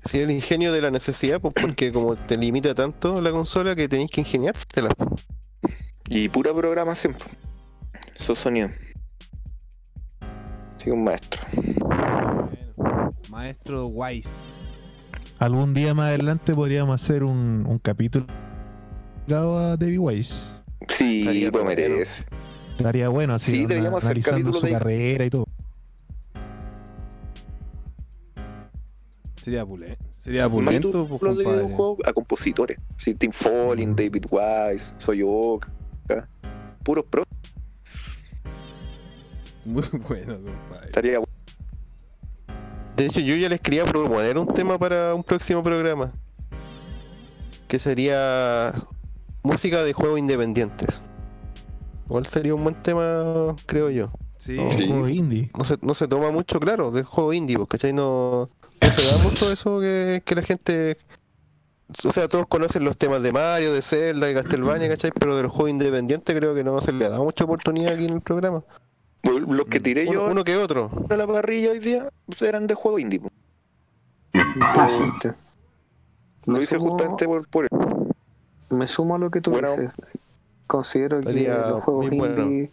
Sí, 0.03 0.19
el 0.19 0.31
ingenio 0.31 0.71
de 0.73 0.81
la 0.81 0.91
necesidad, 0.91 1.39
pues 1.39 1.53
porque 1.59 1.91
como 1.91 2.15
te 2.15 2.37
limita 2.37 2.75
tanto 2.75 3.21
la 3.21 3.31
consola 3.31 3.75
que 3.75 3.87
tenéis 3.87 4.11
que 4.11 4.21
ingeniártela. 4.21 4.89
y 6.09 6.29
pura 6.29 6.53
programación 6.53 7.13
po. 7.13 7.25
esos 8.19 8.37
sonidos 8.37 8.71
sí 10.77 10.89
un 10.91 11.03
maestro 11.03 11.41
Maestro 13.29 13.87
Wise. 13.87 14.29
Algún 15.39 15.73
día 15.73 15.93
más 15.93 16.07
adelante 16.09 16.53
podríamos 16.53 17.01
hacer 17.01 17.23
un, 17.23 17.65
un 17.67 17.79
capítulo 17.79 18.25
dedicado 19.27 19.57
a 19.57 19.77
David 19.77 19.97
Wise. 19.99 20.33
sí 20.87 21.21
Estaría 21.21 21.51
promete 21.51 21.87
bueno. 21.87 22.01
eso. 22.03 22.23
Estaría 22.77 23.09
bueno 23.09 23.33
así, 23.33 23.51
Sí, 23.51 23.65
deberíamos 23.65 23.97
hacer 24.03 24.11
analizando 24.11 24.31
capítulos 24.51 24.59
su 24.61 24.65
de- 24.67 24.71
carrera 24.71 25.25
y 25.25 25.29
todo. 25.29 25.45
Sería 29.45 29.63
pulento. 29.63 30.03
Sería 30.09 30.49
Más 30.49 30.51
pulento, 30.53 31.07
pues, 31.07 31.21
los 31.21 31.37
de 31.37 31.43
videojuegos 31.43 31.99
a 32.03 32.13
compositores 32.13 32.79
sí, 32.97 33.13
Tim 33.13 33.31
Falling, 33.31 33.95
David 33.95 34.25
Wise 34.31 34.91
Soyoka 34.97 35.67
puros 36.83 37.05
pros 37.05 37.27
Muy 39.65 39.83
bueno, 40.09 40.33
compadre. 40.41 40.87
Estaría 40.87 41.19
De 42.97 43.05
hecho, 43.05 43.19
yo 43.19 43.35
ya 43.35 43.47
les 43.47 43.61
quería 43.61 43.85
proponer 43.85 44.35
un 44.39 44.47
tema 44.47 44.79
para 44.79 45.13
un 45.13 45.23
próximo 45.23 45.61
programa. 45.61 46.11
Que 47.67 47.77
sería 47.77 48.73
música 49.43 49.83
de 49.83 49.93
juegos 49.93 50.17
independientes. 50.17 51.03
Igual 52.07 52.25
sería 52.25 52.55
un 52.55 52.63
buen 52.63 52.81
tema, 52.81 53.55
creo 53.67 53.91
yo. 53.91 54.11
Sí. 54.45 54.55
No, 54.57 54.69
Juego 54.69 55.09
indie. 55.09 55.49
no 55.57 55.63
se, 55.65 55.77
no 55.81 55.93
se 55.95 56.07
toma 56.07 56.29
mucho, 56.29 56.59
claro, 56.59 56.91
de 56.91 57.01
juego 57.03 57.33
indie, 57.33 57.55
pues, 57.57 57.67
¿cachai? 57.69 57.93
No, 57.93 58.47
no 58.81 58.91
se 58.91 59.03
da 59.03 59.17
mucho 59.17 59.51
eso 59.51 59.79
que, 59.79 60.21
que 60.23 60.35
la 60.35 60.41
gente. 60.43 60.97
O 62.07 62.11
sea, 62.11 62.27
todos 62.27 62.45
conocen 62.47 62.83
los 62.85 62.97
temas 62.97 63.23
de 63.23 63.31
Mario, 63.31 63.73
de 63.73 63.81
Zelda, 63.81 64.27
de 64.27 64.33
Castlevania, 64.35 64.87
¿cachai? 64.89 65.11
Pero 65.19 65.35
de 65.35 65.43
los 65.43 65.51
juegos 65.51 65.71
independientes 65.71 66.35
creo 66.37 66.53
que 66.53 66.63
no 66.63 66.79
se 66.81 66.91
le 66.91 67.05
ha 67.05 67.09
dado 67.09 67.23
mucha 67.23 67.43
oportunidad 67.43 67.93
aquí 67.93 68.05
en 68.05 68.13
el 68.13 68.21
programa. 68.21 68.63
Los 69.23 69.65
que 69.65 69.79
tiré 69.79 70.03
Uno, 70.03 70.13
yo 70.13 70.25
uno 70.31 70.43
que 70.43 70.55
otro. 70.57 70.91
de 71.09 71.17
la 71.17 71.25
parrilla 71.25 71.71
hoy 71.71 71.79
día 71.79 72.09
pues, 72.27 72.41
eran 72.43 72.67
de 72.67 72.75
juego 72.75 72.99
indie. 72.99 73.19
po. 73.19 73.29
Interesante. 74.33 75.33
Lo 76.45 76.61
hice 76.61 76.77
sumo- 76.77 76.89
justamente 76.91 77.25
por, 77.25 77.47
por 77.47 77.65
eso. 77.65 78.07
Me 78.69 78.87
sumo 78.87 79.15
a 79.15 79.17
lo 79.19 79.31
que 79.31 79.41
tú 79.41 79.51
Bueno, 79.51 79.71
dices. 79.71 79.91
Considero 80.67 81.21
que 81.21 81.31
los 81.33 81.83
juegos 81.83 82.09
bueno. 82.11 82.69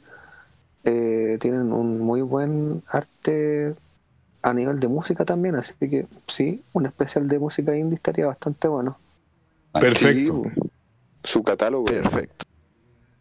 Eh, 0.85 1.39
tienen 1.41 1.73
un 1.73 2.01
muy 2.01 2.21
buen 2.23 2.83
arte 2.89 3.75
a 4.43 4.53
nivel 4.53 4.81
de 4.81 4.89
música 4.89 5.25
también, 5.25 5.55
así 5.55 5.73
que 5.79 6.07
sí, 6.27 6.63
un 6.73 6.87
especial 6.87 7.29
de 7.29 7.39
música 7.39 7.77
indie 7.77 7.95
estaría 7.97 8.27
bastante 8.27 8.67
bueno. 8.69 8.99
Perfecto. 9.73 10.43
Po. 10.43 10.51
su 11.25 11.43
catálogo. 11.43 11.85
Perfecto. 11.85 12.45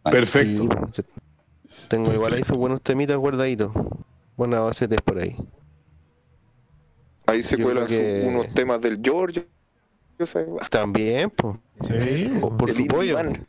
Perfecto. 0.04 0.64
Sí, 0.64 0.68
pues, 0.68 1.08
tengo 1.88 2.12
igual 2.14 2.34
ahí 2.34 2.44
sus 2.44 2.58
buenos 2.58 2.82
temitas 2.82 3.16
guardaditos. 3.18 3.72
Buenas 4.36 4.62
bases 4.62 4.88
por 5.06 5.20
ahí. 5.20 5.36
Ahí 7.28 7.44
se 7.44 7.58
Yo 7.58 7.66
cuelan 7.66 7.86
creo 7.86 8.00
que- 8.00 8.22
su- 8.22 8.28
unos 8.28 8.54
temas 8.54 8.82
del 8.82 9.00
George. 9.04 9.48
También, 10.70 11.30
pues. 11.32 11.58
Sí, 11.88 12.38
O 12.42 12.56
por 12.56 12.70
el 12.70 12.76
su 12.76 12.86
pollo. 12.88 13.16
Man. 13.16 13.48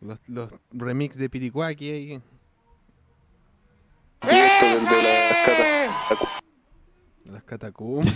Los, 0.00 0.18
los 0.28 0.50
remix 0.72 1.16
de 1.16 1.28
Piricuaki 1.30 1.90
ahí. 1.90 2.22
Directo 4.30 4.66
del 4.66 4.84
de 4.88 5.02
las 5.02 5.46
cata- 5.46 6.40
Las 7.32 7.42
catacumbas. 7.44 8.14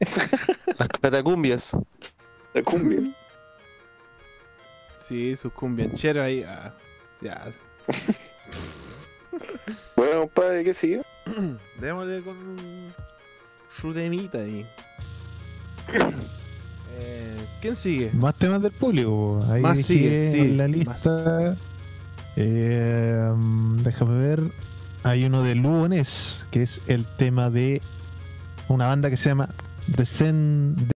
Las 0.78 0.88
catacumbias. 1.00 1.76
la 2.54 2.62
cumbia. 2.62 3.00
Sí, 4.98 5.36
sus 5.36 5.52
cumbiancheros 5.52 6.24
ahí. 6.24 6.42
ah, 6.46 6.74
ya. 7.20 7.52
Bueno, 9.96 10.20
compadre, 10.20 10.62
¿qué 10.62 10.74
sigue? 10.74 11.02
Démosle 11.78 12.22
con 12.22 12.36
su 13.80 13.92
temita 13.94 14.38
ahí. 14.38 14.66
Eh, 16.94 17.46
¿Quién 17.62 17.74
sigue? 17.74 18.10
Más 18.12 18.34
temas 18.36 18.60
del 18.60 18.70
público. 18.72 19.42
Ahí 19.48 19.62
Más 19.62 19.78
sigue, 19.80 20.14
sigue 20.14 20.30
sí, 20.30 20.38
en 20.40 20.56
la 20.58 20.68
lista. 20.68 21.56
Eh, 22.36 23.32
déjame 23.82 24.20
ver. 24.20 24.52
Hay 25.04 25.24
uno 25.24 25.42
de 25.42 25.54
Lugones, 25.54 26.46
que 26.50 26.62
es 26.62 26.80
el 26.86 27.04
tema 27.04 27.50
de 27.50 27.82
una 28.68 28.86
banda 28.86 29.10
que 29.10 29.16
se 29.16 29.30
llama 29.30 29.48
The 29.96 30.06